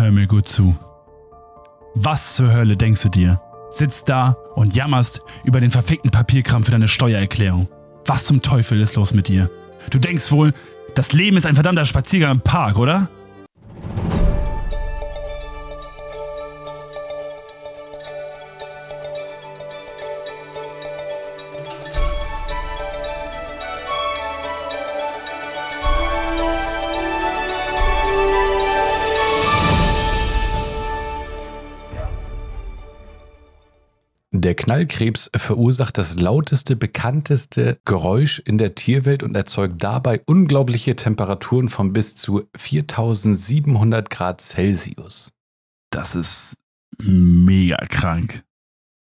hör 0.00 0.10
mir 0.10 0.26
gut 0.26 0.48
zu. 0.48 0.76
Was 1.94 2.36
zur 2.36 2.52
Hölle 2.52 2.76
denkst 2.76 3.02
du 3.02 3.08
dir? 3.08 3.40
Sitzt 3.70 4.08
da 4.08 4.36
und 4.54 4.74
jammerst 4.74 5.20
über 5.44 5.60
den 5.60 5.70
verfickten 5.70 6.10
Papierkram 6.10 6.64
für 6.64 6.70
deine 6.70 6.88
Steuererklärung. 6.88 7.68
Was 8.06 8.24
zum 8.24 8.42
Teufel 8.42 8.80
ist 8.80 8.96
los 8.96 9.12
mit 9.12 9.28
dir? 9.28 9.50
Du 9.90 9.98
denkst 9.98 10.30
wohl, 10.32 10.54
das 10.94 11.12
Leben 11.12 11.36
ist 11.36 11.46
ein 11.46 11.54
verdammter 11.54 11.84
Spaziergang 11.84 12.32
im 12.32 12.40
Park, 12.40 12.78
oder? 12.78 13.08
Knallkrebs 34.60 35.30
verursacht 35.34 35.96
das 35.96 36.20
lauteste, 36.20 36.76
bekannteste 36.76 37.78
Geräusch 37.86 38.40
in 38.40 38.58
der 38.58 38.74
Tierwelt 38.74 39.22
und 39.22 39.34
erzeugt 39.34 39.82
dabei 39.82 40.20
unglaubliche 40.26 40.94
Temperaturen 40.96 41.70
von 41.70 41.94
bis 41.94 42.14
zu 42.14 42.44
4700 42.56 44.10
Grad 44.10 44.42
Celsius. 44.42 45.32
Das 45.90 46.14
ist 46.14 46.58
mega 46.98 47.78
krank. 47.88 48.44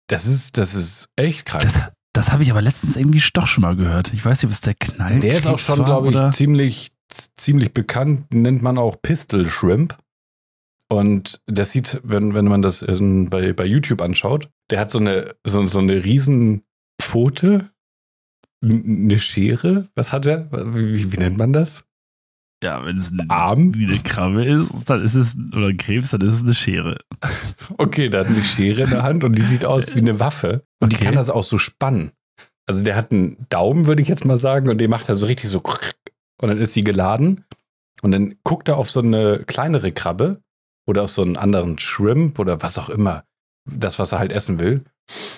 Das 0.07 0.25
ist, 0.25 0.57
das 0.57 0.73
ist 0.73 1.09
echt 1.15 1.45
krank. 1.45 1.63
Das, 1.63 1.79
das 2.13 2.31
habe 2.31 2.41
ich 2.41 2.49
aber 2.49 2.61
letztens 2.61 2.95
irgendwie 2.95 3.23
doch 3.33 3.47
schon 3.47 3.61
mal 3.61 3.75
gehört. 3.75 4.11
Ich 4.13 4.25
weiß 4.25 4.41
nicht, 4.41 4.51
es 4.51 4.61
der 4.61 4.73
Knallkrebs 4.73 5.21
der 5.21 5.37
ist 5.37 5.47
auch 5.47 5.59
schon, 5.59 5.85
glaube 5.85 6.09
ich, 6.09 6.35
ziemlich, 6.35 6.89
ziemlich 7.37 7.73
bekannt. 7.75 8.33
Nennt 8.33 8.63
man 8.63 8.79
auch 8.79 8.99
Pistol 9.01 9.47
Shrimp. 9.47 9.97
Und 10.89 11.41
das 11.45 11.71
sieht, 11.71 12.01
wenn, 12.03 12.33
wenn 12.33 12.45
man 12.45 12.63
das 12.63 12.81
in, 12.81 13.29
bei, 13.29 13.53
bei 13.53 13.65
YouTube 13.65 14.01
anschaut, 14.01 14.49
der 14.73 14.79
hat 14.79 14.89
so 14.89 14.97
eine, 14.97 15.35
so, 15.43 15.63
so 15.67 15.77
eine 15.77 16.03
riesen 16.03 16.63
Pfote, 16.99 17.69
eine 18.63 19.19
Schere. 19.19 19.87
Was 19.93 20.11
hat 20.11 20.25
er? 20.25 20.51
Wie, 20.51 21.11
wie 21.11 21.17
nennt 21.17 21.37
man 21.37 21.53
das? 21.53 21.85
Ja, 22.63 22.83
wenn 22.83 22.97
es 22.97 23.11
ein 23.11 23.29
Arm 23.29 23.75
wie 23.75 23.85
eine 23.85 23.99
Krabbe 23.99 24.43
ist, 24.43 24.89
dann 24.89 25.03
ist 25.03 25.13
es, 25.13 25.37
oder 25.55 25.67
ein 25.67 25.77
Krebs, 25.77 26.09
dann 26.09 26.21
ist 26.21 26.33
es 26.33 26.41
eine 26.41 26.55
Schere. 26.55 26.97
Okay, 27.77 28.09
der 28.09 28.21
hat 28.21 28.27
eine 28.27 28.41
Schere 28.41 28.81
in 28.81 28.89
der 28.89 29.03
Hand 29.03 29.23
und 29.23 29.37
die 29.37 29.43
sieht 29.43 29.63
aus 29.63 29.93
wie 29.93 29.99
eine 29.99 30.19
Waffe. 30.19 30.65
Und 30.79 30.91
okay. 30.91 30.97
die 30.97 31.05
kann 31.05 31.13
das 31.13 31.29
auch 31.29 31.43
so 31.43 31.59
spannen. 31.59 32.13
Also 32.65 32.83
der 32.83 32.95
hat 32.95 33.11
einen 33.11 33.45
Daumen, 33.49 33.85
würde 33.85 34.01
ich 34.01 34.07
jetzt 34.07 34.25
mal 34.25 34.37
sagen, 34.37 34.71
und 34.71 34.81
den 34.81 34.89
macht 34.89 35.07
er 35.07 35.13
so 35.13 35.27
richtig 35.27 35.51
so. 35.51 35.61
Und 35.61 36.49
dann 36.49 36.57
ist 36.57 36.73
sie 36.73 36.83
geladen. 36.83 37.45
Und 38.01 38.11
dann 38.11 38.33
guckt 38.43 38.69
er 38.69 38.77
auf 38.77 38.89
so 38.89 39.01
eine 39.01 39.43
kleinere 39.45 39.91
Krabbe 39.91 40.41
oder 40.87 41.03
auf 41.03 41.11
so 41.11 41.21
einen 41.21 41.37
anderen 41.37 41.77
Shrimp 41.77 42.39
oder 42.39 42.63
was 42.63 42.79
auch 42.79 42.89
immer, 42.89 43.23
das, 43.65 43.99
was 43.99 44.11
er 44.11 44.19
halt 44.19 44.31
essen 44.31 44.59
will. 44.59 44.83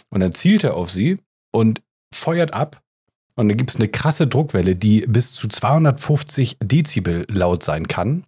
Und 0.10 0.22
dann 0.22 0.34
zielt 0.34 0.64
er 0.64 0.76
auf 0.76 0.92
sie 0.92 1.18
und 1.52 1.82
feuert 2.14 2.54
ab. 2.54 2.82
Und 3.36 3.50
dann 3.50 3.58
gibt 3.58 3.72
es 3.72 3.76
eine 3.76 3.90
krasse 3.90 4.28
Druckwelle, 4.28 4.76
die 4.76 5.02
bis 5.02 5.34
zu 5.34 5.48
250 5.48 6.58
Dezibel 6.64 7.26
laut 7.30 7.64
sein 7.64 7.88
kann. 7.88 8.26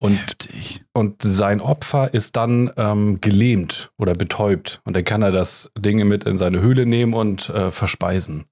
Und, 0.00 0.18
Heftig. 0.18 0.84
und 0.92 1.22
sein 1.22 1.60
Opfer 1.60 2.12
ist 2.12 2.34
dann 2.34 2.72
ähm, 2.76 3.20
gelähmt 3.20 3.92
oder 3.98 4.14
betäubt. 4.14 4.80
Und 4.84 4.96
dann 4.96 5.04
kann 5.04 5.22
er 5.22 5.30
das 5.30 5.70
Ding 5.78 6.06
mit 6.08 6.24
in 6.24 6.36
seine 6.36 6.60
Höhle 6.60 6.86
nehmen 6.86 7.14
und 7.14 7.50
äh, 7.50 7.70
verspeisen. 7.70 8.46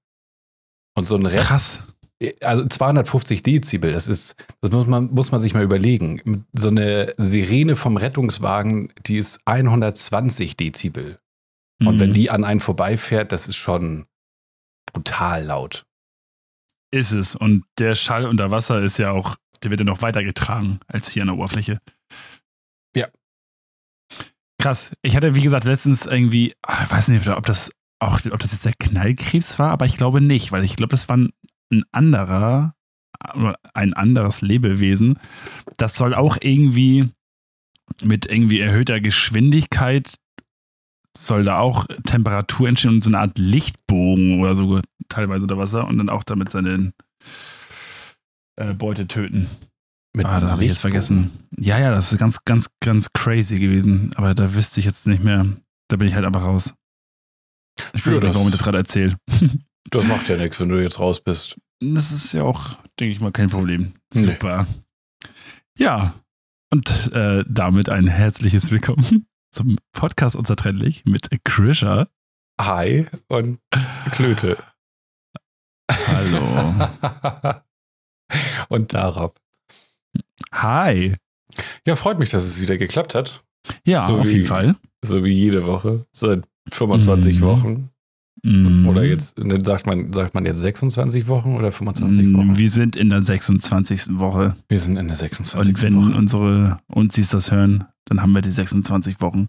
Und 0.95 1.05
so 1.05 1.17
ein 1.17 1.27
Rest, 1.27 1.47
Krass. 1.47 1.83
Also 2.43 2.67
250 2.67 3.43
Dezibel, 3.43 3.93
das 3.93 4.07
ist, 4.07 4.37
das 4.61 4.71
muss 4.73 4.87
man, 4.87 5.11
muss 5.11 5.33
man 5.33 5.41
sich 5.41 5.55
mal 5.55 5.63
überlegen. 5.63 6.45
So 6.53 6.69
eine 6.69 7.15
Sirene 7.17 7.77
vom 7.77 7.97
Rettungswagen, 7.97 8.93
die 9.07 9.17
ist 9.17 9.41
120 9.47 10.57
Dezibel. 10.57 11.19
Und 11.81 11.97
mhm. 11.97 12.01
wenn 12.01 12.13
die 12.13 12.31
an 12.31 12.45
einen 12.45 12.61
vorbeifährt, 12.61 13.33
das 13.33 13.49
ist 13.49 13.57
schon 13.57 14.07
brutal 14.93 15.45
laut. 15.45 15.87
Ist 16.91 17.13
es. 17.13 17.35
Und 17.37 17.65
der 17.79 17.95
Schall 17.95 18.27
unter 18.27 18.51
Wasser 18.51 18.83
ist 18.83 18.99
ja 18.99 19.13
auch, 19.13 19.37
der 19.63 19.71
wird 19.71 19.81
ja 19.81 19.87
noch 19.87 20.03
weiter 20.03 20.23
getragen 20.23 20.81
als 20.89 21.09
hier 21.09 21.23
an 21.23 21.29
der 21.29 21.37
Oberfläche. 21.37 21.81
Ja. 22.95 23.09
Krass. 24.59 24.93
Ich 25.01 25.17
hatte, 25.17 25.35
wie 25.35 25.43
gesagt, 25.43 25.65
letztens 25.65 26.05
irgendwie, 26.05 26.55
ah, 26.63 26.85
ich 26.85 26.91
weiß 26.91 27.09
nicht, 27.09 27.27
ob 27.29 27.47
das 27.47 27.71
auch, 28.01 28.19
ob 28.31 28.41
das 28.41 28.53
jetzt 28.53 28.65
der 28.65 28.75
Knallkrebs 28.79 29.59
war, 29.59 29.71
aber 29.71 29.87
ich 29.87 29.97
glaube 29.97 30.21
nicht, 30.21 30.53
weil 30.53 30.65
ich 30.65 30.77
glaube, 30.77 30.91
das 30.91 31.09
waren 31.09 31.33
ein 31.73 31.85
anderer, 31.93 32.75
ein 33.75 33.95
anderes 33.95 34.41
Lebewesen, 34.43 35.19
das 35.77 35.97
soll 35.97 36.15
auch 36.15 36.39
irgendwie 36.41 37.09
mit 38.03 38.27
irgendwie 38.27 38.61
erhöhter 38.61 39.01
Geschwindigkeit 39.01 40.15
soll 41.17 41.43
da 41.43 41.59
auch 41.59 41.87
Temperatur 42.05 42.69
entstehen 42.69 42.95
und 42.95 43.01
so 43.03 43.11
eine 43.11 43.19
Art 43.19 43.39
Lichtbogen 43.39 44.41
oder 44.41 44.55
so 44.55 44.81
teilweise 45.09 45.43
unter 45.43 45.59
Wasser 45.59 45.87
und 45.87 45.99
dann 45.99 46.09
auch 46.09 46.23
damit 46.23 46.51
seine 46.51 46.93
äh, 48.57 48.75
Beute 48.75 49.07
töten. 49.09 49.49
Mit 50.15 50.27
ah, 50.27 50.41
da 50.41 50.51
habe 50.51 50.63
ich 50.63 50.71
jetzt 50.71 50.81
vergessen. 50.81 51.31
Ja, 51.57 51.79
ja, 51.79 51.91
das 51.91 52.13
ist 52.13 52.19
ganz, 52.19 52.45
ganz, 52.45 52.71
ganz 52.81 53.13
crazy 53.13 53.59
gewesen. 53.59 54.13
Aber 54.17 54.35
da 54.35 54.55
wüsste 54.55 54.81
ich 54.81 54.87
jetzt 54.87 55.07
nicht 55.07 55.23
mehr. 55.23 55.47
Da 55.89 55.97
bin 55.97 56.09
ich 56.09 56.15
halt 56.15 56.25
einfach 56.25 56.45
raus. 56.45 56.75
Ich 57.93 58.07
weiß 58.07 58.17
ja, 58.17 58.23
nicht, 58.23 58.35
warum 58.35 58.49
ich 58.49 58.53
das 58.53 58.63
gerade 58.63 58.79
erzähle. 58.79 59.17
Das 59.89 60.07
macht 60.07 60.29
ja 60.29 60.37
nichts, 60.37 60.61
wenn 60.61 60.69
du 60.69 60.81
jetzt 60.81 61.01
raus 61.01 61.21
bist. 61.21 61.59
Das 61.81 62.13
ist 62.13 62.35
ja 62.35 62.43
auch, 62.43 62.75
denke 62.99 63.13
ich 63.13 63.21
mal, 63.21 63.33
kein 63.33 63.49
Problem. 63.49 63.95
Super. 64.13 64.67
Nee. 64.69 65.85
Ja, 65.85 66.15
und 66.71 67.13
äh, 67.13 67.45
damit 67.49 67.89
ein 67.89 68.07
herzliches 68.07 68.71
Willkommen 68.71 69.27
zum 69.51 69.79
Podcast 69.93 70.37
Unzertrennlich 70.37 71.05
mit 71.07 71.31
Krisha. 71.45 72.09
Hi 72.61 73.07
und 73.29 73.61
Klöte. 74.11 74.59
Hallo. 75.91 76.91
und 78.69 78.93
darauf. 78.93 79.35
Hi. 80.53 81.17
Ja, 81.87 81.97
freut 81.97 82.19
mich, 82.19 82.29
dass 82.29 82.45
es 82.45 82.61
wieder 82.61 82.77
geklappt 82.77 83.15
hat. 83.15 83.43
Ja, 83.87 84.07
so 84.07 84.19
auf 84.19 84.27
wie, 84.27 84.33
jeden 84.33 84.47
Fall. 84.47 84.77
So 85.03 85.25
wie 85.25 85.33
jede 85.33 85.67
Woche, 85.67 86.07
seit 86.13 86.47
25 86.71 87.41
mhm. 87.41 87.41
Wochen. 87.41 87.91
Mhm. 88.43 88.89
Oder 88.89 89.05
jetzt, 89.05 89.39
ne, 89.39 89.59
sagt 89.63 89.87
man, 89.87 90.13
sagt 90.13 90.35
man 90.35 90.47
jetzt 90.47 90.59
26 90.59 91.29
Wochen 91.29 91.57
oder 91.57 91.73
25 91.73 92.27
mhm, 92.27 92.37
Wochen? 92.37 92.57
Wir 92.57 92.71
sind 92.71 92.97
in 92.97 93.11
der 93.11 93.23
26. 93.23 94.19
Woche. 94.19 94.57
Wir 94.69 94.81
sind 94.81 94.97
in 94.97 95.09
der 95.09 95.17
26. 95.17 95.75
Und 95.75 95.83
wenn 95.83 95.97
Woche. 95.97 96.17
unsere 96.17 96.79
Unzis 96.89 97.29
das 97.29 97.51
hören, 97.51 97.85
dann 98.07 98.23
haben 98.23 98.33
wir 98.33 98.41
die 98.41 98.53
26 98.53 99.21
Wochen. 99.21 99.49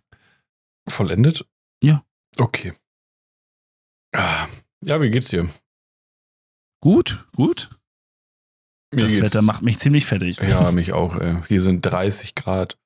Vollendet? 0.88 1.46
Ja. 1.84 2.04
Okay. 2.38 2.74
Ah, 4.14 4.48
ja, 4.86 5.02
wie 5.02 5.10
geht's 5.10 5.30
dir? 5.30 5.50
Gut, 6.82 7.26
gut. 7.36 7.70
Mir 8.94 9.04
das 9.04 9.22
Wetter 9.22 9.42
macht 9.42 9.62
mich 9.62 9.80
ziemlich 9.80 10.06
fertig. 10.06 10.38
Ja, 10.42 10.72
mich 10.72 10.92
auch. 10.92 11.16
Ey. 11.16 11.38
Hier 11.48 11.62
sind 11.62 11.82
30 11.82 12.36
Grad. 12.36 12.78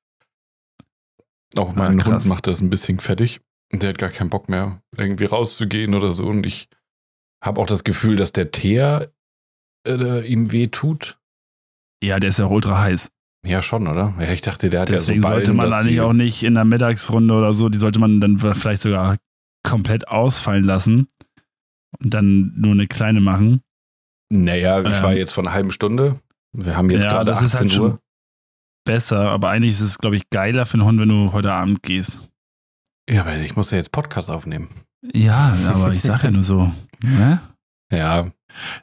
Auch 1.56 1.74
mein 1.74 2.00
ah, 2.00 2.04
Hund 2.04 2.26
macht 2.26 2.46
das 2.46 2.60
ein 2.60 2.70
bisschen 2.70 3.00
fertig. 3.00 3.40
Der 3.72 3.90
hat 3.90 3.98
gar 3.98 4.10
keinen 4.10 4.30
Bock 4.30 4.48
mehr, 4.48 4.80
irgendwie 4.96 5.24
rauszugehen 5.24 5.94
oder 5.94 6.12
so. 6.12 6.26
Und 6.26 6.46
ich 6.46 6.68
habe 7.42 7.60
auch 7.60 7.66
das 7.66 7.84
Gefühl, 7.84 8.16
dass 8.16 8.32
der 8.32 8.50
Teer 8.50 9.12
äh, 9.86 10.26
ihm 10.26 10.52
weh 10.52 10.68
tut. 10.68 11.18
Ja, 12.02 12.20
der 12.20 12.30
ist 12.30 12.38
ja 12.38 12.46
ultra 12.46 12.80
heiß. 12.80 13.10
Ja, 13.46 13.62
schon, 13.62 13.86
oder? 13.86 14.14
Ja, 14.18 14.32
ich 14.32 14.42
dachte, 14.42 14.70
der 14.70 14.80
hat 14.82 14.90
Deswegen 14.90 15.22
ja 15.22 15.22
so 15.22 15.28
Ballen, 15.28 15.44
sollte 15.44 15.56
man 15.56 15.72
eigentlich 15.72 16.00
auch 16.00 16.12
nicht 16.12 16.42
in 16.42 16.54
der 16.54 16.64
Mittagsrunde 16.64 17.32
oder 17.34 17.54
so, 17.54 17.68
die 17.68 17.78
sollte 17.78 17.98
man 17.98 18.20
dann 18.20 18.38
vielleicht 18.38 18.82
sogar 18.82 19.16
komplett 19.62 20.08
ausfallen 20.08 20.64
lassen 20.64 21.08
und 22.00 22.12
dann 22.12 22.52
nur 22.56 22.72
eine 22.72 22.86
kleine 22.86 23.20
machen. 23.20 23.62
Naja, 24.30 24.80
ich 24.80 24.96
ähm, 24.96 25.02
war 25.02 25.14
jetzt 25.14 25.32
vor 25.32 25.44
einer 25.44 25.52
halben 25.52 25.70
Stunde. 25.70 26.20
Wir 26.52 26.76
haben 26.76 26.90
jetzt 26.90 27.04
ja, 27.04 27.12
gerade 27.12 27.32
18 27.32 27.70
halt 27.70 27.78
Uhr. 27.78 28.00
Besser, 28.84 29.30
aber 29.30 29.50
eigentlich 29.50 29.72
ist 29.72 29.80
es, 29.80 29.98
glaube 29.98 30.16
ich, 30.16 30.30
geiler 30.30 30.66
für 30.66 30.74
einen 30.74 30.84
Hund, 30.84 31.00
wenn 31.00 31.08
du 31.08 31.32
heute 31.32 31.52
Abend 31.52 31.82
gehst. 31.82 32.28
Ja, 33.08 33.24
weil 33.24 33.42
ich 33.44 33.56
muss 33.56 33.70
ja 33.70 33.78
jetzt 33.78 33.92
Podcast 33.92 34.30
aufnehmen. 34.30 34.68
Ja, 35.12 35.56
aber 35.68 35.92
ich 35.92 36.02
sage 36.02 36.24
ja 36.24 36.30
nur 36.30 36.44
so. 36.44 36.72
Ne? 37.02 37.40
Ja. 37.92 38.32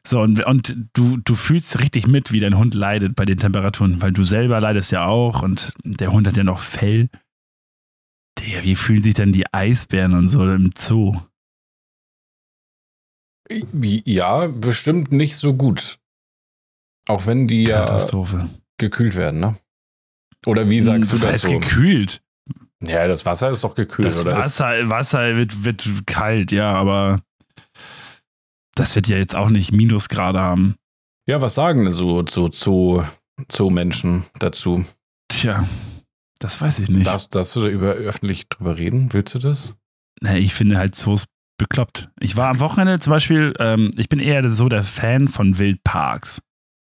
So, 0.05 0.21
und, 0.21 0.45
und 0.45 0.77
du, 0.93 1.17
du 1.17 1.33
fühlst 1.33 1.79
richtig 1.79 2.05
mit, 2.05 2.31
wie 2.31 2.39
dein 2.39 2.57
Hund 2.59 2.75
leidet 2.75 3.15
bei 3.15 3.25
den 3.25 3.37
Temperaturen, 3.37 4.01
weil 4.03 4.11
du 4.11 4.23
selber 4.23 4.61
leidest 4.61 4.91
ja 4.91 5.07
auch 5.07 5.41
und 5.41 5.73
der 5.83 6.11
Hund 6.11 6.27
hat 6.27 6.37
ja 6.37 6.43
noch 6.43 6.59
Fell. 6.59 7.09
Der, 8.39 8.63
wie 8.63 8.75
fühlen 8.75 9.01
sich 9.01 9.15
denn 9.15 9.31
die 9.31 9.51
Eisbären 9.51 10.13
und 10.13 10.27
so 10.27 10.43
im 10.49 10.69
Zoo? 10.77 11.19
Ja, 13.49 14.45
bestimmt 14.47 15.11
nicht 15.11 15.35
so 15.35 15.55
gut. 15.55 15.99
Auch 17.07 17.25
wenn 17.25 17.47
die 17.47 17.63
ja 17.63 17.97
gekühlt 18.77 19.15
werden, 19.15 19.39
ne? 19.39 19.57
Oder 20.45 20.69
wie 20.69 20.81
sagst 20.81 21.11
das 21.11 21.19
du 21.19 21.25
das 21.25 21.35
heißt 21.35 21.43
so? 21.43 21.59
gekühlt? 21.59 22.21
Ja, 22.85 23.07
das 23.07 23.25
Wasser 23.25 23.50
ist 23.50 23.63
doch 23.63 23.75
gekühlt, 23.75 24.07
das 24.07 24.19
oder? 24.19 24.35
Wasser, 24.38 24.89
Wasser 24.89 25.35
wird, 25.35 25.63
wird 25.63 25.88
kalt, 26.06 26.51
ja, 26.51 26.71
aber 26.74 27.21
das 28.75 28.95
wird 28.95 29.07
ja 29.07 29.18
jetzt 29.18 29.35
auch 29.35 29.50
nicht 29.50 29.71
Minusgrade 29.71 30.39
haben. 30.39 30.75
Ja, 31.27 31.41
was 31.41 31.56
sagen 31.56 31.85
denn 31.85 31.94
so, 31.94 32.25
so 32.27 32.50
Zoo, 32.51 33.03
Zoo-Menschen 33.51 34.25
dazu? 34.39 34.83
Tja, 35.30 35.65
Das 36.39 36.59
weiß 36.59 36.80
ich 36.80 36.89
nicht. 36.89 37.07
Darfst, 37.07 37.33
darfst 37.35 37.56
du 37.56 37.62
da 37.62 37.68
über, 37.69 37.91
öffentlich 37.94 38.50
drüber 38.50 38.77
reden? 38.77 39.13
Willst 39.13 39.33
du 39.36 39.39
das? 39.39 39.75
Nee, 40.21 40.39
ich 40.39 40.53
finde 40.53 40.77
halt 40.77 40.95
Zoos 40.95 41.25
bekloppt. 41.57 42.09
Ich 42.19 42.36
war 42.36 42.50
am 42.50 42.59
Wochenende 42.59 43.00
zum 43.00 43.12
Beispiel, 43.12 43.53
ähm, 43.59 43.91
ich 43.95 44.09
bin 44.09 44.19
eher 44.19 44.51
so 44.51 44.68
der 44.68 44.83
Fan 44.83 45.27
von 45.29 45.57
Wildparks. 45.57 46.41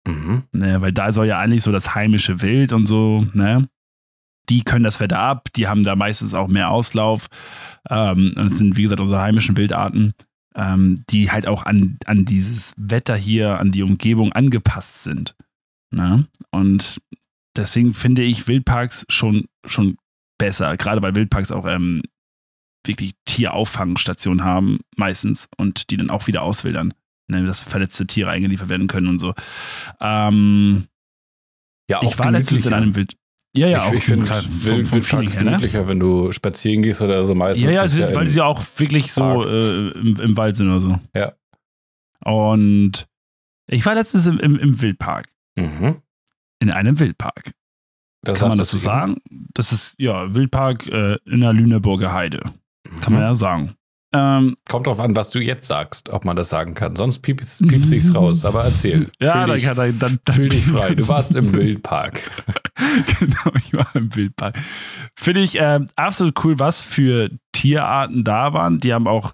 Mhm. 0.08 0.44
Ne, 0.52 0.80
weil 0.80 0.92
da 0.92 1.12
soll 1.12 1.26
ja 1.26 1.38
eigentlich 1.38 1.62
so 1.62 1.70
das 1.72 1.94
heimische 1.94 2.40
Wild 2.42 2.72
und 2.72 2.86
so, 2.86 3.26
ne? 3.32 3.68
Die 4.48 4.62
können 4.62 4.84
das 4.84 5.00
Wetter 5.00 5.18
ab, 5.18 5.48
die 5.56 5.68
haben 5.68 5.82
da 5.82 5.96
meistens 5.96 6.34
auch 6.34 6.48
mehr 6.48 6.70
Auslauf. 6.70 7.26
Ähm, 7.88 8.34
und 8.36 8.46
es 8.46 8.58
sind, 8.58 8.76
wie 8.76 8.82
gesagt, 8.82 9.00
unsere 9.00 9.20
heimischen 9.20 9.56
Wildarten, 9.56 10.14
ähm, 10.54 11.04
die 11.10 11.30
halt 11.30 11.46
auch 11.46 11.66
an, 11.66 11.98
an 12.06 12.24
dieses 12.24 12.74
Wetter 12.76 13.16
hier, 13.16 13.58
an 13.58 13.72
die 13.72 13.82
Umgebung 13.82 14.32
angepasst 14.32 15.02
sind. 15.02 15.34
Ne? 15.90 16.26
Und 16.50 17.00
deswegen 17.56 17.92
finde 17.92 18.22
ich 18.22 18.48
Wildparks 18.48 19.04
schon, 19.08 19.46
schon 19.64 19.96
besser, 20.38 20.76
gerade 20.76 21.02
weil 21.02 21.14
Wildparks 21.14 21.50
auch 21.52 21.66
ähm, 21.66 22.02
wirklich 22.86 23.14
Tierauffangsstationen 23.24 24.44
haben, 24.44 24.80
meistens, 24.96 25.48
und 25.56 25.90
die 25.90 25.96
dann 25.96 26.10
auch 26.10 26.26
wieder 26.26 26.42
auswildern. 26.42 26.94
Ne, 27.28 27.44
dass 27.44 27.60
verletzte 27.60 28.06
Tiere 28.06 28.30
eingeliefert 28.30 28.68
werden 28.68 28.86
können 28.86 29.08
und 29.08 29.18
so. 29.18 29.34
Ähm, 30.00 30.86
Ja, 31.90 32.00
ich 32.02 32.16
war 32.20 32.30
letztens 32.30 32.66
in 32.66 32.72
einem 32.72 32.94
Wild. 32.94 33.16
Ja, 33.56 33.68
ja, 33.68 33.78
ich, 33.78 33.84
auch 33.84 33.92
ich 33.94 34.04
finde 34.04 34.24
klar, 34.24 34.42
Wild, 34.44 34.92
Wildparks 34.92 35.34
her, 35.34 35.42
ne? 35.44 35.50
gemütlicher, 35.50 35.88
wenn 35.88 36.00
du 36.00 36.32
spazieren 36.32 36.82
gehst 36.82 37.02
oder 37.02 37.22
so 37.24 37.34
meistens. 37.34 37.64
Ja, 37.64 37.70
ja, 37.70 37.88
sie, 37.88 38.00
ja 38.02 38.14
weil 38.14 38.28
sie 38.28 38.40
auch 38.40 38.62
wirklich 38.76 39.12
so 39.12 39.44
äh, 39.44 39.90
im, 39.90 40.16
im 40.20 40.36
Wald 40.36 40.56
sind 40.56 40.68
oder 40.70 40.80
so. 40.80 41.00
Ja. 41.14 41.32
Und 42.24 43.06
ich 43.70 43.84
war 43.86 43.94
letztens 43.94 44.26
im, 44.26 44.38
im, 44.40 44.58
im 44.58 44.80
Wildpark. 44.82 45.26
Mhm. 45.56 45.96
In 46.60 46.70
einem 46.70 46.98
Wildpark. 46.98 47.52
Das 48.22 48.40
Kann 48.40 48.48
man 48.48 48.58
das 48.58 48.68
so 48.68 48.78
sagen? 48.78 49.16
Das 49.54 49.72
ist, 49.72 49.94
ja, 49.98 50.34
Wildpark 50.34 50.86
äh, 50.88 51.18
in 51.26 51.40
der 51.40 51.52
Lüneburger 51.52 52.12
Heide. 52.12 52.40
Kann 53.00 53.12
man 53.12 53.22
Mhm. 53.22 53.28
ja 53.28 53.34
sagen. 53.34 53.74
Ähm, 54.18 54.56
Kommt 54.68 54.86
drauf 54.86 54.98
an, 55.00 55.14
was 55.14 55.30
du 55.30 55.40
jetzt 55.40 55.66
sagst, 55.68 56.08
ob 56.10 56.24
man 56.24 56.36
das 56.36 56.48
sagen 56.48 56.74
kann. 56.74 56.96
Sonst 56.96 57.20
piepst 57.20 57.66
piepst 57.68 57.92
ich's 57.92 58.14
raus. 58.14 58.44
Aber 58.44 58.64
erzähl. 58.64 59.10
Ja, 59.20 59.46
dann 59.46 59.54
dich, 59.56 59.64
kann- 59.64 59.76
dann- 59.76 59.98
dann- 59.98 60.18
dann- 60.24 60.34
fühl 60.34 60.48
dich 60.48 60.64
frei. 60.66 60.94
Du 60.94 61.06
warst 61.08 61.34
im 61.34 61.52
Wildpark. 61.54 62.20
genau, 63.20 63.52
ich 63.58 63.74
war 63.74 63.88
im 63.94 64.14
Wildpark. 64.14 64.56
Finde 65.16 65.40
ich 65.42 65.56
ähm, 65.60 65.88
absolut 65.96 66.42
cool, 66.44 66.58
was 66.58 66.80
für 66.80 67.30
Tierarten 67.52 68.24
da 68.24 68.52
waren. 68.52 68.80
Die 68.80 68.92
haben 68.94 69.06
auch 69.06 69.32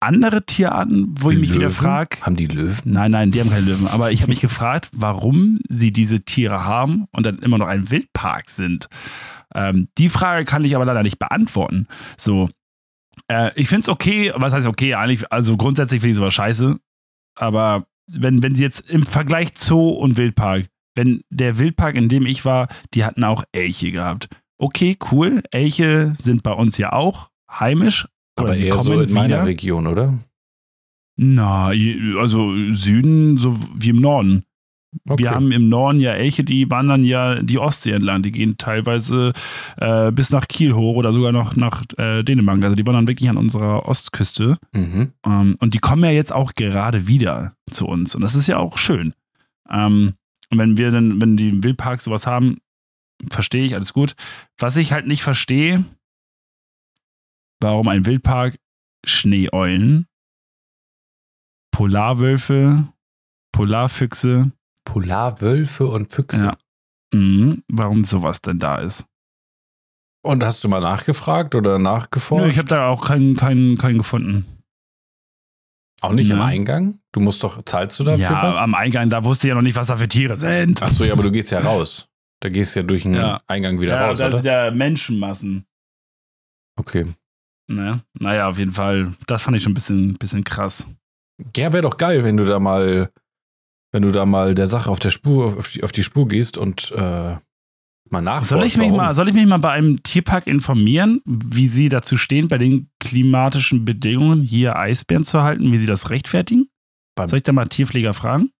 andere 0.00 0.44
Tierarten, 0.44 1.14
wo 1.20 1.30
ich 1.30 1.38
mich 1.38 1.50
wieder 1.50 1.66
Löwen? 1.66 1.74
frage. 1.74 2.16
Haben 2.22 2.34
die 2.36 2.46
Löwen? 2.46 2.76
Nein, 2.92 3.12
nein, 3.12 3.30
die 3.30 3.40
haben 3.40 3.50
keine 3.50 3.66
Löwen. 3.66 3.86
Aber 3.86 4.10
ich 4.10 4.22
habe 4.22 4.30
mich 4.30 4.40
gefragt, 4.40 4.88
warum 4.92 5.60
sie 5.68 5.92
diese 5.92 6.20
Tiere 6.24 6.64
haben 6.64 7.06
und 7.12 7.24
dann 7.24 7.38
immer 7.38 7.56
noch 7.58 7.68
ein 7.68 7.90
Wildpark 7.90 8.50
sind. 8.50 8.88
Ähm, 9.54 9.88
die 9.98 10.08
Frage 10.08 10.44
kann 10.44 10.64
ich 10.64 10.74
aber 10.74 10.84
leider 10.86 11.02
nicht 11.04 11.18
beantworten. 11.20 11.86
So, 12.16 12.48
äh, 13.28 13.50
ich 13.54 13.68
finde 13.68 13.82
es 13.82 13.88
okay. 13.88 14.32
Was 14.34 14.52
heißt 14.52 14.66
okay? 14.66 14.94
Eigentlich, 14.94 15.30
also 15.32 15.56
grundsätzlich 15.56 16.00
finde 16.00 16.10
ich 16.12 16.16
sowas 16.16 16.34
scheiße. 16.34 16.78
Aber 17.36 17.86
wenn, 18.06 18.42
wenn 18.42 18.54
sie 18.54 18.62
jetzt 18.62 18.88
im 18.90 19.02
Vergleich 19.04 19.50
Zoo 19.54 19.90
und 19.90 20.16
Wildpark, 20.16 20.68
wenn 20.94 21.22
der 21.30 21.58
Wildpark, 21.58 21.94
in 21.94 22.08
dem 22.08 22.26
ich 22.26 22.44
war, 22.44 22.68
die 22.94 23.04
hatten 23.04 23.24
auch 23.24 23.44
Elche 23.52 23.90
gehabt. 23.90 24.28
Okay, 24.58 24.96
cool. 25.10 25.42
Elche 25.50 26.14
sind 26.20 26.42
bei 26.42 26.52
uns 26.52 26.78
ja 26.78 26.92
auch 26.92 27.30
heimisch. 27.50 28.06
Aber 28.36 28.52
sie 28.52 28.66
eher 28.66 28.78
so 28.78 28.90
kommen 28.92 29.08
in 29.08 29.14
meiner 29.14 29.36
wieder. 29.36 29.46
Region, 29.46 29.86
oder? 29.86 30.18
Na, 31.16 31.72
also 32.18 32.54
Süden 32.72 33.38
so 33.38 33.56
wie 33.74 33.90
im 33.90 34.00
Norden. 34.00 34.44
Okay. 35.08 35.22
Wir 35.22 35.30
haben 35.30 35.52
im 35.52 35.68
Norden 35.68 36.00
ja 36.00 36.12
Elche, 36.12 36.44
die 36.44 36.70
wandern 36.70 37.04
ja 37.04 37.42
die 37.42 37.58
Ostsee 37.58 37.92
entlang. 37.92 38.22
Die 38.22 38.30
gehen 38.30 38.58
teilweise 38.58 39.32
äh, 39.78 40.12
bis 40.12 40.30
nach 40.30 40.46
Kiel 40.48 40.74
hoch 40.74 40.96
oder 40.96 41.12
sogar 41.12 41.32
noch 41.32 41.56
nach 41.56 41.82
äh, 41.96 42.22
Dänemark. 42.22 42.62
Also 42.62 42.76
die 42.76 42.86
wandern 42.86 43.08
wirklich 43.08 43.30
an 43.30 43.38
unserer 43.38 43.86
Ostküste. 43.86 44.58
Mhm. 44.72 45.12
Ähm, 45.24 45.56
und 45.60 45.74
die 45.74 45.78
kommen 45.78 46.04
ja 46.04 46.10
jetzt 46.10 46.32
auch 46.32 46.54
gerade 46.54 47.08
wieder 47.08 47.54
zu 47.70 47.86
uns. 47.86 48.14
Und 48.14 48.20
das 48.20 48.34
ist 48.34 48.48
ja 48.48 48.58
auch 48.58 48.76
schön. 48.76 49.14
Ähm, 49.70 50.12
und 50.50 50.58
wenn 50.58 50.76
wir 50.76 50.90
dann, 50.90 51.20
wenn 51.20 51.38
die 51.38 51.48
im 51.48 51.64
Wildpark 51.64 52.02
sowas 52.02 52.26
haben, 52.26 52.58
verstehe 53.30 53.64
ich, 53.64 53.74
alles 53.74 53.94
gut. 53.94 54.14
Was 54.58 54.76
ich 54.76 54.92
halt 54.92 55.06
nicht 55.06 55.22
verstehe, 55.22 55.84
warum 57.60 57.88
ein 57.88 58.04
Wildpark 58.04 58.58
Schneeeulen, 59.04 60.06
Polarwölfe, 61.72 62.92
Polarfüchse, 63.52 64.52
Polarwölfe 64.84 65.86
und 65.86 66.12
Füchse. 66.12 66.44
Ja. 66.46 66.56
Mhm. 67.18 67.62
Warum 67.68 68.04
sowas 68.04 68.40
denn 68.42 68.58
da 68.58 68.78
ist? 68.78 69.04
Und 70.24 70.44
hast 70.44 70.62
du 70.62 70.68
mal 70.68 70.80
nachgefragt 70.80 71.54
oder 71.54 71.78
nachgeforscht? 71.78 72.44
Nö, 72.44 72.50
ich 72.50 72.58
habe 72.58 72.68
da 72.68 72.88
auch 72.88 73.06
keinen 73.06 73.36
keinen 73.36 73.76
keinen 73.76 73.98
gefunden. 73.98 74.46
Auch 76.00 76.12
nicht 76.12 76.30
im 76.30 76.38
Ne. 76.38 76.44
Eingang? 76.44 76.98
Du 77.12 77.20
musst 77.20 77.42
doch, 77.44 77.64
zahlst 77.64 77.98
du 78.00 78.04
dafür 78.04 78.22
ja, 78.22 78.42
was? 78.42 78.56
am 78.56 78.74
Eingang, 78.74 79.08
da 79.10 79.24
wusste 79.24 79.46
ich 79.46 79.50
ja 79.50 79.54
noch 79.54 79.62
nicht, 79.62 79.76
was 79.76 79.86
da 79.86 79.96
für 79.96 80.08
Tiere 80.08 80.36
sind. 80.36 80.82
Achso, 80.82 81.04
ja, 81.04 81.12
aber 81.12 81.22
du 81.22 81.30
gehst 81.30 81.50
ja 81.52 81.60
raus. 81.64 82.08
Da 82.40 82.48
gehst 82.48 82.74
du 82.74 82.80
ja 82.80 82.86
durch 82.86 83.02
den 83.02 83.14
Ja. 83.14 83.38
Eingang 83.46 83.80
wieder 83.80 83.94
ja, 83.94 84.06
raus, 84.08 84.18
das 84.18 84.28
oder? 84.28 84.36
sind 84.38 84.46
ja 84.46 84.70
Menschenmassen. 84.72 85.64
Okay. 86.76 87.14
Ne? 87.68 88.00
Naja, 88.18 88.48
auf 88.48 88.58
jeden 88.58 88.72
Fall. 88.72 89.12
Das 89.26 89.42
fand 89.42 89.56
ich 89.56 89.62
schon 89.62 89.72
ein 89.72 89.74
bisschen, 89.74 90.14
bisschen 90.14 90.42
krass. 90.42 90.84
Ja, 91.56 91.72
wäre 91.72 91.82
doch 91.82 91.96
geil, 91.96 92.24
wenn 92.24 92.36
du 92.36 92.44
da 92.44 92.58
mal, 92.58 93.10
wenn 93.92 94.02
du 94.02 94.10
da 94.10 94.24
mal 94.26 94.54
der 94.54 94.68
Sache 94.68 94.90
auf 94.90 94.98
der 94.98 95.10
Spur, 95.10 95.56
auf 95.58 95.68
die, 95.70 95.82
auf 95.82 95.92
die 95.92 96.02
Spur 96.02 96.26
gehst 96.28 96.56
und 96.58 96.90
äh, 96.92 97.36
mal 98.10 98.20
nachforschst. 98.20 98.50
Soll 98.50 98.64
ich, 98.64 98.76
mich 98.76 98.86
warum. 98.88 98.96
mal, 98.98 99.14
soll 99.14 99.28
ich 99.28 99.34
mich 99.34 99.46
mal 99.46 99.58
bei 99.58 99.70
einem 99.72 100.02
Tierpark 100.02 100.46
informieren, 100.46 101.20
wie 101.24 101.66
sie 101.68 101.88
dazu 101.88 102.16
stehen, 102.16 102.48
bei 102.48 102.58
den 102.58 102.90
klimatischen 103.00 103.84
Bedingungen 103.84 104.42
hier 104.42 104.76
Eisbären 104.76 105.24
zu 105.24 105.42
halten, 105.42 105.72
wie 105.72 105.78
sie 105.78 105.86
das 105.86 106.10
rechtfertigen? 106.10 106.68
Beim- 107.14 107.28
Soll 107.28 107.38
ich 107.38 107.42
da 107.44 107.52
mal 107.52 107.66
Tierpfleger 107.66 108.14
fragen? 108.14 108.50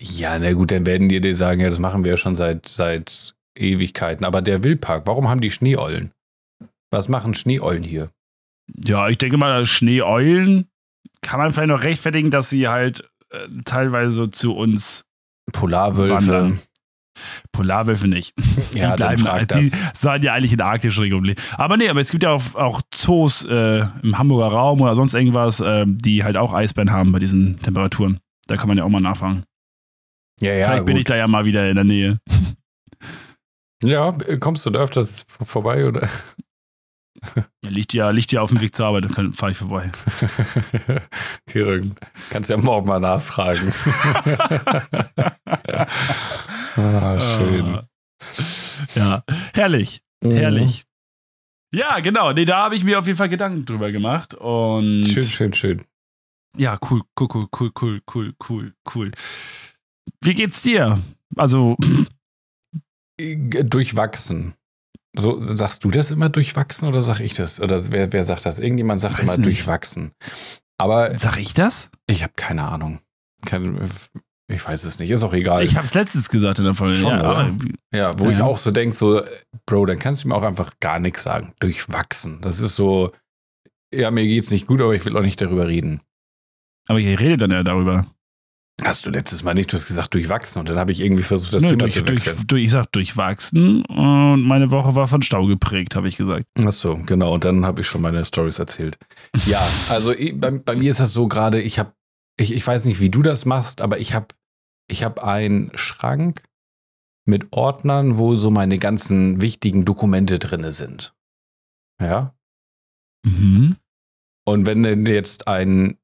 Ja, 0.00 0.38
na 0.38 0.52
gut, 0.52 0.70
dann 0.70 0.86
werden 0.86 1.08
die 1.08 1.20
dir 1.20 1.34
sagen, 1.36 1.60
ja, 1.60 1.68
das 1.68 1.78
machen 1.80 2.04
wir 2.04 2.12
ja 2.12 2.16
schon 2.16 2.36
seit, 2.36 2.68
seit 2.68 3.34
Ewigkeiten. 3.56 4.24
Aber 4.24 4.42
der 4.42 4.62
Wildpark, 4.62 5.06
warum 5.06 5.28
haben 5.28 5.40
die 5.40 5.50
Schneeeulen? 5.50 6.12
Was 6.92 7.08
machen 7.08 7.34
Schneeeulen 7.34 7.82
hier? 7.82 8.10
Ja, 8.84 9.08
ich 9.08 9.18
denke 9.18 9.36
mal, 9.38 9.66
Schneeeulen 9.66 10.68
kann 11.20 11.40
man 11.40 11.50
vielleicht 11.50 11.68
noch 11.70 11.82
rechtfertigen, 11.82 12.30
dass 12.30 12.48
sie 12.48 12.68
halt 12.68 13.10
äh, 13.30 13.48
teilweise 13.64 14.30
zu 14.30 14.54
uns 14.54 15.04
Polarwölfe. 15.52 16.14
Wandern. 16.14 16.60
Polarwölfe 17.52 18.06
nicht. 18.06 18.34
Ja, 18.74 18.92
die 18.92 18.96
bleiben, 18.96 19.22
frag 19.22 19.48
die 19.48 19.72
sollen 19.94 20.22
ja 20.22 20.34
eigentlich 20.34 20.52
in 20.52 20.58
der 20.58 20.66
arktischen 20.66 21.02
Region. 21.02 21.34
Aber 21.56 21.76
nee, 21.76 21.88
aber 21.88 22.00
es 22.00 22.10
gibt 22.10 22.22
ja 22.22 22.30
auch, 22.30 22.54
auch 22.54 22.80
Zoos 22.94 23.44
äh, 23.44 23.84
im 24.02 24.18
Hamburger 24.18 24.54
Raum 24.54 24.80
oder 24.80 24.94
sonst 24.94 25.14
irgendwas, 25.14 25.58
äh, 25.60 25.84
die 25.86 26.22
halt 26.22 26.36
auch 26.36 26.52
Eisbären 26.52 26.92
haben 26.92 27.10
bei 27.10 27.18
diesen 27.18 27.56
Temperaturen. 27.56 28.20
Da 28.46 28.56
kann 28.56 28.68
man 28.68 28.78
ja 28.78 28.84
auch 28.84 28.88
mal 28.88 29.00
nachfragen. 29.00 29.42
Ja, 30.40 30.54
ja, 30.54 30.66
Vielleicht 30.66 30.84
bin 30.84 30.96
ich 30.96 31.04
gut. 31.04 31.10
da 31.10 31.16
ja 31.16 31.26
mal 31.26 31.44
wieder 31.44 31.68
in 31.68 31.74
der 31.74 31.84
Nähe. 31.84 32.20
Ja, 33.82 34.12
kommst 34.40 34.66
du 34.66 34.70
da 34.70 34.80
öfters 34.80 35.26
vorbei 35.44 35.86
oder? 35.86 36.08
Ja, 37.64 37.70
liegt 37.70 37.92
ja, 37.92 38.10
liegt 38.10 38.32
ja 38.32 38.40
auf 38.42 38.50
dem 38.50 38.60
Weg 38.60 38.74
zur 38.74 38.86
Arbeit, 38.86 39.06
dann 39.16 39.32
fahre 39.32 39.52
ich 39.52 39.58
vorbei. 39.58 39.90
okay, 41.48 41.64
dann 41.64 41.94
kannst 42.30 42.50
du 42.50 42.54
ja 42.54 42.60
morgen 42.60 42.88
mal 42.88 43.00
nachfragen. 43.00 43.72
ah, 46.76 47.18
schön. 47.20 47.78
Ja, 48.94 49.22
herrlich, 49.54 50.02
Mhm. 50.24 50.32
herrlich. 50.32 50.84
Ja, 51.72 52.00
genau. 52.00 52.32
Nee, 52.32 52.44
da 52.46 52.64
habe 52.64 52.76
ich 52.76 52.82
mir 52.84 52.98
auf 52.98 53.06
jeden 53.06 53.18
Fall 53.18 53.28
Gedanken 53.28 53.64
drüber 53.64 53.92
gemacht. 53.92 54.34
Und 54.34 55.04
Schön, 55.06 55.22
schön, 55.22 55.52
schön. 55.54 55.84
ja, 56.56 56.78
cool, 56.90 57.02
cool, 57.20 57.28
cool, 57.34 57.48
cool, 57.60 57.70
cool, 57.80 58.00
cool, 58.14 58.34
cool, 58.48 58.72
cool. 58.94 59.10
Wie 60.22 60.34
geht's 60.34 60.62
dir? 60.62 60.98
Also, 61.36 61.76
Durchwachsen. 63.20 64.54
So, 65.18 65.38
sagst 65.54 65.84
du 65.84 65.90
das 65.90 66.10
immer 66.10 66.28
durchwachsen 66.28 66.88
oder 66.88 67.02
sag 67.02 67.20
ich 67.20 67.34
das? 67.34 67.60
Oder 67.60 67.80
wer, 67.90 68.12
wer 68.12 68.24
sagt 68.24 68.46
das? 68.46 68.58
Irgendjemand 68.58 69.00
sagt 69.00 69.14
Weiß 69.18 69.24
immer 69.24 69.36
nicht. 69.36 69.46
durchwachsen. 69.46 70.12
Aber 70.78 71.16
sag 71.18 71.38
ich 71.38 71.54
das? 71.54 71.90
ich 72.06 72.22
habe 72.22 72.32
keine 72.36 72.62
Ahnung. 72.64 73.00
Kein, 73.44 73.78
ich 74.50 74.64
weiß 74.66 74.84
es 74.84 74.98
nicht. 74.98 75.10
Ist 75.10 75.22
auch 75.22 75.32
egal. 75.34 75.62
Ich 75.64 75.76
habe 75.76 75.86
es 75.86 75.94
letztens 75.94 76.28
gesagt 76.28 76.58
in 76.58 76.64
der 76.64 76.74
Folge. 76.74 76.94
Schon, 76.94 77.10
ja, 77.10 77.20
oder? 77.20 77.52
ja, 77.94 78.18
wo 78.18 78.24
Ja. 78.26 78.30
ich 78.30 78.40
auch 78.42 78.58
so 78.58 78.70
denke, 78.70 78.94
so, 78.96 79.22
Bro, 79.66 79.86
dann 79.86 79.98
kannst 79.98 80.24
du 80.24 80.28
mir 80.28 80.34
auch 80.34 80.42
einfach 80.42 80.72
gar 80.80 80.98
nichts 80.98 81.24
sagen. 81.24 81.52
Durchwachsen. 81.60 82.40
Das 82.40 82.60
ist 82.60 82.76
so, 82.76 83.12
ja, 83.92 84.10
mir 84.10 84.24
geht's 84.26 84.50
nicht 84.50 84.66
gut, 84.66 84.80
aber 84.80 84.94
ich 84.94 85.04
will 85.04 85.16
auch 85.16 85.22
nicht 85.22 85.40
darüber 85.40 85.66
reden. 85.68 86.00
aber 86.88 86.98
ich 87.00 87.18
rede 87.20 87.36
dann 87.38 87.50
ja 87.50 87.62
darüber. 87.62 88.06
Hast 88.84 89.06
du 89.06 89.10
letztes 89.10 89.42
Mal 89.42 89.54
nicht, 89.54 89.72
du 89.72 89.76
hast 89.76 89.86
gesagt 89.86 90.14
durchwachsen 90.14 90.60
und 90.60 90.68
dann 90.68 90.78
habe 90.78 90.92
ich 90.92 91.00
irgendwie 91.00 91.24
versucht, 91.24 91.52
das 91.52 91.62
Nö, 91.62 91.68
Thema 91.70 91.80
durch, 91.80 91.94
zu 91.94 92.02
durch, 92.02 92.26
wechseln. 92.26 92.46
durch, 92.46 92.64
ich 92.64 92.70
sag 92.70 92.92
durchwachsen 92.92 93.84
und 93.86 94.42
meine 94.42 94.70
Woche 94.70 94.94
war 94.94 95.08
von 95.08 95.22
Stau 95.22 95.46
geprägt, 95.46 95.96
habe 95.96 96.06
ich 96.06 96.16
gesagt. 96.16 96.46
Ach 96.64 96.72
so, 96.72 96.94
genau. 97.04 97.34
Und 97.34 97.44
dann 97.44 97.66
habe 97.66 97.80
ich 97.80 97.88
schon 97.88 98.02
meine 98.02 98.24
Stories 98.24 98.58
erzählt. 98.58 98.96
Ja, 99.46 99.66
also 99.88 100.14
bei, 100.34 100.50
bei 100.52 100.76
mir 100.76 100.90
ist 100.90 101.00
das 101.00 101.12
so 101.12 101.26
gerade, 101.26 101.60
ich 101.60 101.78
habe, 101.78 101.92
ich, 102.38 102.54
ich 102.54 102.64
weiß 102.64 102.84
nicht, 102.84 103.00
wie 103.00 103.10
du 103.10 103.22
das 103.22 103.46
machst, 103.46 103.80
aber 103.80 103.98
ich 103.98 104.14
habe 104.14 104.28
ich 104.88 105.02
hab 105.02 105.22
einen 105.22 105.70
Schrank 105.74 106.42
mit 107.26 107.52
Ordnern, 107.52 108.16
wo 108.16 108.36
so 108.36 108.50
meine 108.50 108.78
ganzen 108.78 109.40
wichtigen 109.40 109.84
Dokumente 109.84 110.38
drin 110.38 110.70
sind. 110.70 111.14
Ja. 112.00 112.34
Mhm. 113.24 113.76
Und 114.46 114.66
wenn 114.66 114.82
denn 114.82 115.04
jetzt 115.04 115.46
ein 115.46 115.98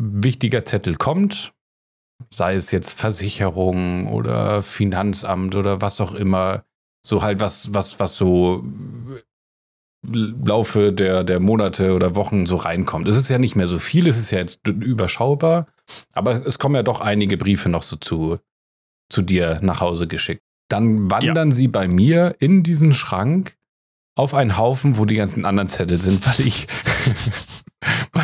wichtiger 0.00 0.64
Zettel 0.64 0.96
kommt, 0.96 1.52
sei 2.30 2.54
es 2.54 2.70
jetzt 2.70 2.98
Versicherung 2.98 4.08
oder 4.08 4.62
Finanzamt 4.62 5.54
oder 5.54 5.80
was 5.80 6.00
auch 6.00 6.14
immer, 6.14 6.64
so 7.04 7.22
halt 7.22 7.40
was, 7.40 7.72
was, 7.74 8.00
was 8.00 8.16
so 8.16 8.64
Laufe 10.08 10.92
der, 10.92 11.24
der 11.24 11.40
Monate 11.40 11.94
oder 11.94 12.14
Wochen 12.14 12.46
so 12.46 12.56
reinkommt. 12.56 13.08
Es 13.08 13.16
ist 13.16 13.28
ja 13.28 13.38
nicht 13.38 13.56
mehr 13.56 13.66
so 13.66 13.78
viel, 13.78 14.06
es 14.06 14.18
ist 14.18 14.30
ja 14.30 14.38
jetzt 14.38 14.66
überschaubar, 14.66 15.66
aber 16.14 16.46
es 16.46 16.58
kommen 16.58 16.74
ja 16.74 16.82
doch 16.82 17.00
einige 17.00 17.36
Briefe 17.36 17.68
noch 17.68 17.82
so 17.82 17.96
zu, 17.96 18.38
zu 19.08 19.22
dir 19.22 19.58
nach 19.62 19.80
Hause 19.80 20.06
geschickt. 20.06 20.42
Dann 20.68 21.10
wandern 21.10 21.50
ja. 21.50 21.54
sie 21.54 21.68
bei 21.68 21.88
mir 21.88 22.36
in 22.38 22.62
diesen 22.62 22.92
Schrank 22.92 23.56
auf 24.16 24.34
einen 24.34 24.56
Haufen, 24.56 24.96
wo 24.96 25.04
die 25.04 25.16
ganzen 25.16 25.44
anderen 25.44 25.68
Zettel 25.68 26.00
sind, 26.00 26.26
weil 26.26 26.46
ich, 26.46 26.66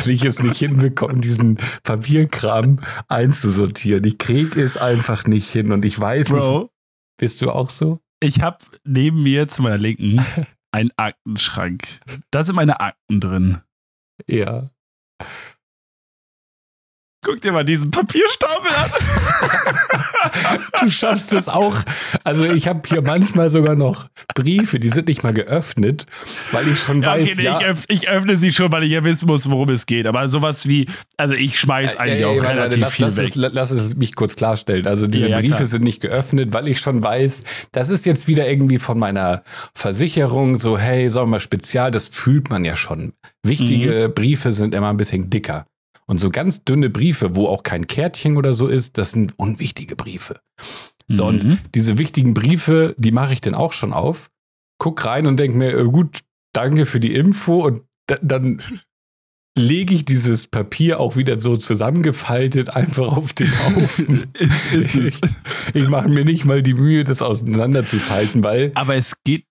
weil 0.05 0.13
ich 0.13 0.25
es 0.25 0.41
nicht 0.41 0.57
hinbekomme, 0.57 1.19
diesen 1.19 1.59
Papierkram 1.83 2.79
einzusortieren. 3.07 4.03
Ich 4.03 4.17
kriege 4.17 4.61
es 4.61 4.77
einfach 4.77 5.25
nicht 5.25 5.49
hin 5.49 5.71
und 5.71 5.85
ich 5.85 5.99
weiß 5.99 6.29
Bro, 6.29 6.59
nicht. 6.59 6.71
Bist 7.17 7.41
du 7.41 7.51
auch 7.51 7.69
so? 7.69 7.99
Ich 8.19 8.41
habe 8.41 8.57
neben 8.83 9.21
mir 9.21 9.47
zu 9.47 9.61
meiner 9.61 9.77
Linken 9.77 10.23
einen 10.71 10.91
Aktenschrank. 10.97 11.83
Da 12.31 12.43
sind 12.43 12.55
meine 12.55 12.79
Akten 12.79 13.19
drin. 13.19 13.61
Ja. 14.27 14.69
Guck 17.23 17.39
dir 17.39 17.53
mal 17.53 17.63
diesen 17.63 17.89
Papierstapel 17.89 18.69
an. 18.75 18.91
du 20.81 20.91
schaffst 20.91 21.31
es 21.31 21.47
auch. 21.47 21.77
Also 22.25 22.43
ich 22.43 22.67
habe 22.67 22.81
hier 22.87 23.01
manchmal 23.01 23.49
sogar 23.49 23.75
noch 23.75 24.07
Briefe, 24.35 24.79
die 24.79 24.89
sind 24.89 25.07
nicht 25.07 25.23
mal 25.23 25.33
geöffnet, 25.33 26.05
weil 26.51 26.67
ich 26.67 26.79
schon 26.79 27.01
ja, 27.01 27.07
weiß, 27.07 27.27
okay, 27.27 27.35
nee, 27.37 27.43
ja, 27.43 27.59
ich, 27.59 27.65
öff, 27.65 27.83
ich, 27.87 28.09
öffne 28.09 28.37
sie 28.37 28.51
schon, 28.51 28.71
weil 28.73 28.83
ich 28.83 28.91
ja 28.91 29.03
wissen 29.05 29.25
muss, 29.27 29.49
worum 29.49 29.69
es 29.69 29.85
geht. 29.85 30.05
Aber 30.07 30.27
sowas 30.27 30.67
wie, 30.67 30.87
also 31.15 31.33
ich 31.33 31.57
schmeiß 31.57 31.95
eigentlich 31.95 32.21
äh, 32.21 32.25
auch 32.25 32.43
relativ 32.43 32.81
lass, 32.81 32.93
viel 32.93 33.05
lass 33.05 33.17
weg. 33.17 33.29
Es, 33.29 33.35
lass 33.35 33.71
es 33.71 33.95
mich 33.95 34.15
kurz 34.15 34.35
klarstellen. 34.35 34.85
Also 34.85 35.07
diese 35.07 35.29
ja, 35.29 35.39
Briefe 35.39 35.55
klar. 35.55 35.67
sind 35.67 35.83
nicht 35.83 36.01
geöffnet, 36.01 36.53
weil 36.53 36.67
ich 36.67 36.79
schon 36.79 37.01
weiß, 37.01 37.43
das 37.71 37.89
ist 37.89 38.05
jetzt 38.05 38.27
wieder 38.27 38.49
irgendwie 38.49 38.79
von 38.79 38.99
meiner 38.99 39.43
Versicherung 39.73 40.55
so, 40.55 40.77
hey, 40.77 41.09
sagen 41.09 41.27
wir 41.27 41.31
mal 41.31 41.39
spezial, 41.39 41.91
das 41.91 42.09
fühlt 42.09 42.49
man 42.49 42.65
ja 42.65 42.75
schon. 42.75 43.13
Wichtige 43.43 44.09
mhm. 44.09 44.13
Briefe 44.13 44.51
sind 44.51 44.75
immer 44.75 44.89
ein 44.89 44.97
bisschen 44.97 45.29
dicker. 45.29 45.65
Und 46.05 46.19
so 46.19 46.29
ganz 46.29 46.63
dünne 46.63 46.89
Briefe, 46.89 47.35
wo 47.35 47.47
auch 47.47 47.63
kein 47.63 47.87
Kärtchen 47.87 48.37
oder 48.37 48.53
so 48.53 48.67
ist, 48.67 48.97
das 48.97 49.11
sind 49.11 49.37
unwichtige 49.37 49.95
Briefe. 49.95 50.39
So, 51.07 51.23
mhm. 51.23 51.29
und 51.29 51.59
diese 51.75 51.97
wichtigen 51.97 52.33
Briefe, 52.33 52.95
die 52.97 53.11
mache 53.11 53.33
ich 53.33 53.41
dann 53.41 53.55
auch 53.55 53.73
schon 53.73 53.93
auf, 53.93 54.29
guck 54.79 55.05
rein 55.05 55.27
und 55.27 55.37
denke 55.37 55.57
mir, 55.57 55.77
äh, 55.77 55.83
gut, 55.85 56.19
danke 56.53 56.85
für 56.85 56.99
die 56.99 57.13
Info 57.13 57.65
und 57.65 57.83
dann 58.21 58.61
lege 59.57 59.93
ich 59.93 60.05
dieses 60.05 60.47
Papier 60.47 60.99
auch 60.99 61.15
wieder 61.15 61.37
so 61.39 61.55
zusammengefaltet 61.55 62.69
einfach 62.69 63.15
auf 63.15 63.33
den 63.33 63.51
Haufen. 63.59 64.25
ich, 64.71 65.21
ich 65.73 65.89
mache 65.89 66.09
mir 66.09 66.25
nicht 66.25 66.45
mal 66.45 66.63
die 66.63 66.73
Mühe, 66.73 67.03
das 67.03 67.21
auseinanderzufalten, 67.21 68.43
weil. 68.43 68.71
Aber 68.75 68.95
es 68.95 69.15
geht 69.23 69.45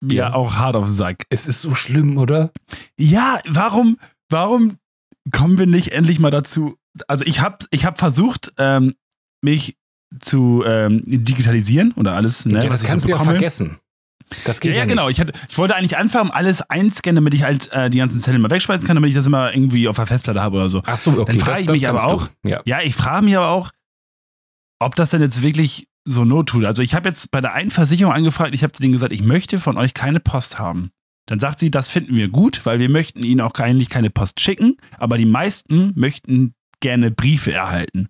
mir 0.00 0.14
ja. 0.14 0.32
auch 0.34 0.54
hart 0.54 0.76
auf 0.76 0.86
den 0.86 0.94
Sack. 0.94 1.24
Es 1.28 1.46
ist 1.46 1.60
so 1.60 1.74
schlimm, 1.74 2.18
oder? 2.18 2.52
Ja, 2.98 3.40
warum, 3.48 3.98
warum 4.30 4.78
kommen 5.30 5.58
wir 5.58 5.66
nicht 5.66 5.92
endlich 5.92 6.18
mal 6.18 6.30
dazu? 6.30 6.76
Also 7.08 7.24
ich 7.24 7.40
habe 7.40 7.58
ich 7.70 7.84
hab 7.84 7.98
versucht, 7.98 8.52
ähm, 8.58 8.94
mich 9.42 9.76
zu 10.20 10.62
ähm, 10.66 11.02
digitalisieren 11.04 11.92
oder 11.92 12.14
alles. 12.14 12.44
Ne, 12.46 12.62
ja, 12.62 12.68
das 12.68 12.84
kannst 12.84 13.06
so 13.06 13.12
du 13.12 13.18
ja 13.18 13.24
vergessen. 13.24 13.78
Das 14.44 14.58
geht 14.58 14.72
ja, 14.72 14.78
ja, 14.78 14.82
ja 14.84 14.88
genau. 14.88 15.08
Ich, 15.08 15.20
hatte, 15.20 15.32
ich, 15.48 15.56
wollte 15.56 15.76
eigentlich 15.76 15.96
anfangen, 15.96 16.30
alles 16.30 16.60
einscannen, 16.60 17.16
damit 17.16 17.34
ich 17.34 17.44
halt 17.44 17.70
äh, 17.72 17.90
die 17.90 17.98
ganzen 17.98 18.20
Zettel 18.20 18.40
mal 18.40 18.50
wegspeisen 18.50 18.86
kann, 18.86 18.96
damit 18.96 19.08
ich 19.08 19.14
das 19.14 19.26
immer 19.26 19.52
irgendwie 19.52 19.86
auf 19.88 19.96
der 19.96 20.06
Festplatte 20.06 20.42
habe 20.42 20.56
oder 20.56 20.68
so. 20.68 20.82
Ach 20.84 20.96
so, 20.96 21.12
okay. 21.12 21.24
Dann 21.26 21.38
frage 21.38 21.62
ich 21.62 21.68
mich 21.68 21.88
aber 21.88 22.06
auch, 22.06 22.28
ja. 22.42 22.60
ja, 22.64 22.80
ich 22.80 22.96
frage 22.96 23.24
mich 23.24 23.36
aber 23.36 23.48
auch, 23.48 23.70
ob 24.80 24.94
das 24.96 25.10
denn 25.10 25.22
jetzt 25.22 25.42
wirklich 25.42 25.88
so 26.04 26.24
not 26.24 26.48
tut. 26.48 26.64
Also 26.64 26.82
ich 26.82 26.94
habe 26.94 27.08
jetzt 27.08 27.30
bei 27.30 27.40
der 27.40 27.52
einen 27.52 27.70
Versicherung 27.70 28.12
angefragt, 28.12 28.54
ich 28.54 28.62
habe 28.62 28.72
zu 28.72 28.80
denen 28.80 28.92
gesagt, 28.92 29.12
ich 29.12 29.22
möchte 29.22 29.58
von 29.58 29.76
euch 29.76 29.94
keine 29.94 30.20
Post 30.20 30.58
haben. 30.58 30.90
Dann 31.26 31.40
sagt 31.40 31.60
sie, 31.60 31.70
das 31.70 31.88
finden 31.88 32.16
wir 32.16 32.28
gut, 32.28 32.64
weil 32.64 32.78
wir 32.78 32.88
möchten 32.88 33.22
ihnen 33.22 33.40
auch 33.40 33.52
eigentlich 33.54 33.88
keine 33.88 34.10
Post 34.10 34.40
schicken, 34.40 34.76
aber 34.96 35.18
die 35.18 35.26
meisten 35.26 35.92
möchten 35.96 36.54
gerne 36.80 37.10
Briefe 37.10 37.52
erhalten. 37.52 38.08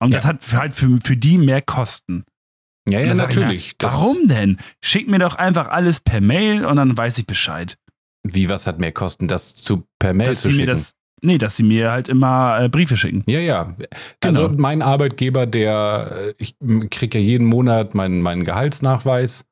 Und 0.00 0.10
ja. 0.10 0.16
das 0.16 0.24
hat 0.24 0.52
halt 0.52 0.72
für, 0.72 0.98
für 1.02 1.16
die 1.16 1.38
mehr 1.38 1.60
Kosten. 1.62 2.24
Ja, 2.88 3.00
ja, 3.00 3.14
natürlich. 3.14 3.74
Mir, 3.80 3.88
warum 3.88 4.28
denn? 4.28 4.58
Schick 4.80 5.08
mir 5.08 5.18
doch 5.18 5.36
einfach 5.36 5.68
alles 5.68 6.00
per 6.00 6.20
Mail 6.20 6.64
und 6.64 6.76
dann 6.76 6.96
weiß 6.96 7.18
ich 7.18 7.26
Bescheid. 7.26 7.76
Wie, 8.24 8.48
was 8.48 8.66
hat 8.66 8.80
mehr 8.80 8.92
Kosten, 8.92 9.28
das 9.28 9.54
zu 9.54 9.84
per 9.98 10.14
Mail 10.14 10.28
dass 10.28 10.40
zu 10.40 10.50
schicken? 10.50 10.66
Das, 10.66 10.92
nee, 11.22 11.38
dass 11.38 11.56
sie 11.56 11.62
mir 11.62 11.92
halt 11.92 12.08
immer 12.08 12.58
äh, 12.60 12.68
Briefe 12.68 12.96
schicken. 12.96 13.22
Ja, 13.26 13.38
ja. 13.38 13.76
Also 14.20 14.48
genau. 14.48 14.60
mein 14.60 14.82
Arbeitgeber, 14.82 15.46
der, 15.46 16.34
ich 16.38 16.56
kriege 16.90 17.18
ja 17.18 17.24
jeden 17.24 17.46
Monat 17.46 17.94
meinen, 17.94 18.22
meinen 18.22 18.44
Gehaltsnachweis 18.44 19.44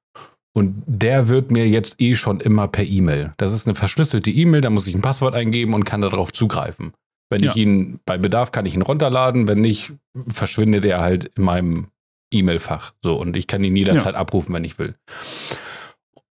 und 0.52 0.83
der 0.87 1.28
wird 1.28 1.50
mir 1.50 1.69
jetzt 1.69 2.00
eh 2.00 2.14
schon 2.14 2.40
immer 2.40 2.69
per 2.69 2.85
E-Mail. 2.85 3.35
Das 3.37 3.52
ist 3.52 3.66
eine 3.66 3.75
verschlüsselte 3.75 4.30
E-Mail, 4.30 4.61
da 4.61 4.71
muss 4.71 4.87
ich 4.87 4.95
ein 4.95 5.02
Passwort 5.02 5.35
eingeben 5.35 5.75
und 5.75 5.85
kann 5.85 6.02
darauf 6.02 6.33
zugreifen. 6.33 6.92
Wenn 7.30 7.42
ja. 7.42 7.50
ich 7.50 7.57
ihn 7.57 8.00
bei 8.04 8.19
Bedarf 8.19 8.50
kann 8.50 8.66
ich 8.66 8.75
ihn 8.75 8.83
runterladen, 8.83 9.47
wenn 9.47 9.61
nicht, 9.61 9.92
verschwindet 10.28 10.85
er 10.85 11.00
halt 11.00 11.30
in 11.37 11.45
meinem 11.45 11.87
E-Mail-Fach. 12.33 12.92
So, 13.02 13.16
und 13.16 13.37
ich 13.37 13.47
kann 13.47 13.62
ihn 13.62 13.76
jederzeit 13.76 14.14
ja. 14.14 14.21
abrufen, 14.21 14.54
wenn 14.54 14.64
ich 14.64 14.78
will. 14.78 14.95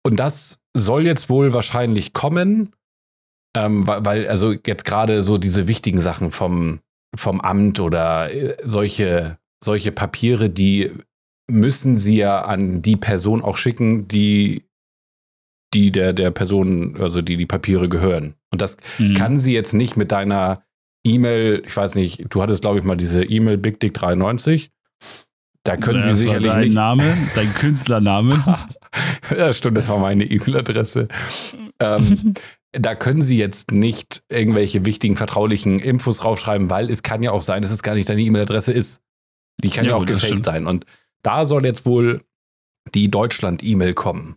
Und 0.04 0.16
das 0.16 0.60
soll 0.74 1.06
jetzt 1.06 1.30
wohl 1.30 1.52
wahrscheinlich 1.52 2.12
kommen, 2.12 2.72
ähm, 3.56 3.86
weil, 3.86 4.26
also 4.26 4.52
jetzt 4.52 4.84
gerade 4.84 5.22
so 5.22 5.38
diese 5.38 5.68
wichtigen 5.68 6.00
Sachen 6.00 6.30
vom, 6.30 6.80
vom 7.14 7.40
Amt 7.40 7.78
oder 7.80 8.32
äh, 8.32 8.56
solche, 8.64 9.38
solche 9.62 9.92
Papiere, 9.92 10.50
die 10.50 10.92
müssen 11.50 11.96
sie 11.96 12.16
ja 12.16 12.42
an 12.42 12.82
die 12.82 12.96
Person 12.96 13.42
auch 13.42 13.56
schicken, 13.56 14.08
die, 14.08 14.64
die 15.74 15.90
der, 15.90 16.12
der 16.12 16.30
Person, 16.30 16.96
also 17.00 17.22
die 17.22 17.36
die 17.36 17.46
Papiere 17.46 17.88
gehören. 17.88 18.34
Und 18.50 18.62
das 18.62 18.76
mhm. 18.98 19.14
kann 19.14 19.40
sie 19.40 19.52
jetzt 19.52 19.74
nicht 19.74 19.96
mit 19.96 20.12
deiner 20.12 20.62
E-Mail, 21.04 21.62
ich 21.64 21.76
weiß 21.76 21.94
nicht, 21.94 22.26
du 22.28 22.42
hattest, 22.42 22.62
glaube 22.62 22.78
ich, 22.78 22.84
mal 22.84 22.96
diese 22.96 23.24
E-Mail 23.24 23.56
BigDick93. 23.56 24.70
Da 25.64 25.76
können 25.76 26.00
ja, 26.00 26.14
sie 26.14 26.24
sicherlich 26.24 26.52
dein 26.52 26.60
nicht. 26.64 26.74
Name, 26.74 27.04
dein 27.34 27.52
Künstlername. 27.54 28.58
ja, 29.36 29.52
stimmt, 29.52 29.76
das 29.76 29.88
war 29.88 29.98
meine 29.98 30.24
E-Mail-Adresse. 30.24 31.08
ähm, 31.80 32.34
da 32.72 32.94
können 32.94 33.22
sie 33.22 33.38
jetzt 33.38 33.72
nicht 33.72 34.22
irgendwelche 34.28 34.84
wichtigen, 34.84 35.16
vertraulichen 35.16 35.78
Infos 35.78 36.18
draufschreiben, 36.18 36.70
weil 36.70 36.90
es 36.90 37.02
kann 37.02 37.22
ja 37.22 37.32
auch 37.32 37.42
sein, 37.42 37.62
dass 37.62 37.70
es 37.70 37.82
gar 37.82 37.94
nicht 37.94 38.08
deine 38.08 38.22
E-Mail-Adresse 38.22 38.72
ist. 38.72 39.00
Die 39.62 39.70
kann 39.70 39.84
ja, 39.84 39.92
ja 39.92 39.96
auch 39.96 40.06
gefaked 40.06 40.44
sein. 40.44 40.66
Und 40.66 40.86
da 41.22 41.46
soll 41.46 41.64
jetzt 41.64 41.86
wohl 41.86 42.22
die 42.94 43.10
Deutschland-E-Mail 43.10 43.94
kommen. 43.94 44.36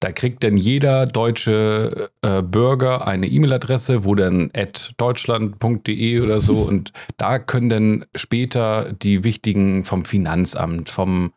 Da 0.00 0.12
kriegt 0.12 0.42
denn 0.42 0.58
jeder 0.58 1.06
deutsche 1.06 2.10
äh, 2.20 2.42
Bürger 2.42 3.06
eine 3.06 3.26
E-Mail-Adresse, 3.26 4.04
wo 4.04 4.14
dann 4.14 4.50
deutschland.de 4.98 6.20
oder 6.20 6.40
so 6.40 6.56
und 6.68 6.92
da 7.16 7.38
können 7.38 7.68
dann 7.68 8.06
später 8.14 8.92
die 8.92 9.24
wichtigen 9.24 9.84
vom 9.84 10.04
Finanzamt, 10.04 10.90
vom 10.90 11.32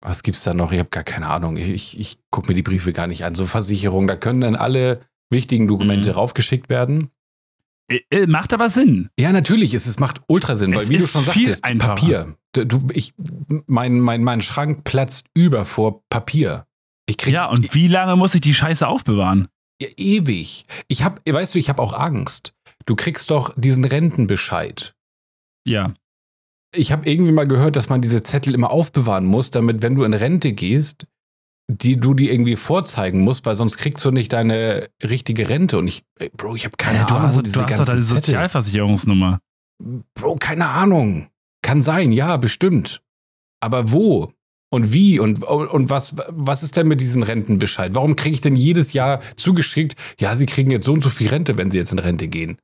was 0.00 0.22
gibt's 0.22 0.44
da 0.44 0.52
noch? 0.52 0.70
Ich 0.70 0.78
habe 0.78 0.90
gar 0.90 1.02
keine 1.02 1.30
Ahnung. 1.30 1.56
Ich, 1.56 1.68
ich, 1.70 1.98
ich 1.98 2.18
gucke 2.30 2.48
mir 2.48 2.54
die 2.54 2.62
Briefe 2.62 2.92
gar 2.92 3.06
nicht 3.06 3.24
an. 3.24 3.34
So 3.34 3.46
Versicherung, 3.46 4.06
da 4.06 4.16
können 4.16 4.42
dann 4.42 4.54
alle 4.54 5.00
wichtigen 5.30 5.66
Dokumente 5.66 6.10
mhm. 6.10 6.16
raufgeschickt 6.16 6.68
werden. 6.68 7.10
Äh, 7.90 8.00
äh, 8.10 8.26
macht 8.26 8.52
aber 8.52 8.70
Sinn. 8.70 9.10
Ja, 9.18 9.32
natürlich. 9.32 9.74
Es, 9.74 9.86
es 9.86 9.98
macht 9.98 10.22
ultra 10.26 10.54
Sinn, 10.54 10.74
weil 10.74 10.88
wie 10.88 10.98
du 10.98 11.06
schon 11.06 11.24
sagtest, 11.24 11.64
einfacher. 11.64 11.94
Papier. 11.94 12.36
Du, 12.52 12.78
ich, 12.92 13.14
mein, 13.66 14.00
mein, 14.00 14.22
mein 14.22 14.40
Schrank 14.40 14.84
platzt 14.84 15.26
über 15.34 15.64
vor 15.64 16.02
Papier. 16.08 16.66
Ich 17.06 17.18
krieg, 17.18 17.34
ja, 17.34 17.46
und 17.46 17.74
wie 17.74 17.88
lange 17.88 18.16
muss 18.16 18.34
ich 18.34 18.40
die 18.40 18.54
Scheiße 18.54 18.86
aufbewahren? 18.86 19.48
Ja, 19.80 19.88
ewig. 19.96 20.64
Ich 20.88 21.02
hab, 21.02 21.20
weißt 21.28 21.54
du, 21.54 21.58
ich 21.58 21.68
habe 21.68 21.82
auch 21.82 21.92
Angst. 21.92 22.54
Du 22.86 22.96
kriegst 22.96 23.30
doch 23.30 23.52
diesen 23.56 23.84
Rentenbescheid. 23.84 24.94
Ja. 25.66 25.94
Ich 26.74 26.92
habe 26.92 27.08
irgendwie 27.08 27.32
mal 27.32 27.46
gehört, 27.46 27.76
dass 27.76 27.88
man 27.88 28.00
diese 28.00 28.22
Zettel 28.22 28.54
immer 28.54 28.70
aufbewahren 28.70 29.26
muss, 29.26 29.50
damit, 29.50 29.82
wenn 29.82 29.94
du 29.94 30.04
in 30.04 30.14
Rente 30.14 30.52
gehst, 30.52 31.06
die 31.68 31.96
du 31.96 32.14
die 32.14 32.30
irgendwie 32.30 32.56
vorzeigen 32.56 33.22
musst, 33.22 33.46
weil 33.46 33.56
sonst 33.56 33.78
kriegst 33.78 34.04
du 34.04 34.10
nicht 34.10 34.32
deine 34.32 34.88
richtige 35.02 35.48
Rente. 35.48 35.78
Und 35.78 35.88
ich, 35.88 36.04
ey, 36.18 36.30
Bro, 36.36 36.56
ich 36.56 36.64
habe 36.64 36.76
keine 36.76 36.98
ja, 36.98 37.04
du 37.04 37.14
Ahnung, 37.14 37.42
diese 37.42 37.58
du 37.58 37.64
hast 37.64 37.78
doch 37.78 37.86
deine 37.86 38.02
Sozialversicherungsnummer. 38.02 39.40
Bro, 40.14 40.36
keine 40.36 40.66
Ahnung. 40.66 41.28
Kann 41.62 41.82
sein, 41.82 42.12
ja, 42.12 42.36
bestimmt. 42.36 43.00
Aber 43.60 43.90
wo? 43.92 44.32
Und 44.70 44.92
wie? 44.92 45.18
Und, 45.18 45.42
und 45.44 45.88
was, 45.88 46.16
was 46.28 46.62
ist 46.62 46.76
denn 46.76 46.88
mit 46.88 47.00
diesem 47.00 47.22
Rentenbescheid? 47.22 47.94
Warum 47.94 48.16
kriege 48.16 48.34
ich 48.34 48.40
denn 48.40 48.56
jedes 48.56 48.92
Jahr 48.92 49.20
zugeschickt, 49.36 49.94
ja, 50.20 50.36
Sie 50.36 50.46
kriegen 50.46 50.70
jetzt 50.70 50.84
so 50.84 50.92
und 50.92 51.02
so 51.02 51.08
viel 51.08 51.28
Rente, 51.28 51.56
wenn 51.56 51.70
Sie 51.70 51.78
jetzt 51.78 51.92
in 51.92 51.98
Rente 51.98 52.28
gehen? 52.28 52.58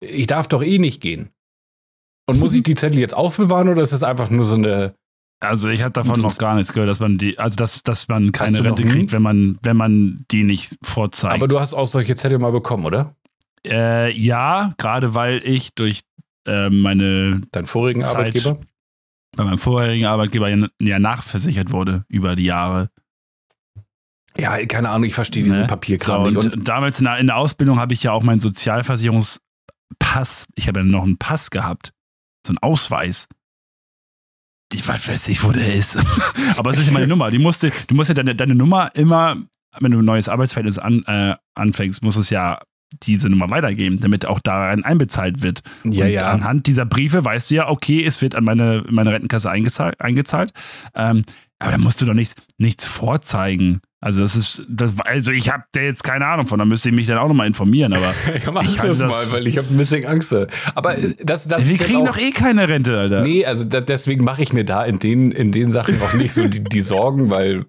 Ich 0.00 0.26
darf 0.26 0.48
doch 0.48 0.62
eh 0.62 0.78
nicht 0.78 1.02
gehen. 1.02 1.30
Und 2.26 2.38
muss 2.38 2.54
ich 2.54 2.62
die 2.62 2.76
Zettel 2.76 3.00
jetzt 3.00 3.14
aufbewahren 3.14 3.68
oder 3.68 3.82
ist 3.82 3.92
das 3.92 4.04
einfach 4.04 4.30
nur 4.30 4.44
so 4.44 4.54
eine 4.54 4.94
Also 5.40 5.68
ich 5.68 5.82
habe 5.82 5.92
davon 5.92 6.20
noch 6.20 6.36
gar 6.36 6.54
nichts 6.54 6.72
gehört, 6.72 6.90
dass 6.90 7.00
man 7.00 7.16
die, 7.16 7.38
also 7.38 7.56
dass, 7.56 7.82
dass 7.82 8.08
man 8.08 8.30
keine 8.30 8.62
Rente 8.62 8.84
kriegt, 8.84 9.12
wenn 9.12 9.22
man, 9.22 9.58
wenn 9.62 9.76
man 9.76 10.26
die 10.30 10.44
nicht 10.44 10.76
vorzeigt. 10.82 11.34
Aber 11.34 11.48
du 11.48 11.58
hast 11.58 11.72
auch 11.72 11.86
solche 11.86 12.14
Zettel 12.14 12.38
mal 12.38 12.52
bekommen, 12.52 12.84
oder? 12.84 13.14
äh, 13.66 14.10
ja, 14.16 14.74
gerade 14.78 15.14
weil 15.14 15.42
ich 15.44 15.74
durch 15.74 16.02
äh, 16.46 16.70
meine 16.70 17.40
Deinen 17.52 17.66
vorigen 17.66 18.04
Zeit. 18.04 18.16
Arbeitgeber? 18.16 18.58
bei 19.36 19.44
meinem 19.44 19.58
vorherigen 19.58 20.06
Arbeitgeber 20.06 20.48
ja, 20.48 20.66
ja 20.80 20.98
nachversichert 20.98 21.70
wurde 21.70 22.04
über 22.08 22.34
die 22.34 22.44
Jahre. 22.44 22.90
Ja, 24.36 24.64
keine 24.66 24.90
Ahnung, 24.90 25.04
ich 25.04 25.14
verstehe 25.14 25.44
diesen 25.44 25.62
Ne? 25.62 25.66
Papierkram 25.66 26.24
So, 26.24 26.30
nicht. 26.30 26.44
und 26.44 26.52
Und 26.52 26.68
damals 26.68 26.98
in 26.98 27.04
der, 27.04 27.18
in 27.18 27.26
der 27.28 27.36
Ausbildung 27.36 27.78
habe 27.78 27.94
ich 27.94 28.02
ja 28.02 28.12
auch 28.12 28.22
meinen 28.22 28.40
Sozialversicherungspass, 28.40 30.46
ich 30.54 30.68
habe 30.68 30.80
ja 30.80 30.84
noch 30.84 31.04
einen 31.04 31.18
Pass 31.18 31.50
gehabt, 31.50 31.92
so 32.46 32.52
einen 32.52 32.58
Ausweis. 32.58 33.28
Ich 34.72 34.86
weiß 34.86 35.28
nicht, 35.28 35.42
wo 35.42 35.50
der 35.52 35.74
ist. 35.74 35.98
Aber 36.56 36.70
es 36.70 36.78
ist 36.78 36.86
ja 36.86 36.92
meine 36.92 37.08
Nummer. 37.08 37.30
Die 37.30 37.38
musste, 37.38 37.72
du 37.88 37.94
musst 37.94 38.08
ja 38.08 38.14
deine, 38.14 38.34
deine 38.34 38.54
Nummer 38.54 38.94
immer, 38.94 39.36
wenn 39.80 39.92
du 39.92 39.98
ein 39.98 40.04
neues 40.04 40.28
Arbeitsverhältnis 40.28 40.78
an, 40.78 41.04
äh, 41.06 41.34
anfängst, 41.54 42.02
musst 42.02 42.16
du 42.16 42.20
es 42.20 42.30
ja 42.30 42.60
diese 43.02 43.28
Nummer 43.28 43.50
weitergeben, 43.50 44.00
damit 44.00 44.26
auch 44.26 44.40
daran 44.40 44.84
einbezahlt 44.84 45.42
wird. 45.42 45.62
ja, 45.84 46.04
und 46.04 46.10
ja. 46.12 46.30
Anhand 46.30 46.66
dieser 46.66 46.86
Briefe 46.86 47.24
weißt 47.24 47.50
du 47.50 47.54
ja, 47.56 47.68
okay, 47.68 48.04
es 48.04 48.20
wird 48.20 48.34
an 48.34 48.44
meine, 48.44 48.84
meine 48.88 49.12
Rentenkasse 49.12 49.50
eingezahlt. 49.50 50.00
eingezahlt. 50.00 50.52
Ähm, 50.94 51.24
aber 51.58 51.72
da 51.72 51.78
musst 51.78 52.00
du 52.00 52.06
doch 52.06 52.14
nichts, 52.14 52.34
nichts 52.58 52.86
vorzeigen. 52.86 53.80
Also 54.02 54.20
das 54.22 54.34
ist, 54.34 54.62
das, 54.66 54.92
also 55.00 55.30
ich 55.30 55.50
habe 55.50 55.64
da 55.72 55.80
jetzt 55.82 56.02
keine 56.04 56.26
Ahnung 56.26 56.46
von, 56.46 56.58
da 56.58 56.64
müsste 56.64 56.88
ich 56.88 56.94
mich 56.94 57.06
dann 57.06 57.18
auch 57.18 57.28
nochmal 57.28 57.46
informieren. 57.46 57.92
Aber 57.92 58.14
Ja, 58.46 58.50
mach 58.50 58.62
Ich 58.64 58.76
das, 58.76 58.98
das- 58.98 59.10
mal, 59.12 59.32
weil 59.32 59.46
ich 59.46 59.58
habe 59.58 59.68
ein 59.68 59.76
bisschen 59.76 60.06
Angst. 60.06 60.34
Aber 60.74 60.96
äh, 60.98 61.14
das, 61.22 61.46
das 61.48 61.68
jetzt 61.70 61.82
kriegen 61.82 62.06
doch 62.06 62.16
eh 62.16 62.30
keine 62.30 62.68
Rente, 62.68 62.98
Alter. 62.98 63.20
Nee, 63.22 63.44
also 63.44 63.64
da, 63.64 63.80
deswegen 63.82 64.24
mache 64.24 64.40
ich 64.42 64.52
mir 64.54 64.64
da 64.64 64.84
in 64.84 64.98
den, 64.98 65.32
in 65.32 65.52
den 65.52 65.70
Sachen 65.70 66.00
auch 66.00 66.14
nicht 66.14 66.32
so 66.32 66.48
die, 66.48 66.64
die 66.64 66.80
Sorgen, 66.80 67.28
weil 67.30 67.66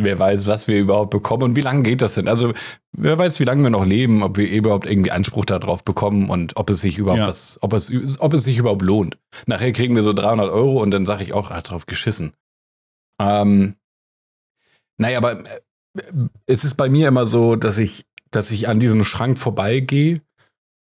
wer 0.00 0.18
weiß, 0.18 0.46
was 0.46 0.68
wir 0.68 0.78
überhaupt 0.78 1.10
bekommen 1.10 1.42
und 1.42 1.56
wie 1.56 1.60
lange 1.60 1.82
geht 1.82 2.00
das 2.00 2.14
denn? 2.14 2.28
Also 2.28 2.54
wer 2.96 3.18
weiß, 3.18 3.38
wie 3.40 3.44
lange 3.44 3.64
wir 3.64 3.70
noch 3.70 3.84
leben, 3.84 4.22
ob 4.22 4.38
wir 4.38 4.48
überhaupt 4.48 4.86
irgendwie 4.88 5.10
Anspruch 5.10 5.44
darauf 5.44 5.84
bekommen 5.84 6.30
und 6.30 6.56
ob 6.56 6.70
es 6.70 6.80
sich 6.80 6.96
überhaupt 6.98 7.18
Ja. 7.20 7.26
was, 7.26 7.58
ob 7.60 7.72
es, 7.74 7.90
ob 8.20 8.32
es 8.32 8.44
sich 8.44 8.56
überhaupt 8.58 8.82
lohnt. 8.82 9.18
Nachher 9.46 9.72
kriegen 9.72 9.96
wir 9.96 10.02
so 10.04 10.12
300 10.14 10.48
Euro 10.50 10.80
und 10.80 10.92
dann 10.92 11.04
sage 11.04 11.24
ich 11.24 11.34
auch, 11.34 11.50
ach, 11.50 11.62
drauf 11.62 11.84
geschissen. 11.86 12.32
Ähm, 13.20 13.74
naja, 14.98 15.18
aber 15.18 15.44
äh, 15.44 15.60
es 16.46 16.64
ist 16.64 16.74
bei 16.74 16.88
mir 16.88 17.08
immer 17.08 17.26
so, 17.26 17.56
dass 17.56 17.78
ich, 17.78 18.04
dass 18.30 18.50
ich 18.50 18.68
an 18.68 18.80
diesen 18.80 19.04
Schrank 19.04 19.38
vorbeigehe 19.38 20.20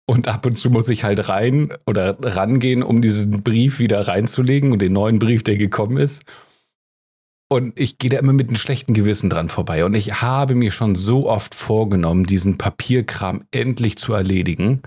und 0.08 0.28
ab 0.28 0.46
und 0.46 0.58
zu 0.58 0.70
muss 0.70 0.90
ich 0.90 1.04
halt 1.04 1.30
rein 1.30 1.74
oder 1.86 2.18
rangehen, 2.22 2.84
um 2.84 3.02
diesen 3.02 3.44
Brief 3.44 3.80
wieder 3.80 4.08
reinzulegen 4.08 4.72
und 4.72 4.82
den 4.82 4.94
neuen 4.94 5.20
Brief, 5.20 5.44
der 5.44 5.58
gekommen 5.58 5.98
ist. 5.98 6.24
Und 7.50 7.78
ich 7.80 7.98
gehe 7.98 8.10
da 8.10 8.18
immer 8.18 8.34
mit 8.34 8.48
einem 8.48 8.56
schlechten 8.56 8.94
Gewissen 8.94 9.30
dran 9.30 9.50
vorbei. 9.50 9.84
Und 9.84 9.94
ich 9.94 10.22
habe 10.22 10.56
mir 10.56 10.72
schon 10.72 10.96
so 10.96 11.30
oft 11.30 11.54
vorgenommen, 11.54 12.26
diesen 12.26 12.58
Papierkram 12.58 13.46
endlich 13.52 13.98
zu 13.98 14.14
erledigen. 14.14 14.82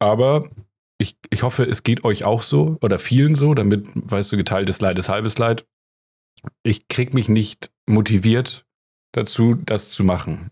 Aber 0.00 0.48
ich, 0.98 1.16
ich 1.30 1.42
hoffe, 1.42 1.64
es 1.64 1.82
geht 1.82 2.04
euch 2.04 2.24
auch 2.24 2.42
so 2.42 2.76
oder 2.80 2.98
vielen 2.98 3.34
so, 3.34 3.54
damit, 3.54 3.88
weißt 3.94 4.32
du, 4.32 4.36
geteiltes 4.36 4.80
Leid 4.80 4.98
ist 4.98 5.08
halbes 5.08 5.38
Leid. 5.38 5.64
Ich 6.62 6.88
krieg 6.88 7.14
mich 7.14 7.28
nicht 7.28 7.70
motiviert 7.86 8.64
dazu, 9.12 9.54
das 9.54 9.90
zu 9.90 10.04
machen. 10.04 10.50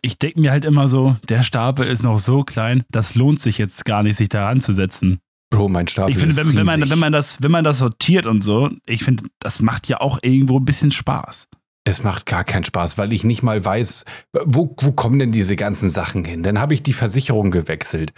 Ich 0.00 0.18
denke 0.18 0.40
mir 0.40 0.50
halt 0.50 0.64
immer 0.64 0.88
so, 0.88 1.16
der 1.28 1.42
Stapel 1.42 1.86
ist 1.86 2.02
noch 2.02 2.18
so 2.18 2.42
klein, 2.42 2.84
das 2.90 3.14
lohnt 3.14 3.40
sich 3.40 3.58
jetzt 3.58 3.84
gar 3.84 4.02
nicht, 4.02 4.16
sich 4.16 4.28
da 4.28 4.46
ranzusetzen. 4.46 5.20
Bro, 5.50 5.68
mein 5.68 5.86
Stapel 5.86 6.12
Ich 6.12 6.18
finde, 6.18 6.34
ist 6.34 6.38
wenn, 6.44 6.56
wenn, 6.56 6.66
man, 6.66 6.76
riesig. 6.80 6.90
wenn, 6.90 6.98
man 6.98 7.12
das, 7.12 7.42
wenn 7.42 7.50
man 7.50 7.62
das 7.62 7.78
sortiert 7.78 8.26
und 8.26 8.42
so, 8.42 8.68
ich 8.86 9.04
finde, 9.04 9.24
das 9.38 9.60
macht 9.60 9.86
ja 9.88 10.00
auch 10.00 10.18
irgendwo 10.22 10.58
ein 10.58 10.64
bisschen 10.64 10.90
Spaß. 10.90 11.46
Es 11.84 12.04
macht 12.04 12.26
gar 12.26 12.44
keinen 12.44 12.64
Spaß, 12.64 12.96
weil 12.96 13.12
ich 13.12 13.24
nicht 13.24 13.42
mal 13.42 13.64
weiß, 13.64 14.04
wo, 14.44 14.74
wo 14.80 14.92
kommen 14.92 15.18
denn 15.18 15.32
diese 15.32 15.56
ganzen 15.56 15.90
Sachen 15.90 16.24
hin? 16.24 16.44
Dann 16.44 16.60
habe 16.60 16.74
ich 16.74 16.82
die 16.84 16.92
Versicherung 16.92 17.50
gewechselt. 17.50 18.12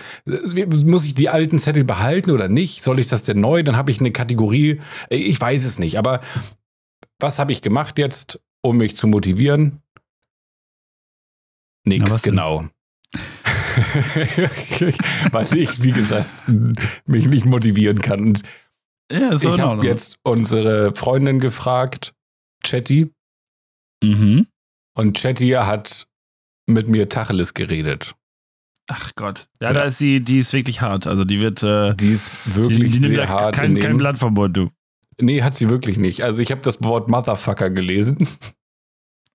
Muss 0.85 1.07
ich 1.07 1.15
die 1.15 1.31
alten 1.31 1.59
Zettel 1.59 1.83
behalten 1.85 2.31
oder 2.31 2.49
nicht? 2.49 2.83
Soll 2.83 3.01
ich 3.01 3.09
das 3.09 3.25
denn 3.25 3.41
neu? 3.41 3.63
Dann 3.63 3.77
habe 3.77 3.91
ich 3.91 4.01
eine 4.01 4.13
Kategorie. 4.13 4.81
Ich 5.09 5.41
weiß 5.41 5.65
es 5.65 5.79
nicht. 5.79 5.99
Aber 5.99 6.21
was 7.21 7.39
habe 7.39 7.53
ich 7.53 7.63
gemacht 7.63 7.99
jetzt, 7.99 8.41
um 8.63 8.77
mich 8.79 8.97
zu 8.97 9.07
motivieren? 9.07 9.81
Nix, 11.87 12.23
genau. 12.23 12.67
weil 15.33 15.53
ich, 15.57 15.83
wie 15.83 15.93
gesagt, 15.93 16.29
mich 17.07 17.27
nicht 17.27 17.45
motivieren 17.47 18.01
kann. 18.01 18.21
Und 18.29 18.43
Ja, 19.13 19.31
ist 19.33 19.45
ich 19.45 19.61
habe 19.61 19.85
jetzt 19.87 20.19
unsere 20.23 20.95
Freundin 20.95 21.41
gefragt, 21.41 22.15
Chatty, 22.65 23.11
Mhm. 24.03 24.47
Und 24.97 25.17
Chatty 25.17 25.49
hat 25.51 26.07
mit 26.67 26.89
mir 26.89 27.09
Tacheles 27.09 27.55
geredet. 27.55 28.15
Ach 28.87 29.13
Gott. 29.17 29.49
Ja, 29.61 29.69
Ja. 29.69 29.73
da 29.73 29.83
ist 29.85 29.97
sie, 29.99 30.21
die 30.21 30.39
ist 30.39 30.53
wirklich 30.53 30.83
hart. 30.83 31.07
Also 31.07 31.25
die 31.25 31.41
wird 31.41 31.63
äh, 31.63 31.95
Die 31.95 32.13
ist 32.13 32.39
die, 32.45 32.57
wirklich 32.57 32.93
die 32.93 33.01
nimmt 33.01 33.15
sehr 33.15 33.29
hart. 33.29 33.55
kein, 33.55 33.77
in 33.77 33.83
kein 33.83 33.97
Blatt 33.97 34.19
vom 34.19 34.35
Mund, 34.35 34.57
du. 34.57 34.71
Nee, 35.21 35.43
hat 35.43 35.57
sie 35.57 35.71
wirklich 35.71 35.99
nicht. 35.99 36.23
Also 36.23 36.41
ich 36.43 36.51
habe 36.51 36.61
das 36.61 36.83
Wort 36.83 37.09
Motherfucker 37.09 37.71
gelesen. 37.71 38.29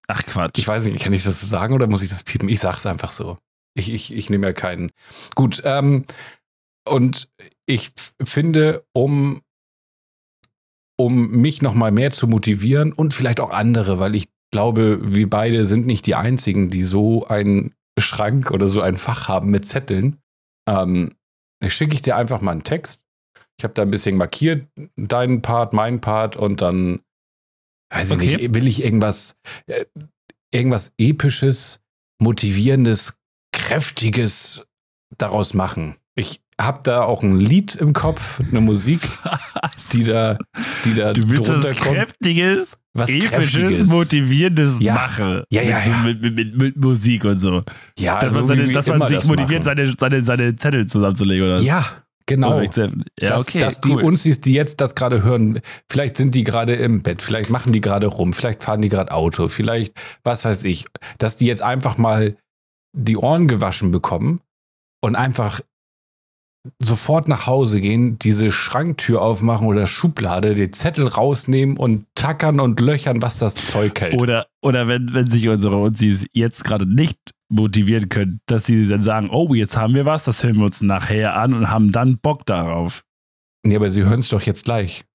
Ach 0.08 0.24
Quatsch. 0.24 0.58
Ich 0.58 0.68
weiß 0.68 0.86
nicht, 0.86 1.04
kann 1.04 1.14
ich 1.14 1.24
das 1.24 1.40
so 1.40 1.48
sagen 1.48 1.74
oder 1.74 1.88
muss 1.88 2.02
ich 2.02 2.10
das 2.10 2.24
piepen? 2.24 2.50
Ich 2.50 2.60
sag's 2.60 2.86
einfach 2.86 3.12
so. 3.12 3.38
Ich, 3.76 3.92
ich, 3.92 4.14
ich 4.14 4.30
nehme 4.30 4.48
ja 4.48 4.54
keinen. 4.54 4.92
Gut, 5.36 5.62
ähm, 5.66 6.06
und 6.88 7.30
ich 7.68 7.92
finde, 8.22 8.84
um, 8.94 9.42
um 10.98 11.30
mich 11.30 11.62
nochmal 11.62 11.92
mehr 11.92 12.12
zu 12.12 12.28
motivieren 12.28 12.92
und 12.92 13.14
vielleicht 13.14 13.40
auch 13.40 13.52
andere, 13.52 14.00
weil 14.00 14.16
ich 14.16 14.30
glaube, 14.52 15.00
wir 15.14 15.30
beide 15.30 15.66
sind 15.66 15.86
nicht 15.86 16.08
die 16.08 16.16
Einzigen, 16.16 16.70
die 16.70 16.82
so 16.82 17.28
einen 17.28 17.76
Schrank 18.00 18.52
oder 18.52 18.68
so 18.68 18.82
ein 18.82 18.98
Fach 18.98 19.28
haben 19.28 19.52
mit 19.52 19.68
Zetteln, 19.68 20.18
ähm, 20.68 21.16
schicke 21.68 21.94
ich 21.94 22.02
dir 22.02 22.16
einfach 22.16 22.42
mal 22.42 22.52
einen 22.52 22.64
Text. 22.64 23.04
Ich 23.60 23.64
habe 23.66 23.74
da 23.74 23.82
ein 23.82 23.92
bisschen 23.92 24.16
markiert, 24.16 24.68
deinen 24.96 25.42
Part, 25.42 25.74
meinen 25.74 26.00
Part 26.00 26.38
und 26.38 26.62
dann, 26.62 27.02
weiß 27.94 28.12
ich 28.12 28.16
Okay. 28.16 28.38
nicht, 28.38 28.56
will 28.56 28.68
ich 28.70 28.84
irgendwas, 28.86 29.36
äh, 29.68 29.84
irgendwas 30.52 30.94
episches, 30.98 31.82
motivierendes, 32.22 33.18
kräftiges 33.52 34.66
daraus 35.18 35.54
machen. 35.54 35.96
Ich 36.16 36.42
habe 36.60 36.80
da 36.84 37.04
auch 37.04 37.22
ein 37.22 37.38
Lied 37.38 37.76
im 37.76 37.92
Kopf, 37.94 38.40
eine 38.50 38.62
Musik, 38.62 39.02
die 39.94 40.04
da, 40.06 40.38
die 40.86 40.96
da 40.96 41.12
du 41.14 41.30
willst 41.30 41.50
drunter 41.50 41.70
was 41.72 41.78
kommt. 41.80 41.96
Kräftiges, 41.96 42.78
Was 42.94 43.10
episches, 43.10 43.32
Kräftiges. 43.32 43.88
motivierendes 43.90 44.80
Ja. 44.80 44.94
mache. 44.94 45.46
Ja, 45.52 45.62
ja, 45.62 45.84
ja. 45.86 45.98
Mit, 46.04 46.22
mit, 46.22 46.36
mit, 46.36 46.56
mit 46.58 46.78
Musik 46.78 47.26
und 47.26 47.36
so. 47.36 47.64
Ja, 47.98 48.20
dass 48.20 48.34
so 48.34 48.40
man, 48.40 48.48
seine, 48.48 48.72
dass 48.72 48.88
man 48.88 49.08
sich 49.08 49.24
motiviert, 49.26 49.66
machen. 49.66 49.78
seine, 49.78 49.94
seine, 49.98 50.22
seine 50.24 50.56
Zettel 50.56 50.86
zusammenzulegen. 50.88 51.46
Oder? 51.46 51.60
Ja, 51.62 51.86
genau. 52.30 52.62
Ja, 52.62 52.88
dass, 53.18 53.42
okay. 53.42 53.60
dass 53.60 53.82
die 53.82 53.92
cool. 53.92 54.04
Unzis, 54.04 54.40
die 54.40 54.54
jetzt 54.54 54.80
das 54.80 54.96
gerade 54.96 55.24
hören, 55.24 55.60
vielleicht 55.90 56.16
sind 56.16 56.36
die 56.36 56.44
gerade 56.44 56.76
im 56.76 57.02
Bett, 57.02 57.22
vielleicht 57.22 57.50
machen 57.50 57.74
die 57.74 57.82
gerade 57.82 58.08
rum, 58.08 58.32
vielleicht 58.32 58.64
fahren 58.64 58.82
die 58.82 58.90
gerade 58.90 59.12
Auto, 59.12 59.48
vielleicht, 59.50 59.94
was 60.24 60.46
weiß 60.46 60.64
ich, 60.64 60.86
dass 61.18 61.36
die 61.36 61.48
jetzt 61.48 61.62
einfach 61.62 61.98
mal 61.98 62.38
die 62.96 63.18
Ohren 63.18 63.48
gewaschen 63.48 63.92
bekommen 63.92 64.42
und 65.02 65.16
einfach 65.16 65.62
sofort 66.78 67.28
nach 67.28 67.48
Hause 67.48 67.82
gehen, 67.82 68.20
diese 68.20 68.52
Schranktür 68.52 69.22
aufmachen 69.22 69.68
oder 69.68 69.88
Schublade, 69.88 70.54
den 70.54 70.74
Zettel 70.74 71.08
rausnehmen 71.08 71.78
und 71.78 72.06
tackern 72.16 72.60
und 72.60 72.80
löchern, 72.80 73.22
was 73.22 73.40
das 73.40 73.56
Zeug 73.56 74.00
hält. 74.02 74.22
Oder, 74.22 74.48
oder 74.62 74.88
wenn, 74.88 75.14
wenn 75.14 75.30
sich 75.30 75.48
unsere 75.48 75.78
Unzis 75.78 76.26
jetzt 76.34 76.64
gerade 76.64 76.86
nicht 76.86 77.18
motivieren 77.52 78.10
können, 78.10 78.42
dass 78.46 78.66
sie 78.66 78.88
dann 78.88 79.02
sagen, 79.02 79.30
oh, 79.32 79.54
jetzt 79.54 79.76
haben 79.76 79.96
wir 79.96 80.06
was, 80.06 80.24
das 80.26 80.44
hören 80.44 80.58
wir 80.58 80.66
uns 80.66 80.82
nachher 80.82 81.36
an 81.36 81.54
und 81.54 81.70
haben 81.70 81.92
dann 81.92 82.20
Bock 82.20 82.46
darauf. 82.46 83.04
nee, 83.66 83.76
aber 83.76 83.90
sie 83.90 84.04
hören 84.04 84.20
es 84.20 84.30
doch 84.30 84.42
jetzt 84.42 84.66
gleich. 84.66 85.06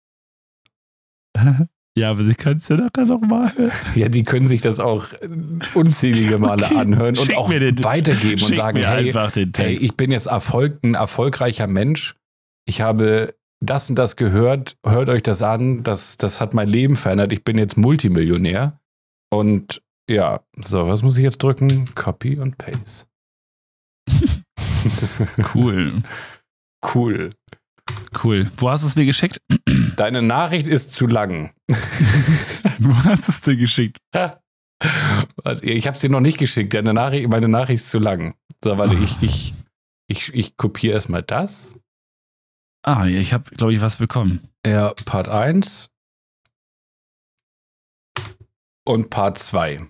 Ja, 1.96 2.10
aber 2.10 2.24
sie 2.24 2.34
können 2.34 2.56
es 2.56 2.66
ja 2.66 2.76
nachher 2.76 3.04
nochmal 3.04 3.56
hören. 3.56 3.70
Ja, 3.94 4.08
die 4.08 4.24
können 4.24 4.48
sich 4.48 4.60
das 4.62 4.80
auch 4.80 5.12
äh, 5.12 5.28
unzählige 5.74 6.38
Male 6.40 6.66
Okay, 6.66 6.74
anhören 6.76 7.16
und 7.16 7.36
auch 7.36 7.48
den- 7.50 7.84
weitergeben 7.84 8.42
und 8.44 8.56
sagen, 8.56 8.82
hey, 8.82 9.12
hey, 9.56 9.74
ich 9.74 9.96
bin 9.96 10.10
jetzt 10.10 10.26
Erfolg, 10.26 10.82
ein 10.82 10.94
erfolgreicher 10.96 11.68
Mensch. 11.68 12.16
Ich 12.66 12.80
habe 12.80 13.36
das 13.60 13.88
und 13.90 13.96
das 13.96 14.16
gehört. 14.16 14.76
Hört 14.84 15.08
euch 15.08 15.22
das 15.22 15.40
an. 15.42 15.84
Das, 15.84 16.16
das 16.16 16.40
hat 16.40 16.52
mein 16.52 16.68
Leben 16.68 16.96
verändert. 16.96 17.32
Ich 17.32 17.44
bin 17.44 17.58
jetzt 17.58 17.76
Multimillionär. 17.76 18.80
Und 19.32 19.80
ja, 20.08 20.40
so, 20.56 20.88
was 20.88 21.02
muss 21.02 21.16
ich 21.16 21.24
jetzt 21.24 21.42
drücken? 21.42 21.92
Copy 21.94 22.38
und 22.38 22.58
Paste. 22.58 23.06
cool. 25.54 26.02
Cool. 26.94 27.30
Cool. 28.22 28.50
Wo 28.56 28.70
hast 28.70 28.82
du 28.82 28.88
es 28.88 28.96
mir 28.96 29.06
geschickt? 29.06 29.38
Deine 29.96 30.22
Nachricht 30.22 30.68
ist 30.68 30.92
zu 30.92 31.06
lang. 31.06 31.52
Wo 32.78 32.94
hast 33.04 33.28
du 33.28 33.32
es 33.32 33.40
dir 33.40 33.56
geschickt? 33.56 33.98
Ich 35.62 35.86
habe 35.86 35.94
es 35.94 36.00
dir 36.00 36.10
noch 36.10 36.20
nicht 36.20 36.38
geschickt. 36.38 36.74
Deine 36.74 36.94
Nachricht, 36.94 37.28
meine 37.30 37.48
Nachricht 37.48 37.82
ist 37.82 37.90
zu 37.90 37.98
lang. 37.98 38.34
So, 38.62 38.76
warte, 38.78 38.94
ich, 38.94 39.22
ich, 39.22 39.54
ich, 40.08 40.34
ich 40.34 40.56
kopiere 40.56 40.94
erstmal 40.94 41.22
das. 41.22 41.74
Ah, 42.82 43.06
ich 43.06 43.32
habe, 43.32 43.50
glaube 43.50 43.72
ich, 43.72 43.80
was 43.80 43.96
bekommen. 43.96 44.48
Ja, 44.66 44.92
Part 45.04 45.28
1 45.28 45.90
und 48.84 49.10
Part 49.10 49.38
2. 49.38 49.86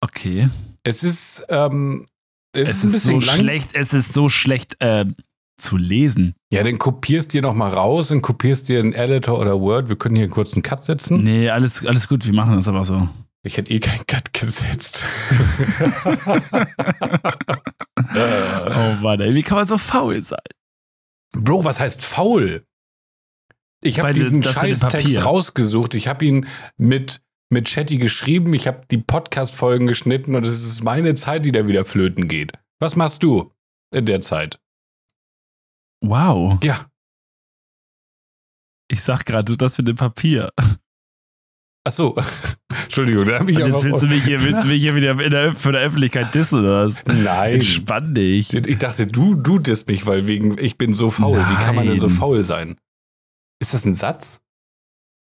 Okay. 0.00 0.48
Es 0.84 1.04
ist, 1.04 1.44
ähm, 1.48 2.06
es, 2.52 2.68
Es 2.68 2.76
ist 2.78 2.84
ein 2.84 2.92
bisschen 2.92 3.20
so 3.20 3.26
lang. 3.26 3.38
schlecht, 3.38 3.68
es 3.74 3.92
ist 3.92 4.12
so 4.12 4.28
schlecht 4.28 4.76
äh, 4.80 5.04
zu 5.58 5.76
lesen. 5.76 6.34
Ja, 6.52 6.62
dann 6.64 6.78
kopierst 6.78 7.32
dir 7.34 7.42
noch 7.42 7.54
mal 7.54 7.72
raus 7.72 8.10
und 8.10 8.20
kopierst 8.22 8.68
dir 8.68 8.80
einen 8.80 8.92
Editor 8.94 9.38
oder 9.38 9.60
Word. 9.60 9.88
Wir 9.88 9.96
können 9.96 10.16
hier 10.16 10.28
kurz 10.28 10.54
einen 10.54 10.62
Cut 10.62 10.82
setzen. 10.84 11.22
Nee, 11.22 11.50
alles, 11.50 11.86
alles 11.86 12.08
gut, 12.08 12.26
wir 12.26 12.32
machen 12.34 12.56
das 12.56 12.66
aber 12.68 12.84
so. 12.84 13.08
Ich 13.44 13.56
hätte 13.56 13.72
eh 13.72 13.80
keinen 13.80 14.06
Cut 14.06 14.32
gesetzt. 14.32 15.02
Oh 18.14 18.96
Mann, 19.02 19.20
ey, 19.20 19.34
wie 19.34 19.42
kann 19.42 19.56
man 19.58 19.66
so 19.66 19.78
faul 19.78 20.22
sein? 20.22 20.38
Bro, 21.32 21.64
was 21.64 21.80
heißt 21.80 22.04
faul? 22.04 22.66
Ich 23.82 24.00
habe 24.00 24.12
diesen 24.12 24.42
Scheißtext 24.42 25.24
rausgesucht. 25.24 25.94
Ich 25.94 26.08
habe 26.08 26.24
ihn 26.24 26.46
mit, 26.76 27.22
mit 27.52 27.68
Chatty 27.68 27.98
geschrieben. 27.98 28.52
Ich 28.54 28.66
habe 28.66 28.80
die 28.90 28.98
Podcast-Folgen 28.98 29.86
geschnitten 29.86 30.34
und 30.34 30.44
es 30.44 30.64
ist 30.64 30.82
meine 30.82 31.14
Zeit, 31.14 31.44
die 31.44 31.52
da 31.52 31.66
wieder 31.66 31.84
flöten 31.84 32.26
geht. 32.26 32.52
Was 32.80 32.96
machst 32.96 33.22
du 33.22 33.52
in 33.94 34.06
der 34.06 34.20
Zeit? 34.20 34.58
Wow. 36.02 36.58
Ja. 36.64 36.90
Ich 38.88 39.02
sag 39.02 39.24
gerade 39.24 39.56
das 39.56 39.78
mit 39.78 39.86
dem 39.86 39.96
Papier. 39.96 40.50
Ach 41.84 41.92
so. 41.92 42.16
Entschuldigung, 42.84 43.26
da 43.26 43.38
habe 43.38 43.50
ich 43.50 43.58
Und 43.58 43.66
jetzt 43.66 43.84
willst 43.84 44.02
du 44.02 44.06
mich 44.06 44.24
hier, 44.24 44.42
willst 44.42 44.64
du 44.64 44.68
mich 44.68 44.82
hier 44.82 44.94
wieder 44.94 45.18
in 45.20 45.30
der, 45.30 45.52
für 45.52 45.72
der 45.72 45.82
Öffentlichkeit 45.82 46.34
dissen 46.34 46.60
oder 46.60 46.86
was? 46.86 47.04
Nein. 47.06 47.54
Entspann 47.54 48.14
dich. 48.14 48.52
Ich 48.52 48.78
dachte, 48.78 49.06
du, 49.06 49.34
du 49.34 49.58
disst 49.58 49.88
mich, 49.88 50.06
weil 50.06 50.26
wegen, 50.26 50.58
ich 50.58 50.78
bin 50.78 50.94
so 50.94 51.10
faul. 51.10 51.38
Wie 51.38 51.64
kann 51.64 51.74
man 51.74 51.86
denn 51.86 52.00
so 52.00 52.08
Nein. 52.08 52.16
faul 52.16 52.42
sein? 52.42 52.76
Ist 53.60 53.74
das 53.74 53.84
ein 53.84 53.94
Satz? 53.94 54.40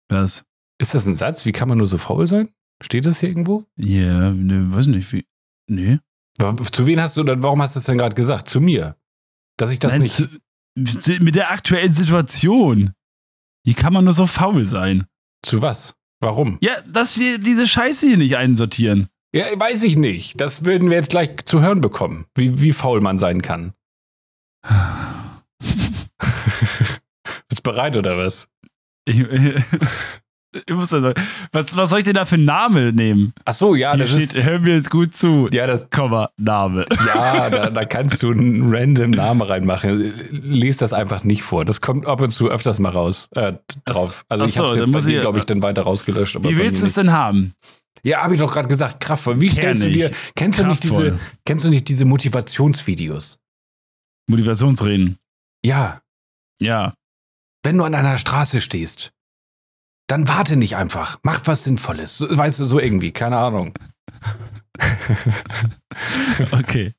Was? 0.08 0.44
Ist 0.78 0.94
das 0.94 1.06
ein 1.06 1.14
Satz? 1.14 1.44
Wie 1.44 1.52
kann 1.52 1.68
man 1.68 1.78
nur 1.78 1.86
so 1.86 1.98
faul 1.98 2.26
sein? 2.26 2.48
Steht 2.82 3.06
das 3.06 3.20
hier 3.20 3.28
irgendwo? 3.28 3.64
Ja, 3.76 4.30
ne, 4.30 4.72
weiß 4.72 4.86
nicht, 4.86 5.12
wie. 5.12 5.26
Nee. 5.68 5.98
Zu 6.70 6.86
wen 6.86 7.00
hast 7.00 7.16
du 7.16 7.24
dann, 7.24 7.42
warum 7.42 7.60
hast 7.60 7.74
du 7.74 7.80
es 7.80 7.86
denn 7.86 7.98
gerade 7.98 8.14
gesagt? 8.14 8.48
Zu 8.48 8.60
mir. 8.60 8.96
Dass 9.56 9.72
ich 9.72 9.80
das 9.80 9.92
Nein, 9.92 10.02
nicht. 10.02 10.14
zu, 10.14 10.28
zu, 10.84 11.12
mit 11.20 11.34
der 11.34 11.50
aktuellen 11.50 11.92
Situation. 11.92 12.92
Wie 13.64 13.74
kann 13.74 13.92
man 13.92 14.04
nur 14.04 14.12
so 14.12 14.26
faul 14.26 14.64
sein? 14.64 15.06
Zu 15.44 15.62
was? 15.62 15.96
Warum? 16.20 16.58
Ja, 16.60 16.80
dass 16.82 17.18
wir 17.18 17.38
diese 17.38 17.66
Scheiße 17.66 18.06
hier 18.06 18.16
nicht 18.16 18.36
einsortieren. 18.36 19.08
Ja, 19.34 19.46
weiß 19.56 19.82
ich 19.82 19.96
nicht. 19.96 20.40
Das 20.40 20.64
würden 20.64 20.88
wir 20.88 20.96
jetzt 20.96 21.10
gleich 21.10 21.44
zu 21.44 21.60
hören 21.60 21.80
bekommen, 21.80 22.26
wie, 22.36 22.60
wie 22.60 22.72
faul 22.72 23.00
man 23.00 23.18
sein 23.18 23.42
kann. 23.42 23.74
Bist 27.48 27.62
bereit 27.62 27.96
oder 27.96 28.16
was? 28.16 28.48
Ich, 29.04 29.20
ich 30.66 30.74
muss 30.74 30.88
sagen, 30.88 31.12
was, 31.52 31.76
was 31.76 31.90
soll 31.90 31.98
ich 31.98 32.04
denn 32.04 32.14
da 32.14 32.24
für 32.24 32.36
einen 32.36 32.46
Namen 32.46 32.94
nehmen? 32.94 33.32
Ach 33.44 33.52
so, 33.54 33.74
ja, 33.74 33.90
Hier 33.92 33.98
das 34.00 34.10
steht, 34.10 34.34
ist. 34.34 34.44
hör 34.46 34.58
mir 34.58 34.74
jetzt 34.74 34.90
gut 34.90 35.14
zu. 35.14 35.48
Ja, 35.52 35.66
das, 35.66 35.88
Komma, 35.90 36.30
Name. 36.36 36.86
ja 37.06 37.50
da, 37.50 37.70
da 37.70 37.84
kannst 37.84 38.22
du 38.22 38.30
einen 38.30 38.74
random 38.74 39.10
Namen 39.10 39.42
reinmachen. 39.42 40.14
Lies 40.30 40.78
das 40.78 40.92
einfach 40.92 41.22
nicht 41.24 41.42
vor. 41.42 41.64
Das 41.64 41.80
kommt 41.80 42.06
ab 42.06 42.20
und 42.20 42.30
zu 42.30 42.48
öfters 42.50 42.78
mal 42.78 42.90
raus 42.92 43.28
äh, 43.32 43.54
drauf. 43.84 44.24
Also 44.28 44.44
ach 44.44 44.48
ich 44.48 44.58
habe 44.58 44.68
so, 44.68 44.98
es 44.98 45.06
ich- 45.06 45.20
glaube 45.20 45.38
ich, 45.38 45.44
dann 45.44 45.60
weiter 45.62 45.82
rausgelöscht. 45.82 46.36
aber 46.36 46.48
Wie 46.48 46.56
willst 46.56 46.80
du 46.82 46.86
es 46.86 46.94
denn 46.94 47.12
haben? 47.12 47.52
Ja, 48.04 48.22
habe 48.22 48.34
ich 48.34 48.40
doch 48.40 48.52
gerade 48.52 48.68
gesagt, 48.68 49.00
kraftvoll. 49.00 49.40
Wie 49.40 49.48
stellst 49.50 49.82
du 49.82 49.90
dir, 49.90 50.10
kennst 50.36 50.58
du, 50.60 50.66
nicht 50.66 50.84
diese, 50.84 51.18
kennst 51.44 51.64
du 51.64 51.68
nicht 51.68 51.88
diese 51.88 52.04
Motivationsvideos? 52.04 53.38
Motivationsreden. 54.30 55.18
Ja, 55.64 56.00
Ja. 56.60 56.94
wenn 57.64 57.76
du 57.76 57.84
an 57.84 57.94
einer 57.94 58.18
Straße 58.18 58.60
stehst, 58.60 59.10
dann 60.08 60.26
warte 60.26 60.56
nicht 60.56 60.74
einfach. 60.76 61.18
Mach 61.22 61.40
was 61.44 61.64
Sinnvolles. 61.64 62.24
Weißt 62.28 62.58
du, 62.58 62.64
so 62.64 62.80
irgendwie, 62.80 63.12
keine 63.12 63.38
Ahnung. 63.38 63.72
Okay. 66.52 66.94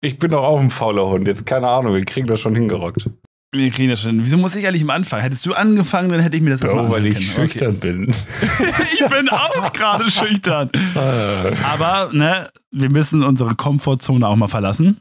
Ich 0.00 0.18
bin 0.18 0.30
doch 0.30 0.42
auch 0.42 0.60
ein 0.60 0.70
fauler 0.70 1.06
Hund. 1.06 1.26
Jetzt 1.28 1.44
keine 1.46 1.68
Ahnung, 1.68 1.94
wir 1.94 2.04
kriegen 2.04 2.26
das 2.26 2.40
schon 2.40 2.54
hingerockt. 2.54 3.10
Wir 3.52 3.70
kriegen 3.70 3.90
das 3.90 4.00
schon. 4.02 4.24
Wieso 4.24 4.36
muss 4.36 4.54
ich 4.54 4.66
eigentlich 4.66 4.82
am 4.82 4.90
Anfang? 4.90 5.20
Hättest 5.20 5.44
du 5.46 5.54
angefangen, 5.54 6.10
dann 6.10 6.20
hätte 6.20 6.36
ich 6.36 6.42
mir 6.42 6.50
das 6.50 6.60
Bro, 6.60 6.90
weil 6.90 7.06
ich 7.06 7.16
anhören 7.16 7.34
schüchtern 7.48 7.78
bin. 7.78 8.08
Okay. 8.10 8.72
ich 9.00 9.06
bin 9.08 9.28
auch 9.28 9.72
gerade 9.72 10.10
schüchtern. 10.10 10.70
Aber, 10.94 12.10
ne, 12.12 12.50
wir 12.70 12.90
müssen 12.90 13.22
unsere 13.22 13.54
Komfortzone 13.54 14.26
auch 14.26 14.36
mal 14.36 14.48
verlassen. 14.48 15.00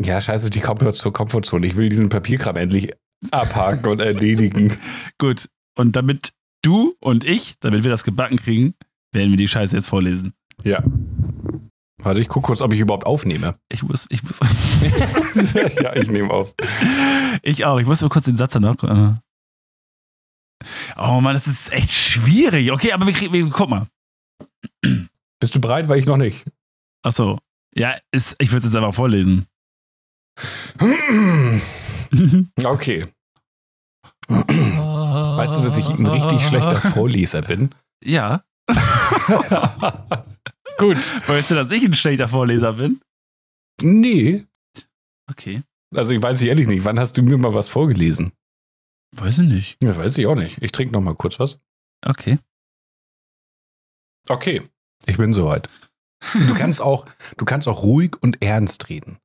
Ja, 0.00 0.20
scheiße, 0.20 0.50
die 0.50 0.60
Komfort- 0.60 1.12
Komfortzone. 1.12 1.66
Ich 1.66 1.76
will 1.76 1.88
diesen 1.88 2.08
Papierkram 2.08 2.56
endlich 2.56 2.92
abhaken 3.30 3.86
und 3.90 4.00
erledigen. 4.00 4.76
Gut. 5.18 5.48
Und 5.76 5.94
damit 5.96 6.32
du 6.62 6.96
und 7.00 7.24
ich, 7.24 7.56
damit 7.60 7.84
wir 7.84 7.90
das 7.90 8.04
gebacken 8.04 8.38
kriegen, 8.38 8.74
werden 9.12 9.30
wir 9.30 9.36
die 9.36 9.48
Scheiße 9.48 9.76
jetzt 9.76 9.88
vorlesen. 9.88 10.32
Ja. 10.62 10.82
Warte, 11.98 12.20
ich 12.20 12.28
gucke 12.28 12.46
kurz, 12.46 12.60
ob 12.62 12.72
ich 12.72 12.80
überhaupt 12.80 13.06
aufnehme. 13.06 13.52
Ich 13.70 13.82
muss, 13.82 14.06
ich 14.08 14.22
muss, 14.24 14.40
ja, 15.82 15.94
ich 15.94 16.10
nehme 16.10 16.30
auf. 16.30 16.54
ich 17.42 17.64
auch. 17.64 17.78
Ich 17.78 17.86
muss 17.86 18.00
mal 18.00 18.08
kurz 18.08 18.24
den 18.24 18.36
Satz 18.36 18.52
danach. 18.52 18.76
Oh 20.96 21.20
Mann, 21.20 21.34
das 21.34 21.46
ist 21.46 21.72
echt 21.72 21.90
schwierig. 21.90 22.72
Okay, 22.72 22.92
aber 22.92 23.06
wir 23.06 23.12
kriegen, 23.12 23.32
wir, 23.32 23.48
guck 23.50 23.68
mal. 23.68 23.86
Bist 25.40 25.54
du 25.54 25.60
bereit? 25.60 25.88
Weil 25.88 25.98
ich 25.98 26.06
noch 26.06 26.16
nicht. 26.16 26.44
Achso. 27.04 27.38
Ja, 27.74 27.96
ist, 28.10 28.36
ich 28.38 28.50
würde 28.50 28.58
es 28.58 28.64
jetzt 28.64 28.76
einfach 28.76 28.94
vorlesen. 28.94 29.46
Okay. 32.62 33.06
Weißt 35.36 35.58
du, 35.58 35.62
dass 35.62 35.76
ich 35.76 35.88
ein 35.88 36.06
richtig 36.06 36.46
schlechter 36.46 36.80
Vorleser 36.80 37.42
bin? 37.42 37.70
Ja. 38.04 38.44
Gut. 40.78 40.96
Weißt 41.28 41.50
du, 41.50 41.54
dass 41.54 41.70
ich 41.70 41.84
ein 41.84 41.94
schlechter 41.94 42.28
Vorleser 42.28 42.74
bin? 42.74 43.00
Nee. 43.80 44.46
Okay. 45.30 45.62
Also 45.94 46.12
ich 46.12 46.22
weiß 46.22 46.40
nicht 46.40 46.48
ehrlich 46.48 46.66
nicht. 46.66 46.84
Wann 46.84 46.98
hast 46.98 47.16
du 47.16 47.22
mir 47.22 47.38
mal 47.38 47.54
was 47.54 47.68
vorgelesen? 47.68 48.32
Weiß 49.16 49.38
ich 49.38 49.48
nicht. 49.48 49.76
Ja, 49.82 49.96
weiß 49.96 50.16
ich 50.18 50.26
auch 50.26 50.34
nicht. 50.34 50.62
Ich 50.62 50.72
trinke 50.72 50.92
noch 50.94 51.00
mal 51.00 51.14
kurz 51.14 51.38
was. 51.38 51.58
Okay. 52.04 52.38
Okay. 54.28 54.62
Ich 55.06 55.18
bin 55.18 55.32
soweit. 55.32 55.68
Du 56.46 56.54
kannst 56.54 56.80
auch, 56.80 57.06
du 57.36 57.44
kannst 57.44 57.68
auch 57.68 57.82
ruhig 57.82 58.16
und 58.20 58.40
ernst 58.42 58.88
reden. 58.88 59.18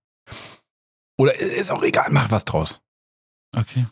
Oder 1.17 1.35
ist 1.39 1.71
auch 1.71 1.83
egal, 1.83 2.07
mach 2.11 2.31
was 2.31 2.45
draus. 2.45 2.81
Okay. 3.55 3.85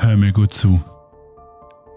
Hör 0.00 0.16
mir 0.16 0.32
gut 0.32 0.52
zu. 0.52 0.80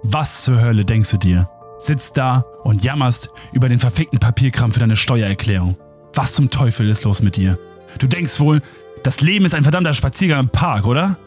Was 0.01 0.43
zur 0.43 0.59
Hölle 0.59 0.85
denkst 0.85 1.11
du 1.11 1.17
dir? 1.17 1.47
Sitzt 1.77 2.17
da 2.17 2.43
und 2.63 2.83
jammerst 2.83 3.29
über 3.51 3.69
den 3.69 3.77
verfickten 3.77 4.17
Papierkram 4.17 4.71
für 4.71 4.79
deine 4.79 4.95
Steuererklärung. 4.95 5.77
Was 6.15 6.33
zum 6.33 6.49
Teufel 6.49 6.89
ist 6.89 7.03
los 7.03 7.21
mit 7.21 7.35
dir? 7.35 7.59
Du 7.99 8.07
denkst 8.07 8.39
wohl, 8.39 8.63
das 9.03 9.21
Leben 9.21 9.45
ist 9.45 9.53
ein 9.53 9.61
verdammter 9.61 9.93
Spaziergang 9.93 10.39
im 10.39 10.49
Park, 10.49 10.87
oder? 10.87 11.17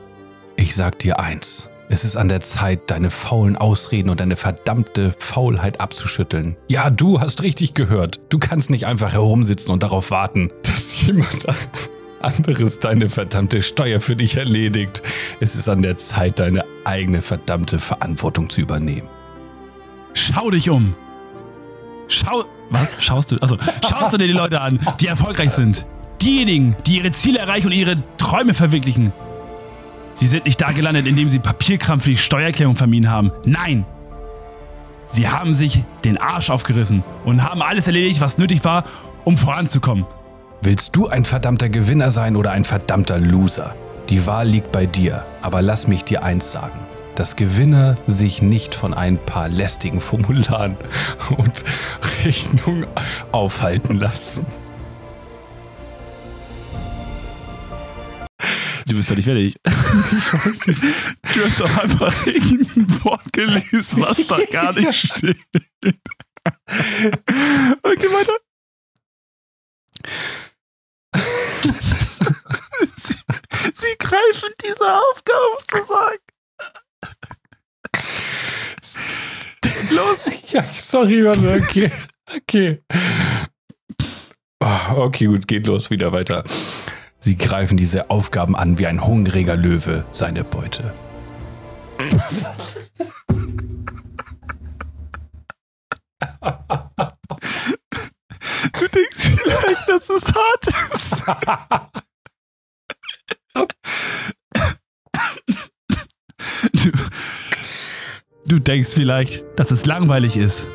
Ich 0.56 0.74
sag 0.74 0.98
dir 0.98 1.20
eins. 1.20 1.70
Es 1.88 2.02
ist 2.02 2.16
an 2.16 2.28
der 2.28 2.40
Zeit, 2.40 2.90
deine 2.90 3.12
faulen 3.12 3.56
Ausreden 3.56 4.10
und 4.10 4.18
deine 4.18 4.34
verdammte 4.34 5.14
Faulheit 5.16 5.80
abzuschütteln. 5.80 6.56
Ja, 6.66 6.90
du 6.90 7.20
hast 7.20 7.42
richtig 7.42 7.74
gehört. 7.74 8.18
Du 8.30 8.40
kannst 8.40 8.70
nicht 8.70 8.86
einfach 8.86 9.12
herumsitzen 9.12 9.72
und 9.72 9.84
darauf 9.84 10.10
warten, 10.10 10.50
dass 10.62 11.00
jemand 11.02 11.46
anderes 12.24 12.78
deine 12.78 13.08
verdammte 13.08 13.62
Steuer 13.62 14.00
für 14.00 14.16
dich 14.16 14.36
erledigt. 14.36 15.02
Es 15.40 15.54
ist 15.54 15.68
an 15.68 15.82
der 15.82 15.96
Zeit, 15.96 16.38
deine 16.38 16.64
eigene 16.84 17.22
verdammte 17.22 17.78
Verantwortung 17.78 18.50
zu 18.50 18.60
übernehmen. 18.60 19.08
Schau 20.14 20.50
dich 20.50 20.70
um. 20.70 20.94
Schau. 22.08 22.44
Was? 22.70 23.02
Schaust 23.02 23.32
du? 23.32 23.38
Also, 23.38 23.56
schaust 23.88 24.12
du 24.12 24.18
dir 24.18 24.26
die 24.26 24.32
Leute 24.32 24.60
an, 24.60 24.78
die 25.00 25.06
erfolgreich 25.06 25.50
sind. 25.50 25.86
Diejenigen, 26.22 26.76
die 26.86 26.98
ihre 26.98 27.10
Ziele 27.12 27.38
erreichen 27.38 27.66
und 27.66 27.72
ihre 27.72 28.02
Träume 28.16 28.54
verwirklichen. 28.54 29.12
Sie 30.14 30.26
sind 30.26 30.44
nicht 30.44 30.60
da 30.60 30.72
gelandet, 30.72 31.06
indem 31.06 31.28
sie 31.28 31.38
Papierkram 31.38 32.00
für 32.00 32.10
die 32.10 32.16
Steuererklärung 32.16 32.76
vermieden 32.76 33.10
haben. 33.10 33.32
Nein! 33.44 33.84
Sie 35.06 35.28
haben 35.28 35.54
sich 35.54 35.84
den 36.04 36.16
Arsch 36.16 36.50
aufgerissen 36.50 37.04
und 37.24 37.42
haben 37.42 37.62
alles 37.62 37.86
erledigt, 37.86 38.20
was 38.20 38.38
nötig 38.38 38.64
war, 38.64 38.84
um 39.24 39.36
voranzukommen. 39.36 40.06
Willst 40.64 40.96
du 40.96 41.08
ein 41.08 41.26
verdammter 41.26 41.68
Gewinner 41.68 42.10
sein 42.10 42.36
oder 42.36 42.52
ein 42.52 42.64
verdammter 42.64 43.18
Loser? 43.18 43.76
Die 44.08 44.26
Wahl 44.26 44.48
liegt 44.48 44.72
bei 44.72 44.86
dir, 44.86 45.26
aber 45.42 45.60
lass 45.60 45.88
mich 45.88 46.04
dir 46.04 46.22
eins 46.22 46.52
sagen. 46.52 46.80
Dass 47.16 47.36
Gewinner 47.36 47.98
sich 48.06 48.40
nicht 48.40 48.74
von 48.74 48.94
ein 48.94 49.18
paar 49.18 49.50
lästigen 49.50 50.00
Formularen 50.00 50.78
und 51.36 51.64
Rechnungen 52.24 52.86
aufhalten 53.30 53.98
lassen. 53.98 54.46
Du 58.88 58.96
bist 58.96 59.10
doch 59.10 59.16
nicht 59.16 59.26
fertig. 59.26 59.56
Du 61.34 61.44
hast 61.44 61.60
doch 61.60 61.78
einfach 61.78 62.26
irgendein 62.26 63.04
Wort 63.04 63.32
gelesen, 63.34 64.00
was 64.00 64.26
da 64.26 64.38
gar 64.50 64.72
nicht 64.72 64.94
steht. 64.94 65.36
Okay, 67.82 68.08
weiter. 68.12 68.32
Sie, 72.96 73.14
sie 73.74 73.96
greifen 73.98 74.50
diese 74.62 74.94
Aufgaben 74.94 75.58
zu 75.68 75.84
sagen. 75.84 76.18
Los. 79.90 80.30
Ja, 80.50 80.62
sorry, 80.72 81.24
warte, 81.24 81.60
okay. 81.62 81.90
Okay. 82.36 82.82
Oh, 84.60 84.96
okay, 84.96 85.26
gut, 85.26 85.46
geht 85.46 85.66
los, 85.66 85.90
wieder 85.90 86.12
weiter. 86.12 86.42
Sie 87.18 87.36
greifen 87.36 87.76
diese 87.76 88.08
Aufgaben 88.10 88.56
an 88.56 88.78
wie 88.78 88.86
ein 88.86 89.04
hungriger 89.04 89.56
Löwe 89.56 90.06
seine 90.10 90.44
Beute. 90.44 90.94
Du 98.84 98.90
denkst 98.90 99.30
vielleicht, 99.44 99.88
dass 99.88 100.10
es 100.10 100.24
hart 100.26 100.66
ist. 100.92 101.22
Du, 106.72 106.90
du 108.46 108.58
denkst 108.58 108.90
vielleicht, 108.90 109.44
dass 109.56 109.70
es 109.70 109.86
langweilig 109.86 110.36
ist. 110.36 110.66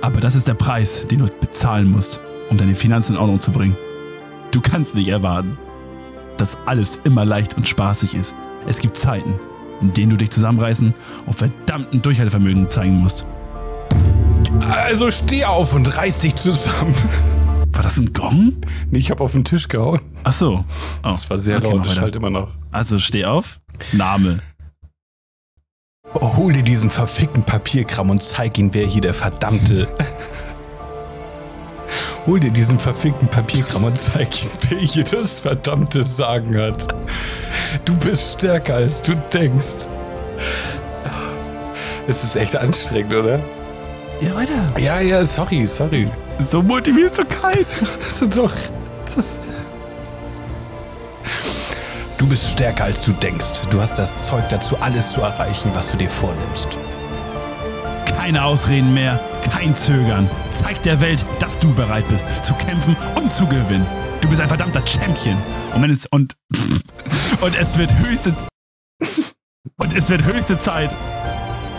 Aber 0.00 0.20
das 0.20 0.36
ist 0.36 0.46
der 0.46 0.54
Preis, 0.54 1.08
den 1.08 1.20
du 1.20 1.26
bezahlen 1.26 1.90
musst, 1.90 2.20
um 2.50 2.56
deine 2.56 2.76
Finanzen 2.76 3.14
in 3.14 3.18
Ordnung 3.18 3.40
zu 3.40 3.50
bringen. 3.50 3.76
Du 4.52 4.60
kannst 4.60 4.94
nicht 4.94 5.08
erwarten, 5.08 5.58
dass 6.36 6.56
alles 6.66 7.00
immer 7.02 7.24
leicht 7.24 7.54
und 7.56 7.66
spaßig 7.66 8.14
ist. 8.14 8.34
Es 8.68 8.78
gibt 8.78 8.96
Zeiten, 8.96 9.34
in 9.80 9.92
denen 9.92 10.10
du 10.10 10.16
dich 10.16 10.30
zusammenreißen 10.30 10.94
und 11.26 11.34
verdammten 11.34 12.00
Durchhaltevermögen 12.02 12.68
zeigen 12.68 12.96
musst. 12.96 13.26
Also 14.64 15.10
steh 15.10 15.44
auf 15.44 15.74
und 15.74 15.96
reiß 15.96 16.20
dich 16.20 16.34
zusammen. 16.34 16.94
War 17.70 17.82
das 17.82 17.98
ein 17.98 18.12
Gong? 18.12 18.54
Nee, 18.90 18.98
ich 18.98 19.10
hab 19.10 19.20
auf 19.20 19.32
den 19.32 19.44
Tisch 19.44 19.68
gehauen. 19.68 20.00
Ach 20.24 20.32
so. 20.32 20.64
Oh. 21.02 21.10
Das 21.10 21.28
war 21.30 21.38
sehr 21.38 21.58
Okay, 21.58 21.72
laut, 21.72 21.84
das 21.84 21.94
schallt 21.94 22.16
immer 22.16 22.30
noch. 22.30 22.48
Also 22.72 22.98
steh 22.98 23.26
auf. 23.26 23.60
Name. 23.92 24.40
Hol 26.14 26.54
dir 26.54 26.62
diesen 26.62 26.88
verfickten 26.88 27.42
Papierkram 27.42 28.08
und 28.08 28.22
zeig 28.22 28.56
ihm, 28.58 28.72
wer 28.72 28.86
hier 28.86 29.02
der 29.02 29.12
verdammte. 29.12 29.86
Hol 32.26 32.40
dir 32.40 32.50
diesen 32.50 32.78
verfickten 32.78 33.28
Papierkram 33.28 33.84
und 33.84 33.98
zeig 33.98 34.42
ihm, 34.42 34.50
wer 34.70 34.78
hier 34.78 35.04
das 35.04 35.40
verdammte 35.40 36.02
Sagen 36.02 36.56
hat. 36.56 36.88
Du 37.84 37.94
bist 37.98 38.38
stärker, 38.38 38.76
als 38.76 39.02
du 39.02 39.14
denkst. 39.32 39.86
Es 42.08 42.24
ist 42.24 42.36
echt 42.36 42.56
anstrengend, 42.56 43.12
oder? 43.14 43.40
Ja, 44.20 44.34
weiter. 44.34 44.78
Ja, 44.78 45.00
ja, 45.00 45.24
sorry, 45.24 45.66
sorry. 45.66 46.08
So 46.38 46.62
motivierst 46.62 47.18
du 47.18 47.24
keinen. 47.24 47.66
Das 47.98 48.22
ist 48.22 48.36
doch. 48.36 48.52
Das 49.14 49.26
du 52.18 52.26
bist 52.26 52.50
stärker, 52.50 52.84
als 52.84 53.02
du 53.02 53.12
denkst. 53.12 53.66
Du 53.70 53.80
hast 53.80 53.98
das 53.98 54.26
Zeug 54.26 54.48
dazu, 54.48 54.76
alles 54.78 55.12
zu 55.12 55.20
erreichen, 55.20 55.70
was 55.74 55.92
du 55.92 55.98
dir 55.98 56.10
vornimmst. 56.10 56.78
Keine 58.06 58.42
Ausreden 58.44 58.94
mehr, 58.94 59.20
kein 59.50 59.74
Zögern. 59.74 60.28
Zeig 60.50 60.82
der 60.82 61.00
Welt, 61.00 61.24
dass 61.38 61.58
du 61.58 61.72
bereit 61.74 62.08
bist, 62.08 62.26
zu 62.44 62.54
kämpfen 62.54 62.96
und 63.14 63.30
zu 63.32 63.46
gewinnen. 63.46 63.86
Du 64.20 64.28
bist 64.28 64.40
ein 64.40 64.48
verdammter 64.48 64.84
Champion. 64.86 65.36
Und 65.74 65.82
wenn 65.82 65.90
es 65.90 66.06
und 66.06 66.34
und 67.40 67.58
es 67.60 67.76
wird 67.76 67.92
höchste 67.98 68.34
und 69.76 69.96
es 69.96 70.08
wird 70.08 70.24
höchste 70.24 70.56
Zeit, 70.58 70.92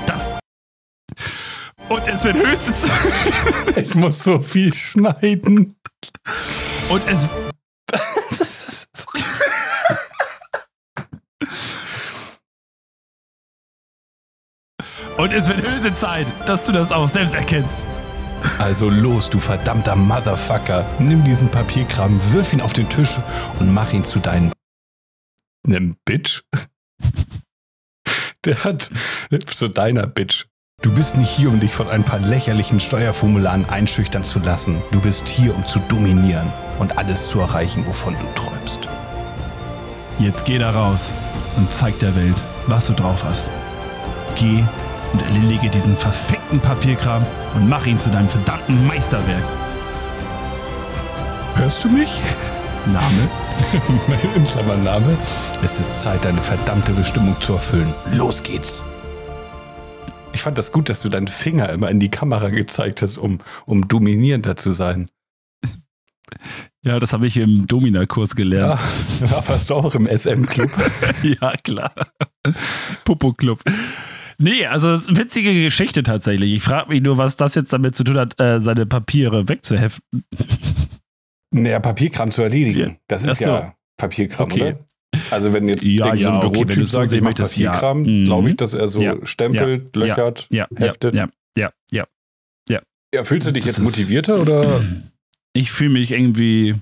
dass 0.06 0.38
und 1.90 2.08
es 2.08 2.24
wird 2.24 2.38
höchste 2.38 2.74
Zeit 2.74 3.78
Ich 3.78 3.96
muss 3.96 4.24
so 4.24 4.40
viel 4.40 4.74
schneiden. 4.74 5.76
und 6.90 7.08
es 7.08 7.28
Und 15.18 15.34
es 15.34 15.48
wird 15.48 15.68
höchste 15.68 15.94
Zeit, 15.96 16.28
dass 16.48 16.66
du 16.66 16.72
das 16.72 16.92
auch 16.92 17.10
selbst 17.10 17.34
erkennst. 17.34 17.88
Also 18.60 18.88
los, 18.88 19.32
du 19.32 19.40
verdammter 19.40 19.96
Motherfucker. 19.96 20.86
Nimm 21.00 21.24
diesen 21.24 21.50
Papierkram, 21.50 22.20
wirf 22.34 22.54
ihn 22.54 22.62
auf 22.62 22.74
den 22.74 22.88
Tisch 22.88 23.18
und 23.60 23.74
mach 23.74 23.94
ihn 23.94 24.06
zu 24.06 24.20
deinem. 24.20 24.52
Nem 25.66 25.96
Bitch? 26.06 26.44
Der 28.46 28.64
hat. 28.64 28.92
Zu 29.48 29.70
deiner 29.70 30.06
Bitch. 30.06 30.46
Du 30.84 30.94
bist 30.94 31.18
nicht 31.18 31.32
hier, 31.32 31.50
um 31.50 31.60
dich 31.60 31.74
von 31.74 31.90
ein 31.90 32.04
paar 32.04 32.20
lächerlichen 32.20 32.80
Steuerformularen 32.80 33.66
einschüchtern 33.66 34.24
zu 34.24 34.38
lassen. 34.38 34.80
Du 34.92 35.02
bist 35.02 35.28
hier, 35.28 35.56
um 35.56 35.66
zu 35.66 35.80
dominieren 35.80 36.54
und 36.78 37.00
alles 37.00 37.28
zu 37.30 37.40
erreichen, 37.40 37.88
wovon 37.88 38.16
du 38.20 38.26
träumst. 38.36 38.88
Jetzt 40.20 40.46
geh 40.46 40.60
da 40.60 40.70
raus 40.70 41.10
und 41.56 41.74
zeig 41.74 41.98
der 41.98 42.16
Welt, 42.16 42.36
was 42.68 42.86
du 42.86 42.94
drauf 42.94 43.24
hast. 43.24 43.50
Geh 44.36 44.64
und 45.14 45.24
erledige 45.24 45.72
diesen 45.72 45.98
verfickten 45.98 46.60
Papierkram 46.60 47.26
und 47.56 47.68
mach 47.68 47.88
ihn 47.88 48.00
zu 48.00 48.12
deinem 48.12 48.30
verdammten 48.30 48.86
Meisterwerk. 48.86 49.44
Hörst 51.56 51.84
du 51.84 51.90
mich? 51.90 52.22
Name? 52.86 53.28
mein 54.68 54.84
Name. 54.84 55.18
Es 55.64 55.80
ist 55.80 56.04
Zeit, 56.04 56.24
deine 56.24 56.42
verdammte 56.42 56.94
Bestimmung 56.94 57.36
zu 57.42 57.54
erfüllen. 57.54 57.92
Los 58.12 58.44
geht's. 58.44 58.84
Ich 60.38 60.44
fand 60.44 60.56
das 60.60 60.72
gut, 60.72 60.88
dass 60.88 61.02
du 61.02 61.10
deinen 61.10 61.26
Finger 61.28 61.68
immer 61.70 61.90
in 61.90 62.00
die 62.00 62.12
Kamera 62.12 62.52
gezeigt 62.52 63.02
hast, 63.02 63.18
um, 63.18 63.40
um 63.66 63.88
dominierender 63.88 64.56
zu 64.56 64.72
sein. 64.72 65.10
Ja, 66.86 67.00
das 67.00 67.12
habe 67.12 67.26
ich 67.26 67.38
im 67.38 67.66
Domina-Kurs 67.66 68.36
gelernt. 68.36 68.80
Ja, 69.20 69.44
warst 69.48 69.72
du 69.72 69.74
auch 69.74 69.96
im 69.96 70.06
SM-Club? 70.06 70.70
Ja, 71.42 71.54
klar. 71.64 71.92
Popo-Club. 73.04 73.64
Nee, 74.38 74.68
also 74.68 74.92
es 74.92 75.02
ist 75.06 75.10
eine 75.10 75.18
witzige 75.18 75.52
Geschichte 75.64 76.04
tatsächlich. 76.04 76.54
Ich 76.54 76.62
frage 76.62 76.90
mich 76.92 77.02
nur, 77.02 77.18
was 77.18 77.36
das 77.36 77.56
jetzt 77.56 77.74
damit 77.74 77.96
zu 77.96 78.04
tun 78.04 78.20
hat, 78.20 78.40
äh, 78.40 78.60
seine 78.60 78.86
Papiere 78.86 79.50
wegzuheften. 79.50 80.24
naja, 81.50 81.80
Papierkram 81.80 82.30
zu 82.30 82.44
erledigen. 82.44 82.98
Das 83.08 83.24
ist 83.24 83.30
Ach 83.32 83.36
so. 83.38 83.46
ja 83.46 83.74
Papierkram, 83.98 84.52
Okay. 84.52 84.62
oder? 84.62 84.80
Also 85.32 85.54
wenn 85.54 85.68
jetzt 85.70 85.84
Ja, 85.84 86.08
irgend 86.08 86.24
so 86.24 86.30
ein 86.30 86.34
ja, 86.36 86.38
okay, 86.38 86.46
wenn 86.46 86.52
Bürotyp 86.66 86.86
so 86.86 86.92
sagt, 86.92 87.10
sehen 87.10 87.18
ich 87.18 87.24
mach 87.24 87.30
möchtest, 87.30 87.58
ja. 87.58 87.72
Papierkram, 87.72 88.02
Mhm. 88.04 88.26
glaube 88.26 88.50
ich, 88.50 88.58
dass 88.58 88.74
er 88.74 88.88
so 88.88 89.02
Ja. 89.02 89.26
stempelt, 89.26 89.96
Ja. 89.96 90.02
löchert. 90.06 90.48
Ja, 90.52 90.68
Heftet. 90.76 91.16
ja, 91.16 91.30
ja, 91.58 91.72
ja, 91.92 92.06
ja. 92.70 92.82
Ja, 93.14 93.24
fühlst 93.24 93.48
du 93.48 93.54
dich 93.54 93.64
Das 93.66 93.78
jetzt 93.78 93.84
motivierter 93.84 94.40
oder? 94.42 94.82
Ich 95.54 95.72
fühle 95.72 95.90
mich 95.90 96.12
irgendwie 96.12 96.76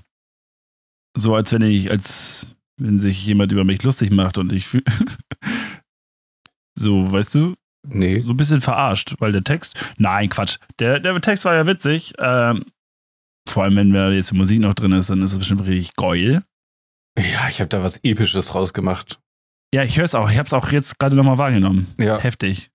so, 1.16 1.34
als 1.34 1.50
wenn 1.52 1.62
ich, 1.62 1.90
als 1.90 2.46
wenn 2.78 2.98
sich 2.98 3.24
jemand 3.24 3.50
über 3.52 3.64
mich 3.64 3.82
lustig 3.82 4.10
macht 4.10 4.36
und 4.36 4.52
ich 4.52 4.66
fühle. 4.66 4.84
so, 6.78 7.10
weißt 7.10 7.34
du, 7.36 7.54
Nee. 7.88 8.20
so 8.20 8.32
ein 8.32 8.36
bisschen 8.36 8.60
verarscht, 8.60 9.14
weil 9.20 9.32
der 9.32 9.44
Text. 9.44 9.76
Nein, 9.96 10.28
Quatsch. 10.28 10.58
Der, 10.78 11.00
der 11.00 11.18
Text 11.22 11.44
war 11.46 11.54
ja 11.54 11.66
witzig. 11.66 12.12
Ähm, 12.18 12.64
vor 13.48 13.62
allem, 13.62 13.76
wenn 13.76 13.92
da 13.92 14.10
jetzt 14.10 14.32
die 14.32 14.36
Musik 14.36 14.60
noch 14.60 14.74
drin 14.74 14.92
ist, 14.92 15.08
dann 15.08 15.22
ist 15.22 15.32
es 15.32 15.38
bestimmt 15.38 15.64
richtig 15.66 15.94
geil. 15.96 16.42
Ja, 17.18 17.48
ich 17.48 17.60
habe 17.60 17.68
da 17.68 17.82
was 17.82 17.98
Episches 18.02 18.46
draus 18.48 18.72
gemacht. 18.74 19.20
Ja, 19.74 19.82
ich 19.82 19.96
höre 19.96 20.04
es 20.04 20.14
auch. 20.14 20.30
Ich 20.30 20.38
habe 20.38 20.46
es 20.46 20.52
auch 20.52 20.70
jetzt 20.70 20.98
gerade 20.98 21.16
nochmal 21.16 21.38
wahrgenommen. 21.38 21.92
Ja. 21.98 22.18
Heftig. 22.18 22.70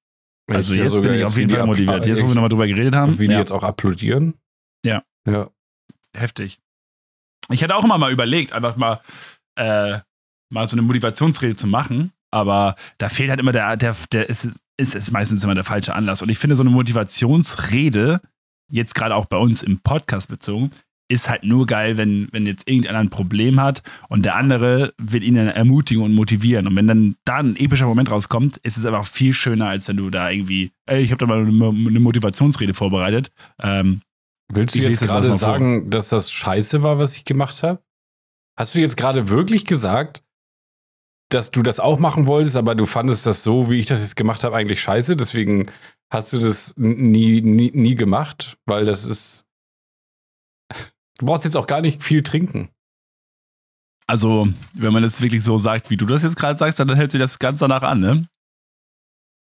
Also 0.49 0.73
Ich 0.73 0.79
jetzt 0.79 1.01
bin 1.01 1.13
ich 1.13 1.23
auf 1.23 1.37
jeden 1.37 1.49
Fall 1.49 1.65
motiviert. 1.65 2.05
Jetzt, 2.05 2.21
wo 2.21 2.27
wir 2.27 2.35
nochmal 2.35 2.49
drüber 2.49 2.67
geredet 2.67 2.95
haben. 2.95 3.17
Wie 3.19 3.27
die 3.27 3.33
ja, 3.33 3.39
jetzt 3.39 3.51
auch 3.51 3.63
applaudieren. 3.63 4.33
Ja. 4.85 5.03
Ja. 5.27 5.49
heftig. 6.17 6.59
Ich 7.49 7.63
hatte 7.63 7.75
auch 7.75 7.83
immer 7.83 7.97
mal 7.97 8.11
überlegt, 8.11 8.53
einfach 8.53 8.75
mal, 8.75 9.01
äh, 9.55 9.99
mal 10.51 10.67
so 10.67 10.75
eine 10.75 10.81
Motivationsrede 10.81 11.55
zu 11.55 11.67
machen, 11.67 12.11
aber 12.31 12.75
da 12.97 13.09
fehlt 13.09 13.29
halt 13.29 13.39
immer 13.39 13.51
der, 13.51 13.77
der, 13.77 13.95
der 14.11 14.29
ist, 14.29 14.49
ist, 14.77 14.95
ist 14.95 15.11
meistens 15.11 15.43
immer 15.43 15.53
der 15.55 15.63
falsche 15.63 15.93
Anlass. 15.93 16.21
Und 16.21 16.29
ich 16.29 16.39
finde, 16.39 16.55
so 16.55 16.63
eine 16.63 16.69
Motivationsrede, 16.71 18.21
jetzt 18.71 18.95
gerade 18.95 19.15
auch 19.15 19.25
bei 19.25 19.37
uns 19.37 19.63
im 19.63 19.79
Podcast 19.79 20.29
bezogen, 20.29 20.71
ist 21.11 21.29
halt 21.29 21.43
nur 21.43 21.65
geil, 21.65 21.97
wenn, 21.97 22.29
wenn 22.31 22.47
jetzt 22.47 22.69
irgendeiner 22.69 22.99
ein 22.99 23.09
Problem 23.09 23.59
hat 23.59 23.83
und 24.07 24.23
der 24.23 24.35
andere 24.35 24.93
will 24.97 25.23
ihn 25.23 25.35
dann 25.35 25.47
ermutigen 25.47 26.03
und 26.03 26.15
motivieren. 26.15 26.67
Und 26.67 26.75
wenn 26.77 26.87
dann 26.87 27.15
da 27.25 27.37
ein 27.37 27.57
epischer 27.57 27.85
Moment 27.85 28.09
rauskommt, 28.09 28.57
ist 28.63 28.77
es 28.77 28.85
einfach 28.85 29.05
viel 29.05 29.33
schöner, 29.33 29.67
als 29.67 29.89
wenn 29.89 29.97
du 29.97 30.09
da 30.09 30.29
irgendwie, 30.29 30.71
ey, 30.85 31.01
ich 31.01 31.11
habe 31.11 31.19
da 31.19 31.25
mal 31.25 31.39
eine, 31.39 31.99
Motivationsrede 31.99 32.73
vorbereitet. 32.73 33.29
Ähm, 33.61 34.01
Willst 34.53 34.75
du 34.75 34.79
jetzt 34.79 35.01
gerade 35.01 35.27
mal 35.27 35.37
vor. 35.37 35.39
sagen, 35.39 35.89
dass 35.89 36.09
das 36.09 36.31
scheiße 36.31 36.81
war, 36.81 36.97
was 36.97 37.17
ich 37.17 37.25
gemacht 37.25 37.61
habe? 37.61 37.79
Hast 38.57 38.73
du 38.73 38.79
jetzt 38.79 38.95
gerade 38.95 39.27
wirklich 39.29 39.65
gesagt, 39.65 40.23
dass 41.29 41.51
du 41.51 41.61
das 41.61 41.79
auch 41.81 41.99
machen 41.99 42.25
wolltest, 42.25 42.55
aber 42.55 42.75
du 42.75 42.85
fandest 42.85 43.25
das 43.25 43.43
so, 43.43 43.69
wie 43.69 43.79
ich 43.79 43.85
das 43.85 44.01
jetzt 44.01 44.15
gemacht 44.15 44.43
habe, 44.43 44.55
eigentlich 44.55 44.81
scheiße? 44.81 45.17
Deswegen 45.17 45.69
hast 46.09 46.31
du 46.31 46.39
das 46.39 46.73
nie, 46.77 47.41
nie, 47.41 47.71
nie 47.73 47.95
gemacht, 47.95 48.57
weil 48.65 48.85
das 48.85 49.05
ist. 49.05 49.45
Du 51.21 51.27
brauchst 51.27 51.45
jetzt 51.45 51.55
auch 51.55 51.67
gar 51.67 51.81
nicht 51.81 52.01
viel 52.01 52.23
trinken. 52.23 52.69
Also, 54.07 54.47
wenn 54.73 54.91
man 54.91 55.03
es 55.03 55.21
wirklich 55.21 55.43
so 55.43 55.55
sagt, 55.59 55.91
wie 55.91 55.95
du 55.95 56.07
das 56.07 56.23
jetzt 56.23 56.35
gerade 56.35 56.57
sagst, 56.57 56.79
dann 56.79 56.95
hält 56.95 57.11
sich 57.11 57.21
das 57.21 57.37
ganz 57.37 57.59
danach 57.59 57.83
an, 57.83 57.99
ne? 57.99 58.27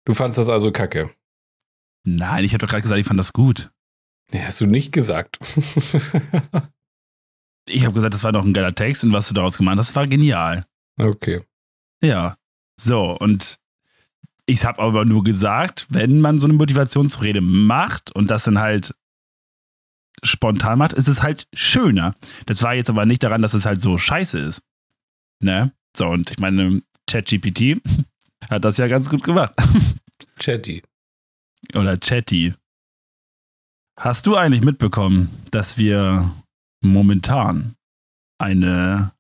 Du 0.07 0.15
fandest 0.15 0.39
das 0.39 0.49
also 0.49 0.73
kacke. 0.73 1.11
Nein, 2.07 2.43
ich 2.45 2.55
habe 2.55 2.63
doch 2.63 2.69
gerade 2.69 2.81
gesagt, 2.81 2.99
ich 2.99 3.07
fand 3.07 3.21
das 3.21 3.35
gut. 3.35 3.71
Nee, 4.33 4.43
hast 4.43 4.61
du 4.63 4.67
nicht 4.67 4.93
gesagt. 4.93 5.39
Ich 7.71 7.85
habe 7.85 7.93
gesagt, 7.93 8.15
das 8.15 8.25
war 8.25 8.33
doch 8.33 8.47
ein 8.47 8.55
geiler 8.55 8.75
Text 8.75 9.05
und 9.05 9.13
was 9.13 9.29
du 9.29 9.35
daraus 9.35 9.59
gemacht 9.59 9.77
hast, 9.77 9.95
war 9.95 10.07
genial. 10.07 10.65
Okay. 10.99 11.43
Ja. 12.03 12.39
So, 12.81 13.15
und 13.19 13.59
ich 14.47 14.65
habe 14.65 14.81
aber 14.81 15.05
nur 15.05 15.23
gesagt, 15.23 15.87
wenn 15.91 16.23
man 16.23 16.41
so 16.41 16.47
eine 16.47 16.55
Motivationsrede 16.55 17.43
macht 17.43 18.11
und 18.13 18.31
das 18.31 18.45
dann 18.45 18.59
halt 18.59 18.95
spontan 20.23 20.79
macht, 20.79 20.93
ist 20.93 21.09
es 21.09 21.23
halt 21.23 21.47
schöner. 21.55 22.15
Das 22.47 22.63
war 22.63 22.75
jetzt 22.75 22.91
aber 22.91 23.07
nicht 23.07 23.23
daran, 23.23 23.43
dass 23.43 23.55
es 23.55 23.67
halt 23.67 23.81
so 23.81 23.99
scheiße 23.99 24.39
ist. 24.39 24.63
Ne? 25.43 25.73
So, 25.97 26.07
und 26.09 26.31
ich 26.31 26.39
meine, 26.39 26.83
ChatGPT 27.09 27.81
hat 28.51 28.65
das 28.65 28.77
ja 28.77 28.87
ganz 28.87 29.09
gut 29.09 29.23
gemacht. 29.23 29.55
Chatty. 30.39 30.83
Oder 31.75 31.97
Chatty. 31.97 32.55
Hast 33.99 34.27
du 34.27 34.37
eigentlich 34.37 34.63
mitbekommen, 34.63 35.29
dass 35.51 35.77
wir 35.77 36.31
momentan 36.83 37.75
eine 38.41 39.13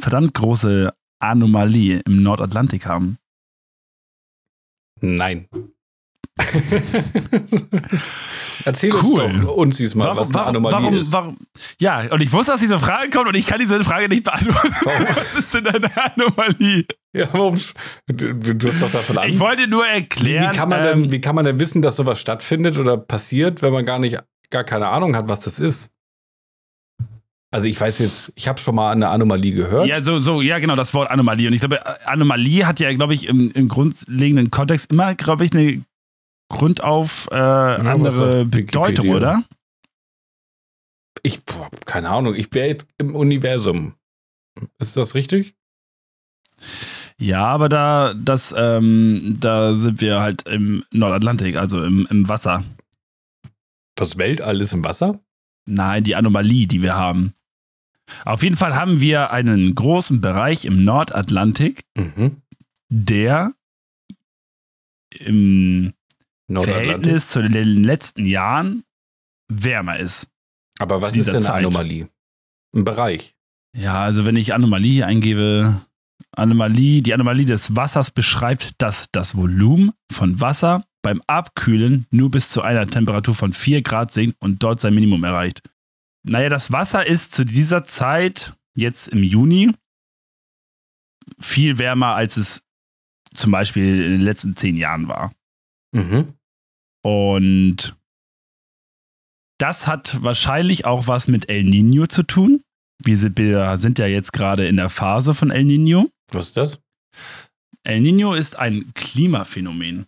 verdammt 0.00 0.32
große 0.34 0.92
Anomalie 1.20 2.00
im 2.06 2.22
Nordatlantik 2.22 2.86
haben? 2.86 3.18
Nein. 5.00 5.48
Erzähl 8.64 8.94
uns 8.94 9.12
doch 9.12 9.56
uns 9.56 9.76
diesmal, 9.76 10.06
warum, 10.06 10.20
was 10.20 10.34
eine 10.34 10.44
Anomalie 10.44 10.78
warum, 10.78 10.94
ist. 10.94 11.12
Warum, 11.12 11.36
ja, 11.78 12.10
und 12.10 12.22
ich 12.22 12.32
wusste, 12.32 12.52
dass 12.52 12.60
diese 12.60 12.78
Frage 12.78 13.10
kommt 13.10 13.28
und 13.28 13.34
ich 13.34 13.46
kann 13.46 13.60
diese 13.60 13.84
Frage 13.84 14.08
nicht 14.08 14.24
beantworten. 14.24 14.74
Warum? 14.82 15.06
Was 15.16 15.34
ist 15.38 15.52
denn 15.52 15.66
eine 15.66 15.90
Anomalie? 15.94 16.86
Ja, 17.14 17.28
warum? 17.32 17.58
Du, 18.06 18.34
du 18.34 18.68
hast 18.68 18.80
doch 18.80 18.90
davon 18.90 19.18
an. 19.18 19.28
Ich 19.28 19.40
wollte 19.40 19.68
nur 19.68 19.86
erklären. 19.86 20.44
Wie, 20.44 20.48
wie, 20.48 20.56
kann 20.56 20.70
man 20.70 20.78
ähm, 20.78 21.02
denn, 21.02 21.12
wie 21.12 21.20
kann 21.20 21.34
man 21.34 21.44
denn 21.44 21.60
wissen, 21.60 21.82
dass 21.82 21.96
sowas 21.96 22.18
stattfindet 22.18 22.78
oder 22.78 22.96
passiert, 22.96 23.60
wenn 23.60 23.74
man 23.74 23.84
gar 23.84 23.98
nicht, 23.98 24.18
gar 24.48 24.64
keine 24.64 24.88
Ahnung 24.88 25.14
hat, 25.14 25.28
was 25.28 25.40
das 25.40 25.58
ist? 25.58 25.90
Also 27.50 27.68
ich 27.68 27.78
weiß 27.78 27.98
jetzt, 27.98 28.32
ich 28.34 28.48
habe 28.48 28.58
schon 28.58 28.74
mal 28.74 28.92
eine 28.92 29.10
Anomalie 29.10 29.52
gehört. 29.52 29.86
Ja, 29.86 30.02
so, 30.02 30.18
so, 30.18 30.40
ja, 30.40 30.58
genau, 30.58 30.74
das 30.74 30.94
Wort 30.94 31.10
Anomalie. 31.10 31.48
Und 31.48 31.52
ich 31.52 31.60
glaube, 31.60 31.82
Anomalie 32.06 32.66
hat 32.66 32.80
ja, 32.80 32.90
glaube 32.94 33.12
ich, 33.12 33.28
im, 33.28 33.50
im 33.50 33.68
grundlegenden 33.68 34.50
Kontext 34.50 34.90
immer, 34.90 35.14
glaube 35.14 35.44
ich, 35.44 35.52
eine 35.52 35.82
Grundauf 36.52 37.28
äh, 37.30 37.34
andere 37.34 38.44
Bedeutung, 38.44 39.08
oder? 39.10 39.42
Ich, 41.22 41.44
boah, 41.44 41.70
keine 41.84 42.10
Ahnung, 42.10 42.34
ich 42.34 42.52
wäre 42.52 42.68
jetzt 42.68 42.86
im 42.98 43.14
Universum. 43.14 43.94
Ist 44.78 44.96
das 44.96 45.14
richtig? 45.14 45.54
Ja, 47.18 47.46
aber 47.46 47.68
da, 47.68 48.14
das, 48.14 48.54
ähm, 48.56 49.36
da 49.40 49.74
sind 49.74 50.00
wir 50.00 50.20
halt 50.20 50.46
im 50.46 50.84
Nordatlantik, 50.92 51.56
also 51.56 51.82
im, 51.82 52.06
im 52.10 52.28
Wasser. 52.28 52.64
Das 53.94 54.18
Weltall 54.18 54.60
ist 54.60 54.72
im 54.72 54.84
Wasser? 54.84 55.20
Nein, 55.66 56.04
die 56.04 56.16
Anomalie, 56.16 56.66
die 56.66 56.82
wir 56.82 56.94
haben. 56.94 57.32
Auf 58.24 58.42
jeden 58.42 58.56
Fall 58.56 58.74
haben 58.74 59.00
wir 59.00 59.30
einen 59.30 59.74
großen 59.74 60.20
Bereich 60.20 60.64
im 60.64 60.84
Nordatlantik, 60.84 61.84
mhm. 61.96 62.42
der 62.88 63.52
im 65.10 65.92
Verhältnis 66.60 67.28
zu 67.28 67.42
den 67.42 67.84
letzten 67.84 68.26
Jahren 68.26 68.84
wärmer 69.48 69.98
ist. 69.98 70.28
Aber 70.78 71.00
was 71.00 71.16
ist 71.16 71.26
denn 71.26 71.36
eine 71.36 71.44
Zeit. 71.44 71.54
Anomalie? 71.56 72.08
Ein 72.74 72.84
Bereich. 72.84 73.36
Ja, 73.76 74.02
also 74.02 74.26
wenn 74.26 74.36
ich 74.36 74.54
Anomalie 74.54 75.04
eingebe, 75.06 75.80
Anomalie, 76.32 77.02
die 77.02 77.14
Anomalie 77.14 77.46
des 77.46 77.74
Wassers 77.76 78.10
beschreibt, 78.10 78.80
dass 78.80 79.06
das 79.12 79.36
Volumen 79.36 79.92
von 80.10 80.40
Wasser 80.40 80.84
beim 81.02 81.22
Abkühlen 81.26 82.06
nur 82.10 82.30
bis 82.30 82.48
zu 82.48 82.62
einer 82.62 82.86
Temperatur 82.86 83.34
von 83.34 83.52
4 83.52 83.82
Grad 83.82 84.12
sinkt 84.12 84.36
und 84.40 84.62
dort 84.62 84.80
sein 84.80 84.94
Minimum 84.94 85.24
erreicht. 85.24 85.62
Naja, 86.24 86.48
das 86.48 86.70
Wasser 86.70 87.06
ist 87.06 87.32
zu 87.32 87.44
dieser 87.44 87.84
Zeit, 87.84 88.54
jetzt 88.76 89.08
im 89.08 89.22
Juni, 89.22 89.72
viel 91.38 91.78
wärmer, 91.78 92.14
als 92.14 92.36
es 92.36 92.62
zum 93.34 93.50
Beispiel 93.50 94.04
in 94.04 94.12
den 94.12 94.20
letzten 94.20 94.56
zehn 94.56 94.76
Jahren 94.76 95.08
war. 95.08 95.32
Mhm. 95.92 96.34
Und 97.02 97.96
das 99.58 99.86
hat 99.86 100.22
wahrscheinlich 100.22 100.86
auch 100.86 101.06
was 101.06 101.28
mit 101.28 101.48
El 101.48 101.64
Nino 101.64 102.06
zu 102.06 102.22
tun. 102.22 102.62
Wir 102.98 103.16
sind 103.16 103.98
ja 103.98 104.06
jetzt 104.06 104.32
gerade 104.32 104.66
in 104.66 104.76
der 104.76 104.88
Phase 104.88 105.34
von 105.34 105.50
El 105.50 105.64
Nino. 105.64 106.08
Was 106.32 106.48
ist 106.48 106.56
das? 106.56 106.80
El 107.84 108.00
Nino 108.00 108.34
ist 108.34 108.56
ein 108.56 108.92
Klimaphänomen. 108.94 110.06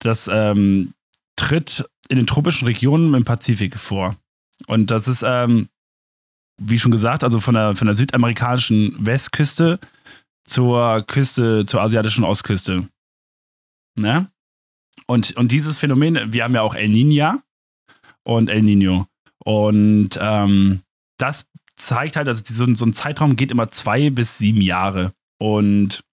Das 0.00 0.28
ähm, 0.32 0.94
tritt 1.36 1.84
in 2.08 2.16
den 2.16 2.26
tropischen 2.26 2.66
Regionen 2.66 3.14
im 3.14 3.24
Pazifik 3.24 3.78
vor. 3.78 4.16
Und 4.66 4.90
das 4.90 5.08
ist, 5.08 5.22
ähm, 5.24 5.68
wie 6.60 6.78
schon 6.78 6.90
gesagt, 6.90 7.24
also 7.24 7.40
von 7.40 7.54
der, 7.54 7.74
von 7.74 7.86
der 7.86 7.96
südamerikanischen 7.96 8.94
Westküste 9.04 9.78
zur 10.44 11.02
Küste, 11.02 11.66
zur 11.66 11.80
asiatischen 11.80 12.24
Ostküste. 12.24 12.88
Ne? 13.96 14.31
Und, 15.06 15.36
und 15.36 15.52
dieses 15.52 15.78
Phänomen, 15.78 16.32
wir 16.32 16.44
haben 16.44 16.54
ja 16.54 16.62
auch 16.62 16.74
El 16.74 16.90
Niño 16.90 17.40
und 18.24 18.50
El 18.50 18.62
Nino. 18.62 19.06
Und 19.44 20.10
ähm, 20.20 20.82
das 21.18 21.46
zeigt 21.76 22.16
halt, 22.16 22.28
also 22.28 22.42
so, 22.46 22.72
so 22.74 22.84
ein 22.84 22.92
Zeitraum 22.92 23.36
geht 23.36 23.50
immer 23.50 23.70
zwei 23.70 24.10
bis 24.10 24.38
sieben 24.38 24.60
Jahre. 24.60 25.12
Und 25.38 26.04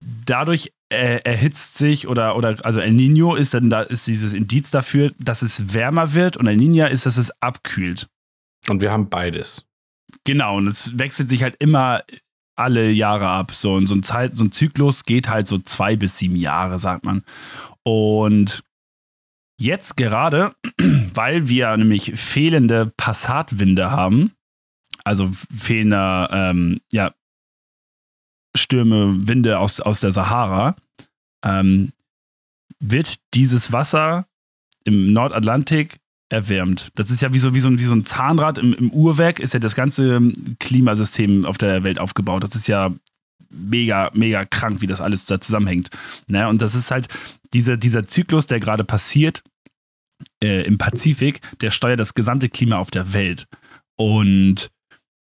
dadurch 0.00 0.72
äh, 0.90 1.20
erhitzt 1.24 1.76
sich 1.76 2.06
oder, 2.08 2.36
oder 2.36 2.64
also 2.64 2.80
El 2.80 2.92
Nino 2.92 3.34
ist 3.34 3.54
dann 3.54 3.70
da 3.70 3.82
ist 3.82 4.06
dieses 4.06 4.32
Indiz 4.32 4.70
dafür, 4.70 5.12
dass 5.18 5.42
es 5.42 5.74
wärmer 5.74 6.14
wird 6.14 6.36
und 6.36 6.46
El 6.46 6.56
Niña 6.56 6.86
ist, 6.86 7.06
dass 7.06 7.16
es 7.16 7.30
abkühlt. 7.42 8.08
Und 8.68 8.80
wir 8.80 8.92
haben 8.92 9.08
beides. 9.08 9.66
Genau, 10.24 10.56
und 10.56 10.68
es 10.68 10.98
wechselt 10.98 11.28
sich 11.28 11.42
halt 11.42 11.56
immer 11.58 12.02
alle 12.56 12.90
Jahre 12.90 13.28
ab. 13.28 13.52
So, 13.52 13.74
und 13.74 13.86
so 13.86 13.94
ein, 13.94 14.02
Zeit, 14.02 14.36
so 14.36 14.44
ein 14.44 14.52
Zyklus 14.52 15.04
geht 15.04 15.28
halt 15.28 15.46
so 15.46 15.58
zwei 15.58 15.96
bis 15.96 16.18
sieben 16.18 16.36
Jahre, 16.36 16.78
sagt 16.78 17.04
man. 17.04 17.24
Und 17.82 18.62
jetzt 19.58 19.96
gerade, 19.96 20.54
weil 21.14 21.48
wir 21.48 21.76
nämlich 21.76 22.12
fehlende 22.18 22.92
Passatwinde 22.96 23.90
haben, 23.90 24.32
also 25.04 25.30
fehlender, 25.54 26.28
ähm, 26.32 26.80
ja, 26.92 27.12
Stürme, 28.56 29.26
Winde 29.26 29.58
aus, 29.58 29.80
aus 29.80 30.00
der 30.00 30.12
Sahara, 30.12 30.76
ähm, 31.44 31.92
wird 32.78 33.16
dieses 33.34 33.72
Wasser 33.72 34.26
im 34.84 35.12
Nordatlantik 35.12 35.98
erwärmt. 36.34 36.90
Das 36.94 37.10
ist 37.10 37.22
ja 37.22 37.32
wie 37.32 37.38
so, 37.38 37.54
wie 37.54 37.60
so, 37.60 37.68
ein, 37.68 37.78
wie 37.78 37.84
so 37.84 37.94
ein 37.94 38.04
Zahnrad 38.04 38.58
im, 38.58 38.74
im 38.74 38.90
Uhrwerk, 38.90 39.40
ist 39.40 39.54
ja 39.54 39.60
das 39.60 39.74
ganze 39.74 40.20
Klimasystem 40.58 41.46
auf 41.46 41.58
der 41.58 41.84
Welt 41.84 41.98
aufgebaut. 41.98 42.42
Das 42.42 42.54
ist 42.54 42.68
ja 42.68 42.92
mega, 43.50 44.10
mega 44.14 44.44
krank, 44.44 44.80
wie 44.80 44.86
das 44.86 45.00
alles 45.00 45.24
da 45.24 45.40
zusammenhängt. 45.40 45.90
Ne? 46.26 46.48
Und 46.48 46.60
das 46.60 46.74
ist 46.74 46.90
halt 46.90 47.08
dieser, 47.52 47.76
dieser 47.76 48.04
Zyklus, 48.04 48.46
der 48.46 48.60
gerade 48.60 48.84
passiert 48.84 49.42
äh, 50.42 50.62
im 50.66 50.76
Pazifik, 50.78 51.40
der 51.60 51.70
steuert 51.70 52.00
das 52.00 52.14
gesamte 52.14 52.48
Klima 52.48 52.76
auf 52.76 52.90
der 52.90 53.12
Welt. 53.12 53.46
Und 53.96 54.70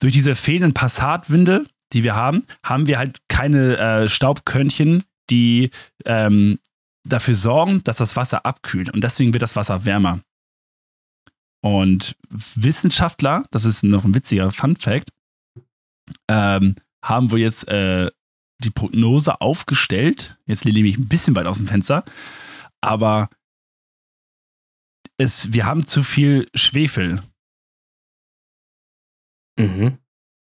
durch 0.02 0.14
diese 0.14 0.36
fehlenden 0.36 0.74
Passatwinde, 0.74 1.66
die 1.94 2.04
wir 2.04 2.16
haben, 2.16 2.44
haben 2.64 2.88
wir 2.88 2.98
halt 2.98 3.20
keine 3.28 3.78
äh, 3.78 4.10
Staubkörnchen, 4.10 5.04
die 5.30 5.70
ähm, 6.06 6.60
dafür 7.08 7.36
sorgen, 7.36 7.82
dass 7.84 7.98
das 7.98 8.16
Wasser 8.16 8.46
abkühlt. 8.46 8.90
Und 8.90 9.04
deswegen 9.04 9.34
wird 9.34 9.44
das 9.44 9.56
Wasser 9.56 9.86
wärmer. 9.86 10.20
Und 11.66 12.16
Wissenschaftler, 12.30 13.48
das 13.50 13.66
ist 13.66 13.82
noch 13.82 14.06
ein 14.06 14.14
witziger 14.14 14.52
Fun 14.52 14.76
Fact, 14.76 15.10
ähm, 16.30 16.76
haben 17.04 17.32
wohl 17.32 17.40
jetzt 17.40 17.68
äh, 17.68 18.12
die 18.64 18.70
Prognose 18.70 19.42
aufgestellt. 19.42 20.38
Jetzt 20.46 20.64
lehne 20.64 20.78
ich 20.78 20.84
mich 20.84 20.98
ein 21.00 21.08
bisschen 21.08 21.36
weit 21.36 21.48
aus 21.48 21.58
dem 21.58 21.66
Fenster. 21.66 22.06
Aber 22.82 23.32
es, 25.18 25.54
wir 25.54 25.66
haben 25.66 25.88
zu 25.88 26.04
viel 26.04 26.48
Schwefel. 26.54 27.24
Mhm. 29.58 29.98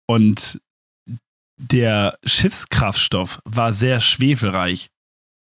Und 0.08 0.62
der 1.58 2.20
Schiffskraftstoff 2.24 3.42
war 3.46 3.74
sehr 3.74 4.00
schwefelreich. 4.00 4.92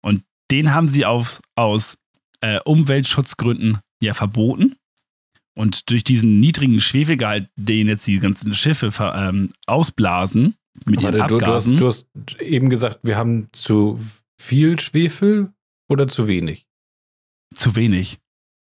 Und 0.02 0.24
den 0.50 0.72
haben 0.72 0.88
sie 0.88 1.04
auf, 1.04 1.42
aus 1.54 1.98
äh, 2.40 2.60
Umweltschutzgründen 2.60 3.80
ja 4.00 4.14
verboten. 4.14 4.79
Und 5.54 5.90
durch 5.90 6.04
diesen 6.04 6.40
niedrigen 6.40 6.80
Schwefelgehalt, 6.80 7.48
den 7.56 7.88
jetzt 7.88 8.06
die 8.06 8.18
ganzen 8.18 8.54
Schiffe 8.54 8.92
ähm, 9.14 9.50
ausblasen, 9.66 10.54
mit 10.86 11.02
Warte, 11.02 11.18
den 11.18 11.22
Abgasen. 11.22 11.72
Du, 11.76 11.80
du, 11.80 11.86
hast, 11.88 12.06
du 12.14 12.20
hast 12.20 12.40
eben 12.40 12.70
gesagt, 12.70 13.00
wir 13.02 13.16
haben 13.16 13.48
zu 13.52 13.98
viel 14.40 14.78
Schwefel 14.80 15.52
oder 15.88 16.08
zu 16.08 16.28
wenig? 16.28 16.66
Zu 17.54 17.74
wenig. 17.76 18.18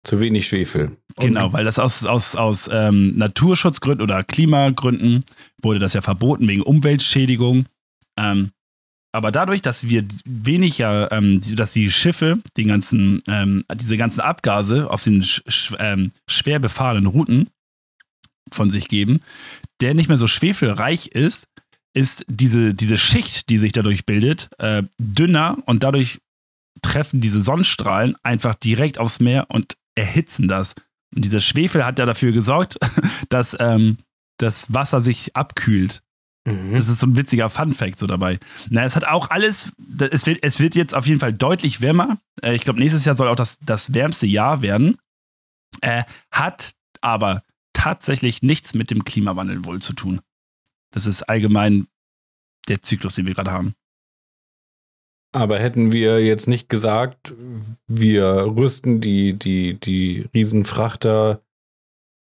Zu 0.05 0.19
wenig 0.19 0.47
Schwefel. 0.47 0.97
Und 1.15 1.25
genau, 1.25 1.53
weil 1.53 1.63
das 1.63 1.79
aus, 1.79 2.03
aus, 2.05 2.35
aus 2.35 2.69
ähm, 2.71 3.17
Naturschutzgründen 3.17 4.03
oder 4.03 4.23
Klimagründen 4.23 5.23
wurde 5.61 5.79
das 5.79 5.93
ja 5.93 6.01
verboten 6.01 6.47
wegen 6.47 6.61
Umweltschädigung. 6.61 7.65
Ähm, 8.17 8.51
aber 9.13 9.31
dadurch, 9.31 9.61
dass 9.61 9.87
wir 9.87 10.05
weniger, 10.25 11.11
ähm, 11.11 11.39
dass 11.55 11.71
die 11.71 11.89
Schiffe 11.91 12.41
den 12.57 12.67
ganzen, 12.67 13.21
ähm, 13.27 13.63
diese 13.75 13.95
ganzen 13.95 14.21
Abgase 14.21 14.89
auf 14.89 15.03
den 15.03 15.21
sch 15.21 15.75
ähm, 15.79 16.11
schwer 16.27 16.59
befahrenen 16.59 17.05
Routen 17.05 17.49
von 18.51 18.69
sich 18.69 18.87
geben, 18.87 19.19
der 19.81 19.93
nicht 19.93 20.09
mehr 20.09 20.17
so 20.17 20.27
schwefelreich 20.27 21.07
ist, 21.07 21.47
ist 21.93 22.25
diese, 22.27 22.73
diese 22.73 22.97
Schicht, 22.97 23.49
die 23.49 23.59
sich 23.59 23.71
dadurch 23.71 24.05
bildet, 24.05 24.49
äh, 24.57 24.83
dünner 24.97 25.59
und 25.67 25.83
dadurch 25.83 26.19
treffen 26.81 27.21
diese 27.21 27.39
Sonnenstrahlen 27.39 28.15
einfach 28.23 28.55
direkt 28.55 28.97
aufs 28.97 29.19
Meer 29.19 29.45
und 29.49 29.77
erhitzen 29.95 30.47
das. 30.47 30.73
Und 31.15 31.23
dieser 31.23 31.39
Schwefel 31.39 31.85
hat 31.85 31.99
ja 31.99 32.07
dafür 32.07 32.31
gesorgt, 32.31 32.79
dass 33.29 33.55
ähm, 33.59 33.99
das 34.37 34.73
Wasser 34.73 35.01
sich 35.01 35.35
abkühlt. 35.35 36.01
Mhm. 36.45 36.75
Das 36.75 36.89
ist 36.89 36.99
so 36.99 37.07
ein 37.07 37.15
witziger 37.15 37.49
Fun-Fact 37.49 37.97
so 37.97 38.07
dabei. 38.07 38.39
Na, 38.69 38.83
es 38.83 38.95
hat 38.95 39.05
auch 39.05 39.29
alles, 39.29 39.71
es 40.11 40.25
wird, 40.25 40.43
es 40.43 40.59
wird 40.59 40.75
jetzt 40.75 40.93
auf 40.93 41.07
jeden 41.07 41.19
Fall 41.19 41.33
deutlich 41.33 41.81
wärmer. 41.81 42.17
Äh, 42.41 42.55
ich 42.55 42.63
glaube, 42.63 42.79
nächstes 42.79 43.05
Jahr 43.05 43.15
soll 43.15 43.29
auch 43.29 43.35
das, 43.35 43.59
das 43.61 43.93
wärmste 43.93 44.27
Jahr 44.27 44.61
werden. 44.61 44.97
Äh, 45.81 46.03
hat 46.31 46.73
aber 47.01 47.43
tatsächlich 47.73 48.41
nichts 48.41 48.73
mit 48.73 48.91
dem 48.91 49.05
Klimawandel 49.05 49.65
wohl 49.65 49.81
zu 49.81 49.93
tun. 49.93 50.21
Das 50.91 51.05
ist 51.05 51.23
allgemein 51.23 51.87
der 52.67 52.81
Zyklus, 52.81 53.15
den 53.15 53.25
wir 53.25 53.33
gerade 53.33 53.51
haben. 53.51 53.73
Aber 55.33 55.57
hätten 55.57 55.91
wir 55.91 56.23
jetzt 56.23 56.47
nicht 56.47 56.69
gesagt, 56.69 57.33
wir 57.87 58.25
rüsten 58.55 59.01
die, 59.01 59.33
die, 59.33 59.79
die 59.79 60.29
Riesenfrachter 60.33 61.41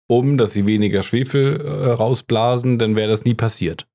um, 0.08 0.38
dass 0.38 0.54
sie 0.54 0.66
weniger 0.66 1.04
Schwefel 1.04 1.62
äh, 1.62 1.92
rausblasen, 1.92 2.80
dann 2.80 2.96
wäre 2.96 3.10
das 3.10 3.24
nie 3.24 3.36
passiert. 3.36 3.88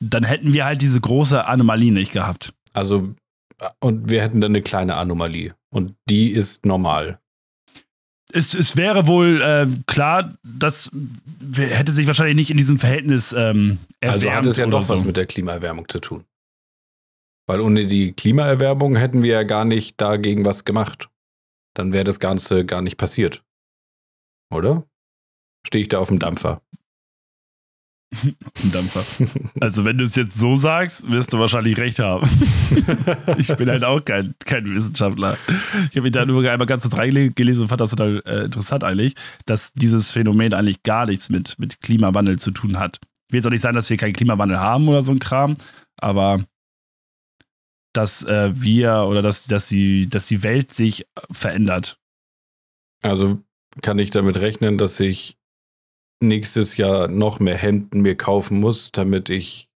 Dann 0.00 0.24
hätten 0.24 0.52
wir 0.52 0.64
halt 0.64 0.82
diese 0.82 1.00
große 1.00 1.46
Anomalie 1.46 1.92
nicht 1.92 2.12
gehabt. 2.12 2.52
Also, 2.72 3.14
und 3.80 4.10
wir 4.10 4.22
hätten 4.22 4.40
dann 4.40 4.52
eine 4.52 4.62
kleine 4.62 4.96
Anomalie. 4.96 5.54
Und 5.70 5.94
die 6.08 6.30
ist 6.30 6.66
normal. 6.66 7.18
Es, 8.32 8.54
es 8.54 8.76
wäre 8.76 9.06
wohl 9.06 9.40
äh, 9.40 9.66
klar, 9.86 10.34
das 10.42 10.90
hätte 11.54 11.92
sich 11.92 12.06
wahrscheinlich 12.06 12.36
nicht 12.36 12.50
in 12.50 12.56
diesem 12.56 12.78
Verhältnis 12.78 13.32
ähm, 13.32 13.78
erwärmt. 14.00 14.24
Also 14.24 14.30
hat 14.30 14.46
es 14.46 14.56
ja 14.56 14.66
doch 14.66 14.82
so. 14.82 14.94
was 14.94 15.04
mit 15.04 15.16
der 15.16 15.26
Klimaerwärmung 15.26 15.88
zu 15.88 16.00
tun. 16.00 16.24
Weil 17.46 17.60
ohne 17.60 17.86
die 17.86 18.12
Klimaerwärmung 18.12 18.96
hätten 18.96 19.22
wir 19.22 19.32
ja 19.32 19.42
gar 19.44 19.64
nicht 19.64 20.00
dagegen 20.00 20.44
was 20.44 20.64
gemacht. 20.64 21.08
Dann 21.74 21.92
wäre 21.92 22.04
das 22.04 22.18
Ganze 22.18 22.64
gar 22.64 22.82
nicht 22.82 22.96
passiert. 22.96 23.44
Oder? 24.52 24.84
Stehe 25.66 25.82
ich 25.82 25.88
da 25.88 25.98
auf 25.98 26.08
dem 26.08 26.18
Dampfer? 26.18 26.62
Ein 28.22 28.72
Dampfer. 28.72 29.04
Also, 29.60 29.84
wenn 29.84 29.98
du 29.98 30.04
es 30.04 30.14
jetzt 30.14 30.38
so 30.38 30.54
sagst, 30.54 31.10
wirst 31.10 31.32
du 31.32 31.38
wahrscheinlich 31.38 31.76
recht 31.76 31.98
haben. 31.98 32.28
ich 33.38 33.54
bin 33.56 33.68
halt 33.68 33.84
auch 33.84 34.04
kein, 34.04 34.34
kein 34.44 34.64
Wissenschaftler. 34.74 35.36
Ich 35.90 35.96
habe 35.96 36.02
mich 36.02 36.12
da 36.12 36.24
nur 36.24 36.48
einmal 36.48 36.66
ganz 36.66 36.82
kurz 36.82 36.96
reingelesen 36.96 37.62
und 37.62 37.68
fand 37.68 37.80
das 37.80 37.90
total 37.90 38.22
äh, 38.26 38.44
interessant 38.44 38.84
eigentlich, 38.84 39.14
dass 39.44 39.72
dieses 39.72 40.10
Phänomen 40.12 40.54
eigentlich 40.54 40.82
gar 40.82 41.06
nichts 41.06 41.28
mit, 41.28 41.58
mit 41.58 41.80
Klimawandel 41.80 42.38
zu 42.38 42.52
tun 42.52 42.78
hat. 42.78 43.00
Ich 43.28 43.32
will 43.32 43.38
jetzt 43.38 43.46
auch 43.46 43.50
nicht 43.50 43.62
sagen, 43.62 43.74
dass 43.74 43.90
wir 43.90 43.96
keinen 43.96 44.12
Klimawandel 44.12 44.60
haben 44.60 44.88
oder 44.88 45.02
so 45.02 45.10
ein 45.10 45.18
Kram, 45.18 45.56
aber 46.00 46.44
dass 47.92 48.22
äh, 48.22 48.50
wir 48.54 49.06
oder 49.08 49.22
dass, 49.22 49.46
dass, 49.46 49.68
die, 49.68 50.08
dass 50.08 50.26
die 50.26 50.42
Welt 50.42 50.72
sich 50.72 51.06
verändert. 51.30 51.98
Also 53.02 53.40
kann 53.82 53.98
ich 53.98 54.10
damit 54.10 54.36
rechnen, 54.36 54.78
dass 54.78 55.00
ich 55.00 55.36
nächstes 56.20 56.76
Jahr 56.76 57.08
noch 57.08 57.40
mehr 57.40 57.56
Hemden 57.56 58.00
mir 58.00 58.16
kaufen 58.16 58.60
muss, 58.60 58.92
damit 58.92 59.30
ich 59.30 59.68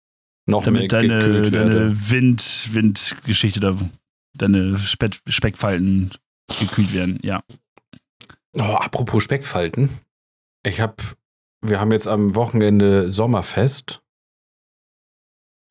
noch 0.46 0.64
damit 0.64 0.92
mehr 0.92 1.00
deine, 1.00 1.18
gekühlt 1.18 1.52
werde. 1.52 1.74
Deine 1.74 2.10
Wind, 2.10 2.68
Windgeschichte, 2.72 3.60
da, 3.60 3.76
deine 4.34 4.78
Speck, 4.78 5.20
Speckfalten 5.28 6.10
gekühlt 6.58 6.92
werden, 6.92 7.18
ja. 7.22 7.42
Oh, 8.56 8.62
apropos 8.62 9.22
Speckfalten. 9.22 9.90
Ich 10.64 10.80
habe, 10.80 10.96
wir 11.62 11.80
haben 11.80 11.92
jetzt 11.92 12.08
am 12.08 12.34
Wochenende 12.34 13.10
Sommerfest 13.10 14.02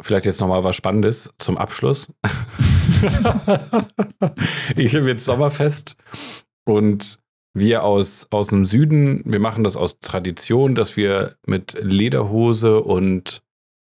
Vielleicht 0.02 0.26
jetzt 0.26 0.40
nochmal 0.40 0.64
was 0.64 0.76
Spannendes 0.78 1.34
zum 1.38 1.58
Abschluss. 1.58 2.08
ich 4.76 4.96
habe 4.96 5.08
jetzt 5.08 5.26
Sommerfest 5.26 5.98
und 6.66 7.20
wir 7.60 7.84
aus, 7.84 8.28
aus 8.32 8.48
dem 8.48 8.66
Süden, 8.66 9.22
wir 9.26 9.40
machen 9.40 9.64
das 9.64 9.76
aus 9.76 10.00
Tradition, 10.00 10.76
dass 10.76 10.98
wir 10.98 11.36
mit 11.46 11.78
Lederhose 11.82 12.82
und 12.82 13.42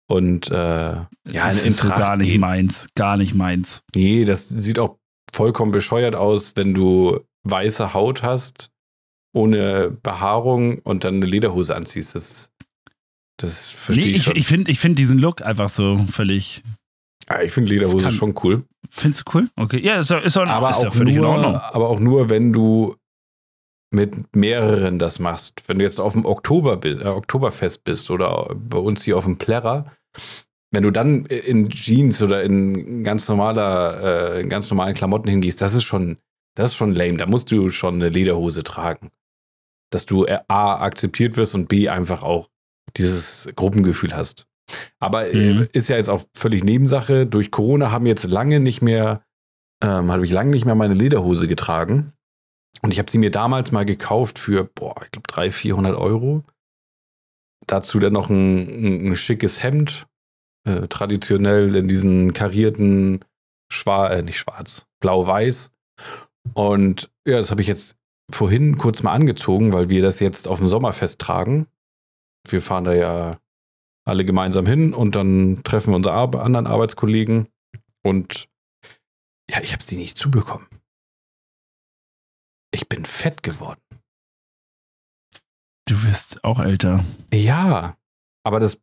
und 0.06 0.50
äh, 0.50 0.54
ja, 0.54 1.08
das 1.24 1.60
in, 1.60 1.66
in 1.66 1.70
ist 1.72 1.80
Tracht 1.80 1.98
gar 1.98 2.16
nicht 2.18 2.32
gehen. 2.32 2.40
meins, 2.40 2.88
gar 2.94 3.16
nicht 3.16 3.34
meins. 3.34 3.82
Nee, 3.94 4.24
das 4.24 4.48
sieht 4.48 4.78
auch 4.78 4.98
vollkommen 5.32 5.72
bescheuert 5.72 6.14
aus, 6.14 6.52
wenn 6.56 6.74
du 6.74 7.20
weiße 7.44 7.94
Haut 7.94 8.22
hast, 8.22 8.70
ohne 9.34 9.90
Behaarung 10.02 10.78
und 10.80 11.04
dann 11.04 11.16
eine 11.16 11.26
Lederhose 11.26 11.74
anziehst. 11.74 12.14
Das 12.14 12.52
das 13.36 13.70
verstehe 13.70 14.06
nee, 14.06 14.12
ich 14.12 14.22
schon. 14.22 14.36
Ich 14.36 14.46
finde 14.46 14.70
ich 14.70 14.78
find 14.78 14.98
diesen 14.98 15.18
Look 15.18 15.42
einfach 15.42 15.68
so 15.68 15.98
völlig. 16.10 16.62
Ja, 17.28 17.40
ich 17.42 17.52
finde 17.52 17.70
Lederhose 17.70 18.04
kann, 18.04 18.12
schon 18.12 18.34
cool. 18.44 18.64
Findest 18.90 19.24
du 19.26 19.38
cool? 19.38 19.48
Okay. 19.56 19.80
Ja, 19.80 19.98
ist, 19.98 20.10
ist, 20.10 20.36
auch, 20.36 20.46
aber 20.46 20.70
ist 20.70 20.78
auch 20.78 20.82
ja 20.84 20.90
völlig 20.90 21.16
nur, 21.16 21.26
in 21.26 21.30
Ordnung. 21.32 21.56
Aber 21.56 21.88
auch 21.88 21.98
nur, 21.98 22.28
wenn 22.28 22.52
du 22.52 22.96
mit 23.94 24.36
mehreren 24.36 24.98
das 24.98 25.18
machst. 25.18 25.62
Wenn 25.68 25.78
du 25.78 25.84
jetzt 25.84 26.00
auf 26.00 26.12
dem 26.12 26.26
Oktober, 26.26 26.84
äh, 26.84 27.06
Oktoberfest 27.06 27.84
bist 27.84 28.10
oder 28.10 28.54
bei 28.54 28.78
uns 28.78 29.04
hier 29.04 29.16
auf 29.16 29.24
dem 29.24 29.38
Plärrer, 29.38 29.86
wenn 30.70 30.82
du 30.82 30.90
dann 30.90 31.24
in 31.26 31.68
Jeans 31.68 32.20
oder 32.20 32.42
in 32.42 33.04
ganz 33.04 33.28
normaler, 33.28 34.38
äh, 34.38 34.44
ganz 34.44 34.70
normalen 34.70 34.94
Klamotten 34.94 35.28
hingehst, 35.28 35.62
das 35.62 35.74
ist 35.74 35.84
schon, 35.84 36.18
das 36.56 36.70
ist 36.70 36.76
schon 36.76 36.92
lame. 36.92 37.16
Da 37.16 37.26
musst 37.26 37.50
du 37.50 37.70
schon 37.70 37.94
eine 37.94 38.08
Lederhose 38.08 38.64
tragen. 38.64 39.10
Dass 39.90 40.04
du 40.04 40.26
A 40.26 40.80
akzeptiert 40.80 41.36
wirst 41.36 41.54
und 41.54 41.68
B 41.68 41.88
einfach 41.88 42.22
auch 42.22 42.48
dieses 42.96 43.48
Gruppengefühl 43.54 44.16
hast. 44.16 44.46
Aber 44.98 45.32
äh, 45.32 45.54
mhm. 45.54 45.68
ist 45.72 45.88
ja 45.88 45.96
jetzt 45.96 46.08
auch 46.08 46.22
völlig 46.34 46.64
Nebensache. 46.64 47.26
Durch 47.26 47.50
Corona 47.50 47.90
haben 47.90 48.06
jetzt 48.06 48.24
lange 48.24 48.60
nicht 48.60 48.82
mehr, 48.82 49.22
ähm, 49.82 50.10
habe 50.10 50.24
ich 50.24 50.32
lange 50.32 50.50
nicht 50.50 50.64
mehr 50.64 50.74
meine 50.74 50.94
Lederhose 50.94 51.46
getragen. 51.46 52.13
Und 52.84 52.92
ich 52.92 52.98
habe 52.98 53.10
sie 53.10 53.18
mir 53.18 53.30
damals 53.30 53.72
mal 53.72 53.84
gekauft 53.84 54.38
für, 54.38 54.64
boah, 54.64 54.94
ich 55.04 55.10
glaube 55.10 55.26
300, 55.26 55.54
400 55.54 55.96
Euro. 55.96 56.44
Dazu 57.66 57.98
dann 57.98 58.12
noch 58.12 58.28
ein, 58.28 59.08
ein, 59.08 59.16
schickes 59.16 59.62
Hemd, 59.62 60.06
äh, 60.68 60.86
traditionell 60.88 61.74
in 61.74 61.88
diesen 61.88 62.34
karierten, 62.34 63.24
schwarz, 63.72 64.12
äh, 64.12 64.22
nicht 64.22 64.38
schwarz, 64.38 64.84
blau-weiß. 65.00 65.70
Und 66.52 67.10
ja, 67.26 67.38
das 67.38 67.50
habe 67.50 67.62
ich 67.62 67.68
jetzt 67.68 67.96
vorhin 68.30 68.76
kurz 68.76 69.02
mal 69.02 69.12
angezogen, 69.12 69.72
weil 69.72 69.88
wir 69.88 70.02
das 70.02 70.20
jetzt 70.20 70.46
auf 70.46 70.58
dem 70.58 70.68
Sommerfest 70.68 71.18
tragen 71.18 71.66
wir 72.48 72.62
fahren 72.62 72.84
da 72.84 72.94
ja 72.94 73.38
alle 74.06 74.24
gemeinsam 74.24 74.66
hin 74.66 74.92
und 74.92 75.16
dann 75.16 75.62
treffen 75.64 75.92
wir 75.92 75.96
unsere 75.96 76.14
Ar 76.14 76.34
anderen 76.34 76.66
Arbeitskollegen 76.66 77.48
und 78.02 78.48
ja, 79.50 79.60
ich 79.62 79.72
habe 79.72 79.82
sie 79.82 79.96
nicht 79.96 80.18
zubekommen. 80.18 80.66
Ich 82.74 82.88
bin 82.88 83.04
fett 83.04 83.44
geworden. 83.44 83.80
Du 85.86 86.02
wirst 86.02 86.42
auch 86.42 86.58
älter. 86.58 87.04
Ja, 87.32 87.96
aber 88.44 88.58
das 88.58 88.80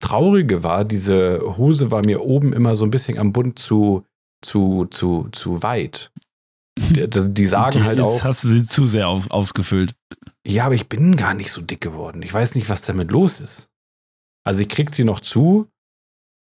Traurige 0.00 0.62
war, 0.62 0.84
diese 0.84 1.40
Hose 1.56 1.90
war 1.90 2.04
mir 2.06 2.20
oben 2.20 2.52
immer 2.52 2.76
so 2.76 2.84
ein 2.84 2.92
bisschen 2.92 3.18
am 3.18 3.32
Bund 3.32 3.58
zu, 3.58 4.06
zu, 4.44 4.86
zu, 4.86 5.28
zu 5.32 5.60
weit. 5.62 6.12
Die, 6.78 7.08
die 7.08 7.46
sagen 7.46 7.80
die 7.80 7.84
halt 7.84 8.00
auch. 8.00 8.24
hast 8.24 8.44
du 8.44 8.48
sie 8.48 8.64
zu 8.64 8.86
sehr 8.86 9.08
aus, 9.08 9.30
ausgefüllt. 9.30 9.94
Ja, 10.46 10.64
aber 10.66 10.74
ich 10.74 10.88
bin 10.88 11.16
gar 11.16 11.34
nicht 11.34 11.52
so 11.52 11.60
dick 11.60 11.82
geworden. 11.82 12.22
Ich 12.22 12.32
weiß 12.32 12.54
nicht, 12.54 12.70
was 12.70 12.82
damit 12.82 13.10
los 13.10 13.40
ist. 13.40 13.70
Also 14.42 14.60
ich 14.60 14.68
krieg 14.70 14.94
sie 14.94 15.04
noch 15.04 15.20
zu, 15.20 15.68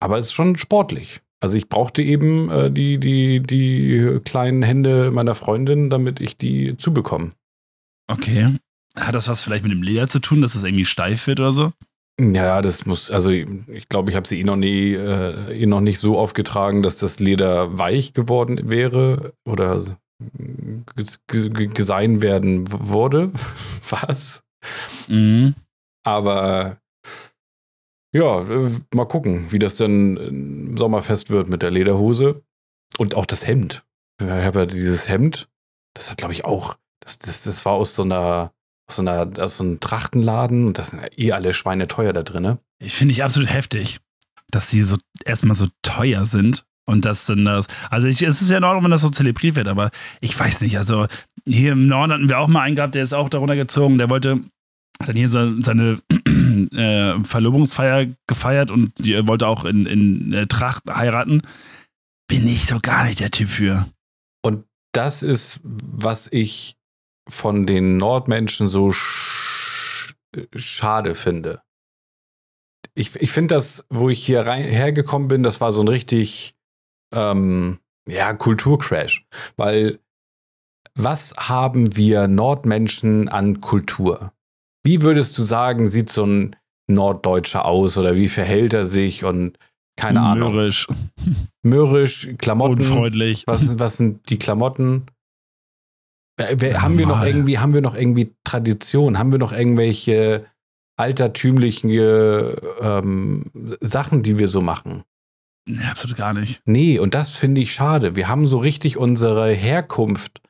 aber 0.00 0.18
es 0.18 0.26
ist 0.26 0.32
schon 0.32 0.56
sportlich. 0.56 1.20
Also 1.40 1.56
ich 1.56 1.68
brauchte 1.68 2.02
eben 2.02 2.50
äh, 2.50 2.70
die, 2.70 2.98
die, 2.98 3.40
die 3.40 4.20
kleinen 4.24 4.62
Hände 4.62 5.10
meiner 5.10 5.34
Freundin, 5.34 5.88
damit 5.88 6.20
ich 6.20 6.36
die 6.36 6.76
zubekomme. 6.76 7.32
Okay. 8.08 8.56
Hat 8.96 9.14
das 9.14 9.28
was 9.28 9.40
vielleicht 9.40 9.62
mit 9.62 9.72
dem 9.72 9.82
Leder 9.82 10.06
zu 10.06 10.18
tun, 10.18 10.42
dass 10.42 10.54
es 10.54 10.64
irgendwie 10.64 10.84
steif 10.84 11.26
wird 11.26 11.40
oder 11.40 11.52
so? 11.52 11.72
Ja, 12.20 12.60
das 12.60 12.84
muss, 12.84 13.10
also 13.10 13.30
ich 13.30 13.88
glaube, 13.88 14.10
ich 14.10 14.16
habe 14.16 14.28
sie 14.28 14.40
eh 14.40 14.44
noch 14.44 14.56
nie, 14.56 14.92
äh, 14.92 15.62
eh 15.62 15.66
noch 15.66 15.80
nicht 15.80 15.98
so 15.98 16.18
aufgetragen, 16.18 16.82
dass 16.82 16.98
das 16.98 17.18
Leder 17.18 17.78
weich 17.78 18.12
geworden 18.12 18.70
wäre 18.70 19.32
oder 19.46 19.80
gesein 21.26 22.20
werden 22.20 22.64
wurde. 22.70 23.30
Was? 23.88 24.42
Mhm. 25.08 25.54
Aber 26.04 26.76
ja, 28.12 28.44
mal 28.92 29.04
gucken, 29.06 29.46
wie 29.50 29.58
das 29.58 29.76
dann 29.76 30.16
im 30.16 30.76
Sommerfest 30.76 31.30
wird 31.30 31.48
mit 31.48 31.62
der 31.62 31.70
Lederhose. 31.70 32.42
Und 32.98 33.14
auch 33.14 33.26
das 33.26 33.46
Hemd. 33.46 33.84
Ich 34.20 34.26
habe 34.26 34.60
ja 34.60 34.66
dieses 34.66 35.08
Hemd, 35.08 35.48
das 35.94 36.10
hat, 36.10 36.18
glaube 36.18 36.34
ich, 36.34 36.44
auch, 36.44 36.76
das, 37.00 37.18
das, 37.18 37.44
das 37.44 37.64
war 37.64 37.72
aus 37.72 37.94
so 37.94 38.02
einer, 38.02 38.52
aus 38.88 38.96
so 38.96 39.02
einer, 39.02 39.30
aus 39.38 39.56
so 39.56 39.64
einem 39.64 39.80
Trachtenladen 39.80 40.66
und 40.66 40.78
das 40.78 40.90
sind 40.90 41.00
ja 41.00 41.08
eh 41.16 41.32
alle 41.32 41.52
Schweine 41.52 41.86
teuer 41.86 42.12
da 42.12 42.22
drin. 42.22 42.58
Ich 42.82 42.94
finde 42.94 43.12
ich 43.12 43.22
absolut 43.22 43.52
heftig, 43.52 44.00
dass 44.50 44.70
die 44.70 44.82
so 44.82 44.96
erstmal 45.24 45.56
so 45.56 45.68
teuer 45.82 46.26
sind 46.26 46.66
und 46.86 47.04
das 47.04 47.26
dann 47.26 47.44
das. 47.44 47.66
Also 47.88 48.08
ich, 48.08 48.22
es 48.22 48.42
ist 48.42 48.50
ja 48.50 48.58
in 48.58 48.64
Ordnung, 48.64 48.84
wenn 48.84 48.90
das 48.90 49.02
so 49.02 49.10
zelebriert 49.10 49.56
wird, 49.56 49.68
aber 49.68 49.90
ich 50.20 50.38
weiß 50.38 50.60
nicht. 50.62 50.76
Also 50.76 51.06
hier 51.46 51.72
im 51.72 51.86
Norden 51.86 52.12
hatten 52.12 52.28
wir 52.28 52.38
auch 52.38 52.48
mal 52.48 52.62
einen 52.62 52.76
gehabt, 52.76 52.94
der 52.94 53.04
ist 53.04 53.14
auch 53.14 53.28
darunter 53.28 53.56
gezogen, 53.56 53.98
der 53.98 54.10
wollte 54.10 54.40
dann 54.98 55.16
hier 55.16 55.30
so, 55.30 55.38
äh, 56.68 57.22
Verlobungsfeier 57.24 58.06
gefeiert 58.26 58.70
und 58.70 58.92
die 58.98 59.26
wollte 59.26 59.46
auch 59.46 59.64
in, 59.64 59.86
in 59.86 60.32
äh, 60.32 60.46
Tracht 60.46 60.82
heiraten. 60.88 61.42
Bin 62.28 62.46
ich 62.46 62.66
so 62.66 62.78
gar 62.80 63.04
nicht 63.04 63.20
der 63.20 63.30
Typ 63.30 63.48
für. 63.48 63.88
Und 64.42 64.64
das 64.92 65.22
ist, 65.22 65.60
was 65.62 66.28
ich 66.30 66.76
von 67.28 67.66
den 67.66 67.96
Nordmenschen 67.96 68.68
so 68.68 68.90
sch 68.90 70.14
schade 70.54 71.14
finde. 71.14 71.62
Ich, 72.94 73.16
ich 73.16 73.32
finde 73.32 73.54
das, 73.54 73.84
wo 73.88 74.08
ich 74.10 74.24
hier 74.24 74.46
rein, 74.46 74.62
hergekommen 74.62 75.28
bin, 75.28 75.42
das 75.42 75.60
war 75.60 75.72
so 75.72 75.80
ein 75.80 75.88
richtig 75.88 76.54
ähm, 77.12 77.78
ja, 78.08 78.32
Kulturcrash. 78.34 79.26
Weil 79.56 80.00
was 80.94 81.34
haben 81.36 81.96
wir 81.96 82.28
Nordmenschen 82.28 83.28
an 83.28 83.60
Kultur? 83.60 84.32
Wie 84.82 85.02
würdest 85.02 85.36
du 85.38 85.42
sagen, 85.42 85.86
sieht 85.86 86.10
so 86.10 86.24
ein 86.24 86.56
Norddeutscher 86.86 87.64
aus 87.64 87.96
oder 87.98 88.16
wie 88.16 88.28
verhält 88.28 88.74
er 88.74 88.84
sich 88.84 89.24
und 89.24 89.58
keine 89.96 90.22
Ahnung. 90.22 90.54
Mürrisch. 90.54 90.88
Mürrisch, 91.62 92.28
Klamotten. 92.38 92.80
Unfreundlich. 92.80 93.44
Was, 93.46 93.78
was 93.78 93.98
sind 93.98 94.30
die 94.30 94.38
Klamotten? 94.38 95.06
Haben 96.40 96.98
wir 96.98 97.06
noch 97.06 97.22
irgendwie, 97.22 97.58
haben 97.58 97.74
wir 97.74 97.82
noch 97.82 97.94
irgendwie 97.94 98.34
Tradition? 98.44 99.18
Haben 99.18 99.30
wir 99.30 99.38
noch 99.38 99.52
irgendwelche 99.52 100.46
altertümlichen 100.96 101.90
ähm, 102.80 103.50
Sachen, 103.80 104.22
die 104.22 104.38
wir 104.38 104.48
so 104.48 104.62
machen? 104.62 105.04
Nee, 105.68 105.84
absolut 105.90 106.16
gar 106.16 106.32
nicht. 106.32 106.62
Nee, 106.64 106.98
und 106.98 107.14
das 107.14 107.36
finde 107.36 107.60
ich 107.60 107.72
schade. 107.72 108.16
Wir 108.16 108.28
haben 108.28 108.46
so 108.46 108.58
richtig 108.58 108.96
unsere 108.96 109.50
Herkunft 109.50 110.40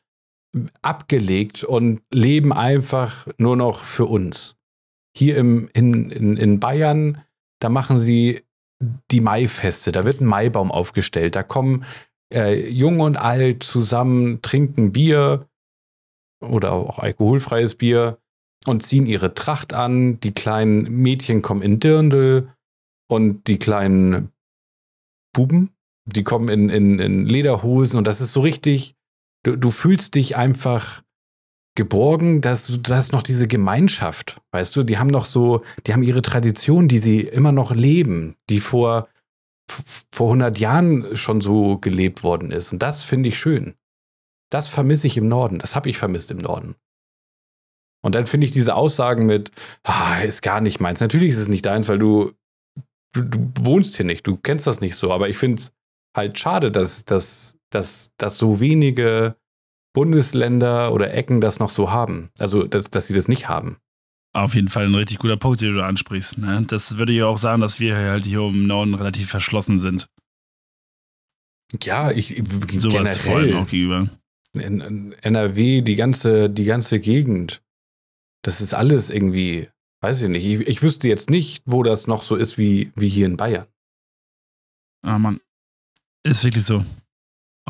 abgelegt 0.82 1.64
und 1.64 2.02
leben 2.12 2.52
einfach 2.52 3.28
nur 3.38 3.56
noch 3.56 3.80
für 3.80 4.06
uns. 4.06 4.56
Hier 5.16 5.36
im, 5.36 5.68
in, 5.72 6.10
in, 6.10 6.36
in 6.36 6.60
Bayern, 6.60 7.22
da 7.60 7.68
machen 7.68 7.96
sie 7.96 8.42
die 9.10 9.20
Maifeste, 9.20 9.92
da 9.92 10.04
wird 10.04 10.20
ein 10.20 10.26
Maibaum 10.26 10.72
aufgestellt, 10.72 11.36
da 11.36 11.42
kommen 11.42 11.84
äh, 12.32 12.68
jung 12.68 13.00
und 13.00 13.16
alt 13.16 13.62
zusammen, 13.62 14.40
trinken 14.42 14.92
Bier 14.92 15.46
oder 16.40 16.72
auch 16.72 16.98
alkoholfreies 16.98 17.74
Bier 17.74 18.18
und 18.66 18.82
ziehen 18.82 19.06
ihre 19.06 19.34
Tracht 19.34 19.72
an. 19.74 20.20
Die 20.20 20.32
kleinen 20.32 20.84
Mädchen 21.02 21.42
kommen 21.42 21.62
in 21.62 21.80
Dirndl 21.80 22.52
und 23.08 23.46
die 23.46 23.58
kleinen 23.58 24.32
Buben, 25.32 25.70
die 26.06 26.24
kommen 26.24 26.48
in, 26.48 26.68
in, 26.68 26.98
in 26.98 27.26
Lederhosen 27.26 27.98
und 27.98 28.06
das 28.06 28.20
ist 28.20 28.32
so 28.32 28.40
richtig, 28.40 28.96
du, 29.44 29.56
du 29.56 29.70
fühlst 29.70 30.14
dich 30.14 30.36
einfach 30.36 31.02
geborgen, 31.76 32.40
dass 32.40 32.66
du 32.66 32.94
hast 32.94 33.12
noch 33.12 33.22
diese 33.22 33.46
Gemeinschaft, 33.46 34.40
weißt 34.52 34.74
du, 34.76 34.82
die 34.82 34.98
haben 34.98 35.08
noch 35.08 35.24
so, 35.24 35.62
die 35.86 35.92
haben 35.92 36.02
ihre 36.02 36.22
Tradition, 36.22 36.88
die 36.88 36.98
sie 36.98 37.20
immer 37.20 37.52
noch 37.52 37.72
leben, 37.72 38.36
die 38.48 38.60
vor 38.60 39.08
vor 40.12 40.26
100 40.26 40.58
Jahren 40.58 41.16
schon 41.16 41.40
so 41.40 41.78
gelebt 41.78 42.24
worden 42.24 42.50
ist 42.50 42.72
und 42.72 42.82
das 42.82 43.04
finde 43.04 43.28
ich 43.28 43.38
schön. 43.38 43.74
Das 44.50 44.66
vermisse 44.66 45.06
ich 45.06 45.16
im 45.16 45.28
Norden, 45.28 45.60
das 45.60 45.76
habe 45.76 45.88
ich 45.88 45.96
vermisst 45.96 46.32
im 46.32 46.38
Norden. 46.38 46.74
Und 48.02 48.14
dann 48.14 48.26
finde 48.26 48.46
ich 48.46 48.50
diese 48.50 48.74
Aussagen 48.74 49.26
mit, 49.26 49.52
ah, 49.84 50.20
ist 50.22 50.42
gar 50.42 50.60
nicht 50.60 50.80
meins. 50.80 51.00
Natürlich 51.00 51.30
ist 51.30 51.36
es 51.36 51.48
nicht 51.48 51.66
deins, 51.66 51.88
weil 51.88 51.98
du, 51.98 52.32
du, 53.12 53.22
du 53.22 53.38
wohnst 53.64 53.96
hier 53.96 54.06
nicht, 54.06 54.26
du 54.26 54.36
kennst 54.36 54.66
das 54.66 54.80
nicht 54.80 54.96
so. 54.96 55.12
Aber 55.12 55.28
ich 55.28 55.36
finde 55.36 55.60
es 55.60 55.72
halt 56.16 56.38
schade, 56.38 56.72
dass, 56.72 57.04
dass, 57.04 57.59
dass, 57.70 58.12
dass 58.18 58.38
so 58.38 58.60
wenige 58.60 59.36
Bundesländer 59.92 60.92
oder 60.92 61.12
Ecken 61.12 61.40
das 61.40 61.58
noch 61.58 61.70
so 61.70 61.90
haben. 61.90 62.30
Also, 62.38 62.64
dass, 62.64 62.90
dass 62.90 63.06
sie 63.06 63.14
das 63.14 63.28
nicht 63.28 63.48
haben. 63.48 63.78
Auf 64.32 64.54
jeden 64.54 64.68
Fall 64.68 64.86
ein 64.86 64.94
richtig 64.94 65.18
guter 65.18 65.36
Punkt, 65.36 65.60
den 65.60 65.74
du 65.74 65.84
ansprichst. 65.84 66.38
Ne? 66.38 66.64
Das 66.68 66.98
würde 66.98 67.12
ja 67.12 67.26
auch 67.26 67.38
sagen, 67.38 67.60
dass 67.60 67.80
wir 67.80 67.96
halt 67.96 68.26
hier 68.26 68.40
im 68.40 68.66
Norden 68.66 68.94
relativ 68.94 69.28
verschlossen 69.28 69.78
sind. 69.80 70.08
Ja, 71.82 72.10
ich 72.10 72.40
Sowas 72.76 73.22
generell 73.24 73.56
auch 73.56 73.66
gegenüber. 73.66 74.08
In, 74.52 74.80
in 74.80 75.12
NRW, 75.12 75.82
die 75.82 75.96
ganze, 75.96 76.50
die 76.50 76.64
ganze 76.64 77.00
Gegend. 77.00 77.62
Das 78.42 78.60
ist 78.60 78.74
alles 78.74 79.10
irgendwie, 79.10 79.68
weiß 80.00 80.22
ich 80.22 80.28
nicht. 80.28 80.46
Ich, 80.46 80.60
ich 80.60 80.82
wüsste 80.82 81.08
jetzt 81.08 81.30
nicht, 81.30 81.62
wo 81.66 81.82
das 81.82 82.06
noch 82.06 82.22
so 82.22 82.36
ist 82.36 82.56
wie, 82.58 82.92
wie 82.94 83.08
hier 83.08 83.26
in 83.26 83.36
Bayern. 83.36 83.66
Ah, 85.02 85.18
Mann. 85.18 85.40
Ist 86.24 86.44
wirklich 86.44 86.64
so. 86.64 86.84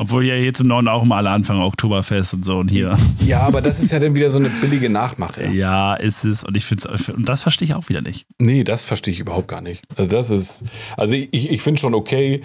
Obwohl 0.01 0.25
ja 0.25 0.33
jetzt 0.33 0.59
im 0.59 0.65
Norden 0.65 0.87
auch 0.87 1.03
immer 1.03 1.17
alle 1.17 1.29
anfangen, 1.29 1.61
Oktoberfest 1.61 2.33
und 2.33 2.43
so 2.43 2.57
und 2.57 2.71
hier. 2.71 2.97
Ja, 3.23 3.41
aber 3.41 3.61
das 3.61 3.79
ist 3.79 3.91
ja 3.91 3.99
dann 3.99 4.15
wieder 4.15 4.31
so 4.31 4.39
eine 4.39 4.49
billige 4.49 4.89
Nachmache. 4.89 5.45
Ja, 5.51 5.93
ist 5.93 6.23
es. 6.23 6.43
Und 6.43 6.57
ich 6.57 6.65
finde 6.65 6.89
und 7.13 7.29
das 7.29 7.41
verstehe 7.41 7.67
ich 7.67 7.75
auch 7.75 7.87
wieder 7.87 8.01
nicht. 8.01 8.25
Nee, 8.39 8.63
das 8.63 8.83
verstehe 8.83 9.13
ich 9.13 9.19
überhaupt 9.19 9.47
gar 9.47 9.61
nicht. 9.61 9.83
Also 9.95 10.09
das 10.09 10.31
ist, 10.31 10.65
also 10.97 11.13
ich, 11.13 11.51
ich 11.51 11.61
finde 11.61 11.79
schon 11.79 11.93
okay, 11.93 12.41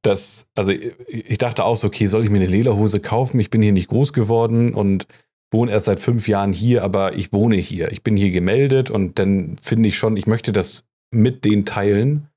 dass, 0.00 0.46
also 0.54 0.72
ich 0.72 1.36
dachte 1.36 1.64
auch 1.64 1.76
so, 1.76 1.88
okay, 1.88 2.06
soll 2.06 2.24
ich 2.24 2.30
mir 2.30 2.38
eine 2.38 2.46
Lederhose 2.46 3.00
kaufen? 3.00 3.38
Ich 3.38 3.50
bin 3.50 3.60
hier 3.60 3.72
nicht 3.72 3.88
groß 3.88 4.14
geworden 4.14 4.72
und 4.72 5.06
wohne 5.50 5.72
erst 5.72 5.86
seit 5.86 6.00
fünf 6.00 6.26
Jahren 6.26 6.54
hier, 6.54 6.84
aber 6.84 7.18
ich 7.18 7.34
wohne 7.34 7.56
hier. 7.56 7.92
Ich 7.92 8.02
bin 8.02 8.16
hier 8.16 8.30
gemeldet 8.30 8.90
und 8.90 9.18
dann 9.18 9.56
finde 9.60 9.90
ich 9.90 9.98
schon, 9.98 10.16
ich 10.16 10.26
möchte 10.26 10.52
das 10.52 10.84
mit 11.10 11.44
denen 11.44 11.66
teilen. 11.66 12.28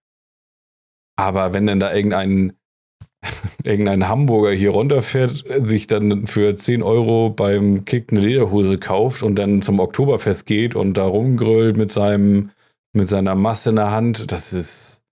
Aber 1.15 1.53
wenn 1.53 1.67
dann 1.67 1.79
da 1.79 1.93
irgendein 1.93 2.51
irgendein 3.63 4.07
Hamburger 4.07 4.51
hier 4.51 4.71
runterfährt, 4.71 5.45
sich 5.59 5.87
dann 5.87 6.27
für 6.27 6.55
10 6.55 6.83
Euro 6.83 7.29
beim 7.29 7.85
Kick 7.85 8.11
eine 8.11 8.21
Lederhose 8.21 8.77
kauft 8.77 9.23
und 9.23 9.35
dann 9.35 9.61
zum 9.61 9.79
Oktoberfest 9.79 10.45
geht 10.45 10.75
und 10.75 10.95
da 10.95 11.03
rumgrölt 11.03 11.77
mit 11.77 11.91
seinem, 11.91 12.51
mit 12.93 13.07
seiner 13.07 13.35
Masse 13.35 13.71
in 13.71 13.75
der 13.77 13.91
Hand, 13.91 14.31
das 14.31 14.53
ist, 14.53 15.03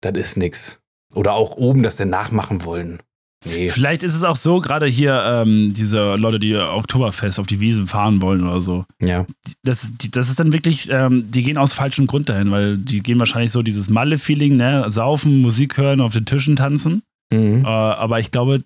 das 0.00 0.14
ist 0.14 0.36
nix. 0.36 0.80
Oder 1.14 1.34
auch 1.34 1.56
oben, 1.56 1.82
dass 1.82 1.96
sie 1.96 2.06
nachmachen 2.06 2.64
wollen. 2.64 3.00
Nee. 3.46 3.68
Vielleicht 3.68 4.02
ist 4.02 4.14
es 4.14 4.22
auch 4.22 4.36
so, 4.36 4.60
gerade 4.60 4.86
hier 4.86 5.22
ähm, 5.24 5.72
diese 5.72 6.16
Leute, 6.16 6.38
die 6.38 6.54
Oktoberfest 6.56 7.40
auf 7.40 7.46
die 7.46 7.60
Wiesen 7.60 7.86
fahren 7.86 8.20
wollen 8.20 8.42
oder 8.46 8.60
so. 8.60 8.84
Ja. 9.00 9.26
Das, 9.62 9.94
das 10.10 10.28
ist 10.28 10.38
dann 10.38 10.52
wirklich, 10.52 10.88
ähm, 10.90 11.30
die 11.30 11.42
gehen 11.42 11.56
aus 11.56 11.72
falschem 11.72 12.06
Grund 12.06 12.28
dahin, 12.28 12.50
weil 12.50 12.76
die 12.76 13.00
gehen 13.02 13.18
wahrscheinlich 13.18 13.50
so 13.50 13.62
dieses 13.62 13.88
Malle-Feeling, 13.88 14.56
ne? 14.56 14.90
Saufen, 14.90 15.40
Musik 15.40 15.78
hören, 15.78 16.02
auf 16.02 16.12
den 16.12 16.26
Tischen 16.26 16.56
tanzen. 16.56 17.02
Mhm. 17.32 17.64
Äh, 17.64 17.68
aber 17.68 18.20
ich 18.20 18.30
glaube, 18.30 18.62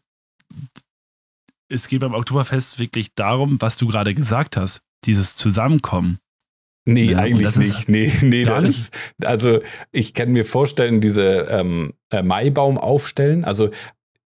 es 1.69 1.89
geht 1.89 2.01
beim 2.01 2.15
Oktoberfest 2.15 2.79
wirklich 2.79 3.15
darum, 3.15 3.61
was 3.61 3.77
du 3.77 3.87
gerade 3.87 4.15
gesagt 4.15 4.57
hast, 4.57 4.83
dieses 5.05 5.37
Zusammenkommen. 5.37 6.19
Nee, 6.87 7.13
ja, 7.13 7.19
eigentlich 7.19 7.57
nicht. 7.57 7.89
Nee, 7.89 8.13
nee, 8.23 8.45
das 8.45 8.63
nicht? 8.63 8.79
Ist, 8.79 8.95
also 9.25 9.61
ich 9.91 10.13
kann 10.15 10.33
mir 10.33 10.45
vorstellen, 10.45 11.01
diese 11.01 11.47
ähm, 11.51 11.95
äh, 12.11 12.23
Maibaum 12.23 12.77
aufstellen. 12.77 13.45
Also 13.45 13.71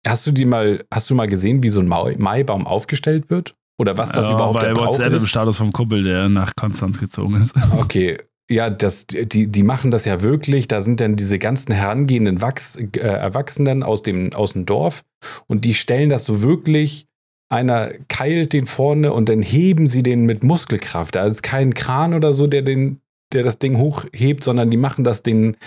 hast 0.06 0.28
du 0.28 0.32
die 0.32 0.46
mal, 0.46 0.86
hast 0.92 1.10
du 1.10 1.16
mal 1.16 1.28
gesehen, 1.28 1.64
wie 1.64 1.70
so 1.70 1.80
ein 1.80 1.88
Maibaum 1.88 2.68
aufgestellt 2.68 3.30
wird? 3.30 3.56
Oder 3.80 3.98
was 3.98 4.12
das 4.12 4.28
ja, 4.28 4.36
überhaupt 4.36 4.60
bei 4.60 4.68
der 4.68 4.78
WhatsApp 4.78 5.14
ist? 5.14 5.24
im 5.24 5.28
Status 5.28 5.58
vom 5.58 5.72
Kumpel, 5.72 6.04
der 6.04 6.30
nach 6.30 6.56
Konstanz 6.56 7.00
gezogen 7.00 7.36
ist. 7.36 7.56
Okay, 7.72 8.18
ja, 8.54 8.70
das, 8.70 9.08
die, 9.08 9.48
die 9.48 9.64
machen 9.64 9.92
das 9.92 10.06
ja 10.06 10.22
wirklich. 10.22 10.68
Da 10.68 10.82
sind 10.82 11.00
dann 11.00 11.16
diese 11.16 11.40
ganzen 11.40 11.72
herangehenden 11.74 12.42
Wachs, 12.42 12.76
äh, 12.76 13.00
Erwachsenen 13.00 13.84
aus 13.84 14.04
dem, 14.04 14.34
aus 14.34 14.54
dem 14.54 14.66
Dorf 14.66 15.04
und 15.48 15.66
die 15.66 15.74
stellen 15.74 16.10
das 16.10 16.26
so 16.26 16.42
wirklich. 16.42 17.08
Einer 17.50 17.92
keilt 18.08 18.54
den 18.54 18.66
vorne 18.66 19.14
und 19.14 19.30
dann 19.30 19.42
heben 19.42 19.88
sie 19.88 20.02
den 20.02 20.24
mit 20.24 20.44
Muskelkraft. 20.44 21.16
Da 21.16 21.26
ist 21.26 21.44
kein 21.44 21.74
Kran 21.74 22.14
oder 22.14 22.34
so, 22.34 22.48
der, 22.48 22.62
den, 22.62 23.02
der 23.32 23.44
das 23.44 23.60
Ding 23.60 23.78
hochhebt, 23.78 24.44
sondern 24.44 24.72
die 24.72 24.78
machen 24.78 25.04
das 25.04 25.24
den, 25.24 25.58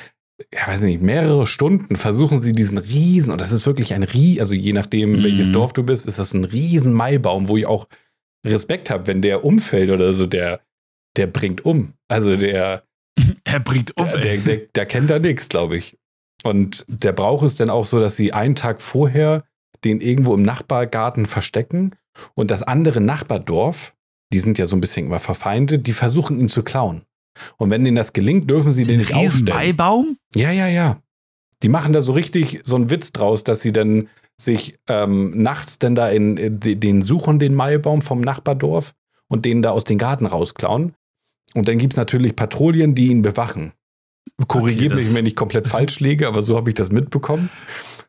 ja, 0.52 0.66
weiß 0.66 0.82
nicht, 0.82 1.00
mehrere 1.00 1.46
Stunden 1.46 1.96
versuchen 1.96 2.42
sie 2.42 2.52
diesen 2.52 2.78
Riesen, 2.78 3.32
und 3.32 3.40
das 3.40 3.52
ist 3.52 3.66
wirklich 3.66 3.94
ein 3.94 4.02
Riesen, 4.02 4.40
also 4.40 4.54
je 4.54 4.72
nachdem, 4.72 5.12
mhm. 5.12 5.24
welches 5.24 5.52
Dorf 5.52 5.72
du 5.72 5.82
bist, 5.82 6.06
ist 6.06 6.18
das 6.18 6.34
ein 6.34 6.44
Riesen 6.44 6.92
Maibaum, 6.92 7.48
wo 7.48 7.56
ich 7.56 7.66
auch 7.66 7.86
Respekt 8.44 8.90
habe, 8.90 9.06
wenn 9.06 9.22
der 9.22 9.44
umfällt 9.44 9.90
oder 9.90 10.12
so, 10.12 10.26
der, 10.26 10.60
der 11.16 11.26
bringt 11.26 11.64
um. 11.64 11.92
Also 12.08 12.36
der. 12.36 12.84
er 13.44 13.60
bringt 13.60 13.98
um. 13.98 14.06
Der, 14.06 14.18
der, 14.18 14.36
der, 14.38 14.56
der 14.74 14.86
kennt 14.86 15.10
da 15.10 15.18
nichts, 15.18 15.48
glaube 15.48 15.76
ich. 15.76 15.96
Und 16.44 16.84
der 16.88 17.12
Brauch 17.12 17.42
ist 17.42 17.60
dann 17.60 17.70
auch 17.70 17.86
so, 17.86 17.98
dass 17.98 18.16
sie 18.16 18.32
einen 18.32 18.54
Tag 18.54 18.80
vorher 18.80 19.44
den 19.84 20.00
irgendwo 20.00 20.34
im 20.34 20.42
Nachbargarten 20.42 21.26
verstecken 21.26 21.92
und 22.34 22.50
das 22.50 22.62
andere 22.62 23.00
Nachbardorf, 23.00 23.94
die 24.32 24.38
sind 24.38 24.58
ja 24.58 24.66
so 24.66 24.76
ein 24.76 24.80
bisschen 24.80 25.06
immer 25.06 25.20
verfeindet, 25.20 25.86
die 25.86 25.92
versuchen 25.92 26.40
ihn 26.40 26.48
zu 26.48 26.62
klauen. 26.62 27.02
Und 27.58 27.70
wenn 27.70 27.84
denen 27.84 27.96
das 27.96 28.12
gelingt, 28.12 28.48
dürfen 28.48 28.72
sie 28.72 28.84
den, 28.84 28.92
den 28.92 28.98
nicht 29.00 29.14
aufstellen. 29.14 29.56
Maibaum? 29.56 30.16
Ja, 30.34 30.50
ja, 30.50 30.68
ja. 30.68 31.00
Die 31.62 31.68
machen 31.68 31.92
da 31.92 32.00
so 32.00 32.12
richtig 32.12 32.60
so 32.64 32.76
einen 32.76 32.90
Witz 32.90 33.12
draus, 33.12 33.44
dass 33.44 33.60
sie 33.60 33.72
dann 33.72 34.08
sich 34.38 34.78
ähm, 34.88 35.42
nachts 35.42 35.78
dann 35.78 35.94
da 35.94 36.08
in, 36.08 36.36
in 36.36 36.60
den 36.60 37.02
suchen, 37.02 37.38
den 37.38 37.54
Maibaum 37.54 38.02
vom 38.02 38.20
Nachbardorf 38.20 38.94
und 39.28 39.44
den 39.44 39.62
da 39.62 39.70
aus 39.70 39.84
den 39.84 39.98
Garten 39.98 40.26
rausklauen. 40.26 40.94
Und 41.56 41.68
dann 41.68 41.78
gibt 41.78 41.94
es 41.94 41.96
natürlich 41.96 42.36
Patrouillen, 42.36 42.94
die 42.94 43.06
ihn 43.06 43.22
bewachen. 43.22 43.72
Korrigiert 44.46 44.92
okay, 44.92 45.02
mich, 45.02 45.14
wenn 45.14 45.24
ich 45.24 45.34
komplett 45.34 45.66
falsch 45.66 46.00
liege, 46.00 46.28
aber 46.28 46.42
so 46.42 46.56
habe 46.56 46.68
ich 46.68 46.74
das 46.74 46.92
mitbekommen. 46.92 47.48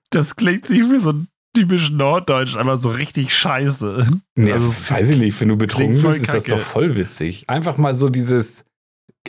Das 0.10 0.36
klingt 0.36 0.66
sich 0.66 0.80
wie 0.91 1.00
so 1.00 1.14
ein 1.14 1.28
typisch 1.54 1.89
Norddeutsch, 1.89 2.58
aber 2.58 2.76
so 2.76 2.89
richtig 2.89 3.34
scheiße. 3.34 4.06
Nee, 4.36 4.52
also, 4.52 4.68
weiß 4.68 5.12
ich 5.12 5.20
nicht, 5.20 5.39
wenn 5.39 5.48
du 5.48 5.56
betrunken 5.56 6.02
bist, 6.02 6.24
ist 6.24 6.34
das 6.34 6.43
doch 6.43 6.60
voll 6.60 6.98
witzig. 6.98 7.45
Einfach 7.48 7.78
mal 7.78 7.93
so 7.93 8.10
dieses, 8.10 8.66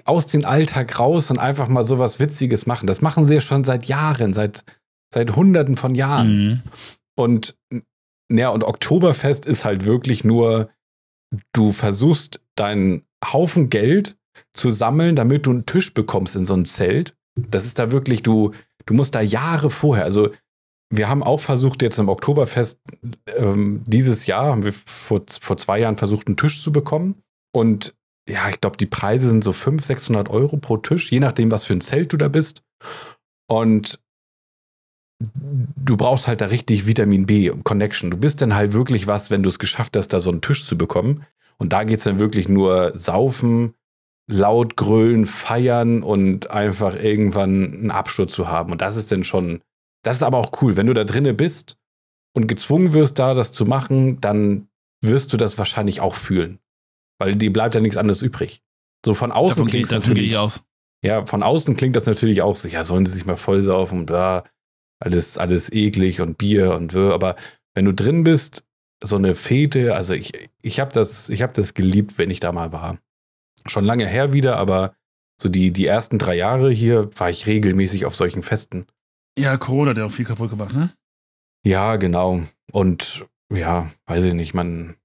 aus 0.04 0.26
dem 0.26 0.44
Alltag 0.44 0.98
raus 0.98 1.30
und 1.30 1.38
einfach 1.38 1.68
mal 1.68 1.84
sowas 1.84 2.18
Witziges 2.18 2.66
machen. 2.66 2.88
Das 2.88 3.00
machen 3.00 3.24
sie 3.24 3.34
ja 3.34 3.40
schon 3.40 3.62
seit 3.62 3.86
Jahren, 3.86 4.32
seit, 4.32 4.64
seit 5.14 5.36
Hunderten 5.36 5.76
von 5.76 5.94
Jahren. 5.94 6.48
Mhm. 6.48 6.62
Und 7.16 7.56
ja, 8.30 8.50
und 8.50 8.64
Oktoberfest 8.64 9.46
ist 9.46 9.64
halt 9.64 9.84
wirklich 9.84 10.24
nur, 10.24 10.70
du 11.52 11.70
versuchst 11.70 12.40
deinen 12.56 13.04
Haufen 13.24 13.70
Geld 13.70 14.16
zu 14.52 14.70
sammeln, 14.70 15.16
damit 15.16 15.46
du 15.46 15.50
einen 15.50 15.66
Tisch 15.66 15.94
bekommst 15.94 16.36
in 16.36 16.44
so 16.44 16.54
ein 16.54 16.64
Zelt. 16.64 17.16
Das 17.36 17.66
ist 17.66 17.78
da 17.78 17.92
wirklich, 17.92 18.22
du, 18.22 18.52
du 18.86 18.94
musst 18.94 19.14
da 19.14 19.20
Jahre 19.20 19.70
vorher, 19.70 20.04
also 20.04 20.30
wir 20.90 21.08
haben 21.08 21.22
auch 21.22 21.40
versucht, 21.40 21.82
jetzt 21.82 21.98
im 21.98 22.08
Oktoberfest 22.08 22.80
ähm, 23.36 23.82
dieses 23.86 24.26
Jahr, 24.26 24.46
haben 24.46 24.64
wir 24.64 24.72
vor, 24.72 25.22
vor 25.40 25.58
zwei 25.58 25.80
Jahren 25.80 25.96
versucht, 25.96 26.26
einen 26.26 26.36
Tisch 26.36 26.62
zu 26.62 26.72
bekommen. 26.72 27.22
Und 27.52 27.94
ja, 28.28 28.48
ich 28.48 28.60
glaube, 28.60 28.76
die 28.76 28.86
Preise 28.86 29.28
sind 29.28 29.44
so 29.44 29.52
500, 29.52 29.84
600 29.84 30.28
Euro 30.30 30.56
pro 30.56 30.78
Tisch, 30.78 31.12
je 31.12 31.20
nachdem, 31.20 31.50
was 31.50 31.64
für 31.64 31.74
ein 31.74 31.80
Zelt 31.80 32.12
du 32.12 32.16
da 32.16 32.28
bist. 32.28 32.62
Und 33.50 34.00
du 35.20 35.96
brauchst 35.96 36.28
halt 36.28 36.40
da 36.40 36.46
richtig 36.46 36.86
Vitamin 36.86 37.26
B, 37.26 37.50
Connection. 37.64 38.10
Du 38.10 38.16
bist 38.16 38.40
dann 38.40 38.54
halt 38.54 38.72
wirklich 38.72 39.06
was, 39.06 39.30
wenn 39.30 39.42
du 39.42 39.48
es 39.48 39.58
geschafft 39.58 39.96
hast, 39.96 40.08
da 40.08 40.20
so 40.20 40.30
einen 40.30 40.40
Tisch 40.40 40.66
zu 40.66 40.78
bekommen. 40.78 41.24
Und 41.60 41.72
da 41.72 41.84
geht 41.84 41.98
es 41.98 42.04
dann 42.04 42.18
wirklich 42.18 42.48
nur 42.48 42.92
saufen, 42.96 43.74
laut 44.30 44.76
grölen, 44.76 45.26
feiern 45.26 46.02
und 46.02 46.50
einfach 46.50 46.94
irgendwann 46.94 47.72
einen 47.72 47.90
Absturz 47.90 48.32
zu 48.32 48.48
haben. 48.48 48.72
Und 48.72 48.80
das 48.80 48.96
ist 48.96 49.10
dann 49.10 49.24
schon, 49.24 49.62
das 50.04 50.16
ist 50.16 50.22
aber 50.22 50.38
auch 50.38 50.62
cool. 50.62 50.76
Wenn 50.76 50.86
du 50.86 50.94
da 50.94 51.04
drinne 51.04 51.34
bist 51.34 51.76
und 52.34 52.46
gezwungen 52.46 52.92
wirst, 52.92 53.18
da 53.18 53.34
das 53.34 53.52
zu 53.52 53.64
machen, 53.64 54.20
dann 54.20 54.68
wirst 55.02 55.32
du 55.32 55.36
das 55.36 55.58
wahrscheinlich 55.58 56.00
auch 56.00 56.14
fühlen. 56.14 56.58
Weil 57.18 57.34
dir 57.34 57.52
bleibt 57.52 57.74
ja 57.74 57.80
nichts 57.80 57.96
anderes 57.96 58.22
übrig. 58.22 58.62
So 59.04 59.14
von 59.14 59.32
außen 59.32 59.66
klingt 59.66 59.86
es 59.86 59.92
natürlich. 59.92 60.36
Aus. 60.36 60.62
Ja, 61.02 61.24
von 61.26 61.42
außen 61.42 61.76
klingt 61.76 61.96
das 61.96 62.06
natürlich 62.06 62.42
auch 62.42 62.56
so, 62.56 62.68
ja, 62.68 62.84
sollen 62.84 63.06
sie 63.06 63.12
sich 63.12 63.26
mal 63.26 63.36
vollsaufen 63.36 64.00
und 64.00 64.06
bla, 64.06 64.44
alles, 65.00 65.38
alles 65.38 65.72
eklig 65.72 66.20
und 66.20 66.38
Bier 66.38 66.74
und. 66.74 66.94
Aber 66.94 67.36
wenn 67.74 67.84
du 67.84 67.94
drin 67.94 68.24
bist, 68.24 68.64
so 69.02 69.16
eine 69.16 69.34
Fete, 69.34 69.94
also 69.94 70.14
ich, 70.14 70.32
ich 70.62 70.80
habe 70.80 70.92
das, 70.92 71.28
ich 71.28 71.42
hab 71.42 71.54
das 71.54 71.74
geliebt, 71.74 72.18
wenn 72.18 72.30
ich 72.30 72.40
da 72.40 72.52
mal 72.52 72.72
war. 72.72 72.98
Schon 73.66 73.84
lange 73.84 74.06
her 74.06 74.32
wieder, 74.32 74.56
aber 74.56 74.94
so 75.40 75.48
die, 75.48 75.72
die 75.72 75.86
ersten 75.86 76.18
drei 76.18 76.36
Jahre 76.36 76.70
hier 76.70 77.10
war 77.18 77.30
ich 77.30 77.46
regelmäßig 77.46 78.06
auf 78.06 78.16
solchen 78.16 78.42
Festen. 78.42 78.86
Ja, 79.38 79.56
Corona 79.56 79.90
hat 79.90 79.98
ja 79.98 80.04
auch 80.04 80.12
viel 80.12 80.24
kaputt 80.24 80.50
gemacht, 80.50 80.74
ne? 80.74 80.90
Ja, 81.64 81.96
genau. 81.96 82.42
Und 82.72 83.26
ja, 83.52 83.90
weiß 84.06 84.24
ich 84.24 84.34
nicht, 84.34 84.54
man, 84.54 84.96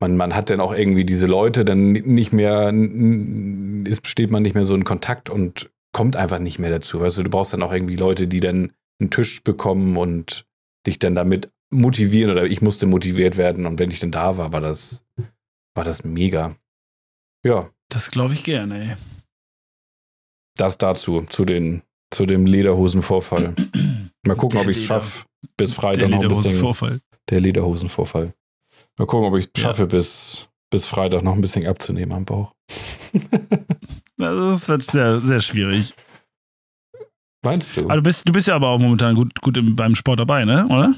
man, 0.00 0.16
man 0.16 0.34
hat 0.34 0.50
dann 0.50 0.60
auch 0.60 0.74
irgendwie 0.74 1.04
diese 1.04 1.26
Leute 1.26 1.64
dann 1.64 1.92
nicht 1.92 2.32
mehr, 2.32 2.72
ist, 3.84 4.06
steht 4.06 4.30
man 4.30 4.42
nicht 4.42 4.54
mehr 4.54 4.64
so 4.64 4.74
in 4.74 4.84
Kontakt 4.84 5.30
und 5.30 5.70
kommt 5.92 6.16
einfach 6.16 6.38
nicht 6.38 6.58
mehr 6.58 6.70
dazu. 6.70 7.00
Weißt 7.00 7.18
du, 7.18 7.22
du 7.22 7.30
brauchst 7.30 7.52
dann 7.52 7.62
auch 7.62 7.72
irgendwie 7.72 7.96
Leute, 7.96 8.26
die 8.26 8.40
dann 8.40 8.72
einen 9.00 9.10
Tisch 9.10 9.42
bekommen 9.44 9.96
und 9.96 10.44
dich 10.86 10.98
dann 10.98 11.14
damit 11.14 11.50
motivieren 11.70 12.32
oder 12.32 12.44
ich 12.44 12.62
musste 12.62 12.86
motiviert 12.86 13.36
werden 13.36 13.66
und 13.66 13.78
wenn 13.78 13.90
ich 13.90 14.00
dann 14.00 14.10
da 14.10 14.36
war, 14.36 14.52
war 14.52 14.60
das, 14.60 15.04
war 15.74 15.84
das 15.84 16.04
mega. 16.04 16.56
Ja. 17.44 17.70
Das 17.88 18.10
glaube 18.10 18.34
ich 18.34 18.44
gerne, 18.44 18.90
ey. 18.90 18.96
Das 20.56 20.78
dazu, 20.78 21.22
zu, 21.28 21.44
den, 21.44 21.82
zu 22.10 22.26
dem 22.26 22.46
Lederhosenvorfall. 22.46 23.54
Mal 24.26 24.36
gucken, 24.36 24.58
der 24.58 24.62
ob 24.62 24.68
ich 24.68 24.78
es 24.78 24.84
schaffe, 24.84 25.26
bis 25.56 25.72
Freitag 25.72 26.10
noch 26.10 26.20
ein 26.20 26.28
bisschen. 26.28 27.00
Der 27.30 27.40
Lederhosenvorfall. 27.40 28.34
Mal 28.98 29.06
gucken, 29.06 29.28
ob 29.28 29.36
ich 29.36 29.48
es 29.54 29.60
schaffe, 29.60 29.82
ja. 29.82 29.86
bis, 29.86 30.48
bis 30.70 30.86
Freitag 30.86 31.22
noch 31.22 31.34
ein 31.34 31.40
bisschen 31.40 31.66
abzunehmen 31.66 32.12
am 32.12 32.24
Bauch. 32.24 32.52
das 34.16 34.68
wird 34.68 34.82
sehr, 34.82 35.20
sehr 35.20 35.40
schwierig. 35.40 35.94
Meinst 37.44 37.76
du? 37.76 37.82
Also 37.82 37.96
du, 37.96 38.02
bist, 38.02 38.28
du 38.28 38.32
bist 38.32 38.48
ja 38.48 38.56
aber 38.56 38.68
auch 38.68 38.78
momentan 38.78 39.14
gut, 39.14 39.40
gut 39.40 39.56
im, 39.56 39.76
beim 39.76 39.94
Sport 39.94 40.20
dabei, 40.20 40.44
ne? 40.44 40.66
Oder? 40.66 40.94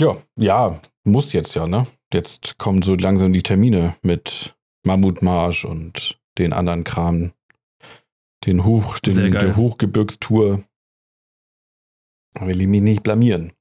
Ja, 0.00 0.16
ja, 0.36 0.80
muss 1.04 1.32
jetzt 1.32 1.54
ja, 1.54 1.66
ne? 1.66 1.84
Jetzt 2.12 2.58
kommen 2.58 2.82
so 2.82 2.94
langsam 2.94 3.32
die 3.32 3.42
Termine 3.42 3.96
mit 4.02 4.56
Mammutmarsch 4.84 5.64
und 5.64 6.18
den 6.38 6.52
anderen 6.52 6.84
Kram. 6.84 7.32
Den 8.46 8.64
Hoch, 8.64 8.98
den, 9.00 9.32
der 9.32 9.56
Hochgebirgstour. 9.56 10.62
Will 12.40 12.60
ich 12.60 12.68
mich 12.68 12.82
nicht 12.82 13.02
blamieren. 13.02 13.52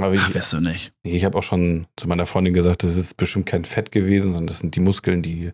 Aber 0.00 0.14
ich, 0.14 0.20
Ach, 0.20 0.34
wirst 0.34 0.52
du 0.52 0.60
nicht. 0.60 0.92
Ich 1.04 1.24
habe 1.24 1.38
auch 1.38 1.42
schon 1.42 1.86
zu 1.96 2.08
meiner 2.08 2.26
Freundin 2.26 2.52
gesagt, 2.52 2.82
das 2.82 2.96
ist 2.96 3.16
bestimmt 3.16 3.46
kein 3.46 3.64
Fett 3.64 3.92
gewesen, 3.92 4.32
sondern 4.32 4.48
das 4.48 4.58
sind 4.58 4.74
die 4.74 4.80
Muskeln, 4.80 5.22
die, 5.22 5.52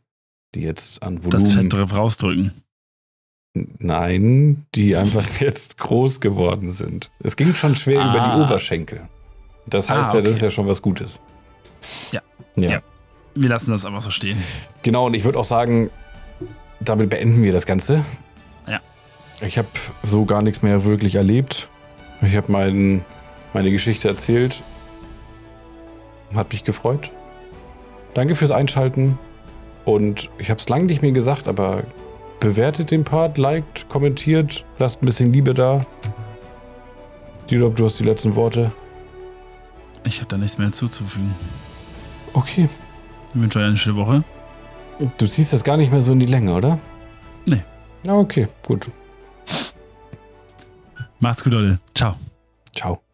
die 0.55 0.61
jetzt 0.61 1.03
an 1.03 1.24
Volumen. 1.24 1.68
Das 1.68 1.78
Fett 1.78 1.93
rausdrücken. 1.97 2.53
Nein, 3.55 4.66
die 4.74 4.97
einfach 4.97 5.28
jetzt 5.40 5.78
groß 5.78 6.20
geworden 6.20 6.70
sind. 6.70 7.12
Es 7.20 7.36
ging 7.36 7.55
schon 7.55 7.74
schwer 7.74 8.01
ah. 8.01 8.11
über 8.11 8.24
die 8.24 8.30
ah. 8.30 8.45
Oberschenkel. 8.45 9.09
Das 9.66 9.88
heißt 9.88 10.06
ah, 10.06 10.08
okay. 10.08 10.18
ja, 10.18 10.22
das 10.24 10.32
ist 10.34 10.42
ja 10.42 10.50
schon 10.50 10.66
was 10.66 10.82
Gutes. 10.82 11.20
Ja. 12.10 12.20
ja. 12.56 12.70
ja. 12.70 12.80
Wir 13.34 13.48
lassen 13.48 13.70
das 13.70 13.84
einfach 13.84 14.02
so 14.02 14.10
stehen. 14.10 14.42
Genau, 14.82 15.06
und 15.06 15.14
ich 15.14 15.24
würde 15.24 15.38
auch 15.38 15.44
sagen, 15.44 15.90
damit 16.80 17.10
beenden 17.10 17.42
wir 17.42 17.52
das 17.52 17.66
Ganze. 17.66 18.04
Ja. 18.66 18.80
Ich 19.40 19.58
habe 19.58 19.68
so 20.02 20.24
gar 20.24 20.42
nichts 20.42 20.62
mehr 20.62 20.84
wirklich 20.84 21.14
erlebt. 21.14 21.68
Ich 22.20 22.36
habe 22.36 22.52
meinen 22.52 23.04
meine 23.52 23.70
Geschichte 23.70 24.08
erzählt. 24.08 24.62
Hat 26.34 26.52
mich 26.52 26.64
gefreut. 26.64 27.10
Danke 28.14 28.34
fürs 28.34 28.50
Einschalten. 28.50 29.18
Und 29.84 30.30
ich 30.38 30.50
habe 30.50 30.60
es 30.60 30.68
lange 30.68 30.84
nicht 30.84 31.02
mehr 31.02 31.12
gesagt, 31.12 31.48
aber 31.48 31.82
bewertet 32.40 32.90
den 32.90 33.04
Part, 33.04 33.38
liked, 33.38 33.88
kommentiert, 33.88 34.64
lasst 34.78 35.02
ein 35.02 35.06
bisschen 35.06 35.32
Liebe 35.32 35.54
da. 35.54 35.84
Didop, 37.50 37.76
du 37.76 37.84
hast 37.84 37.98
die 37.98 38.04
letzten 38.04 38.34
Worte. 38.36 38.72
Ich 40.05 40.18
habe 40.18 40.28
da 40.28 40.36
nichts 40.36 40.59
mehr 40.59 40.66
hinzuzufügen. 40.66 41.34
Okay. 42.32 42.68
Ich 43.34 43.40
wünsche 43.40 43.59
euch 43.59 43.64
eine 43.66 43.76
schöne 43.76 43.96
Woche. 43.96 44.24
Du 45.18 45.26
ziehst 45.26 45.53
das 45.53 45.64
gar 45.64 45.76
nicht 45.76 45.90
mehr 45.90 46.03
so 46.03 46.12
in 46.12 46.18
die 46.18 46.26
Länge, 46.26 46.55
oder? 46.55 46.78
Nee. 47.46 47.62
Okay, 48.07 48.48
gut. 48.66 48.90
Macht's 51.18 51.42
gut, 51.42 51.53
Leute. 51.53 51.78
Ciao. 51.94 52.16
Ciao. 52.74 53.03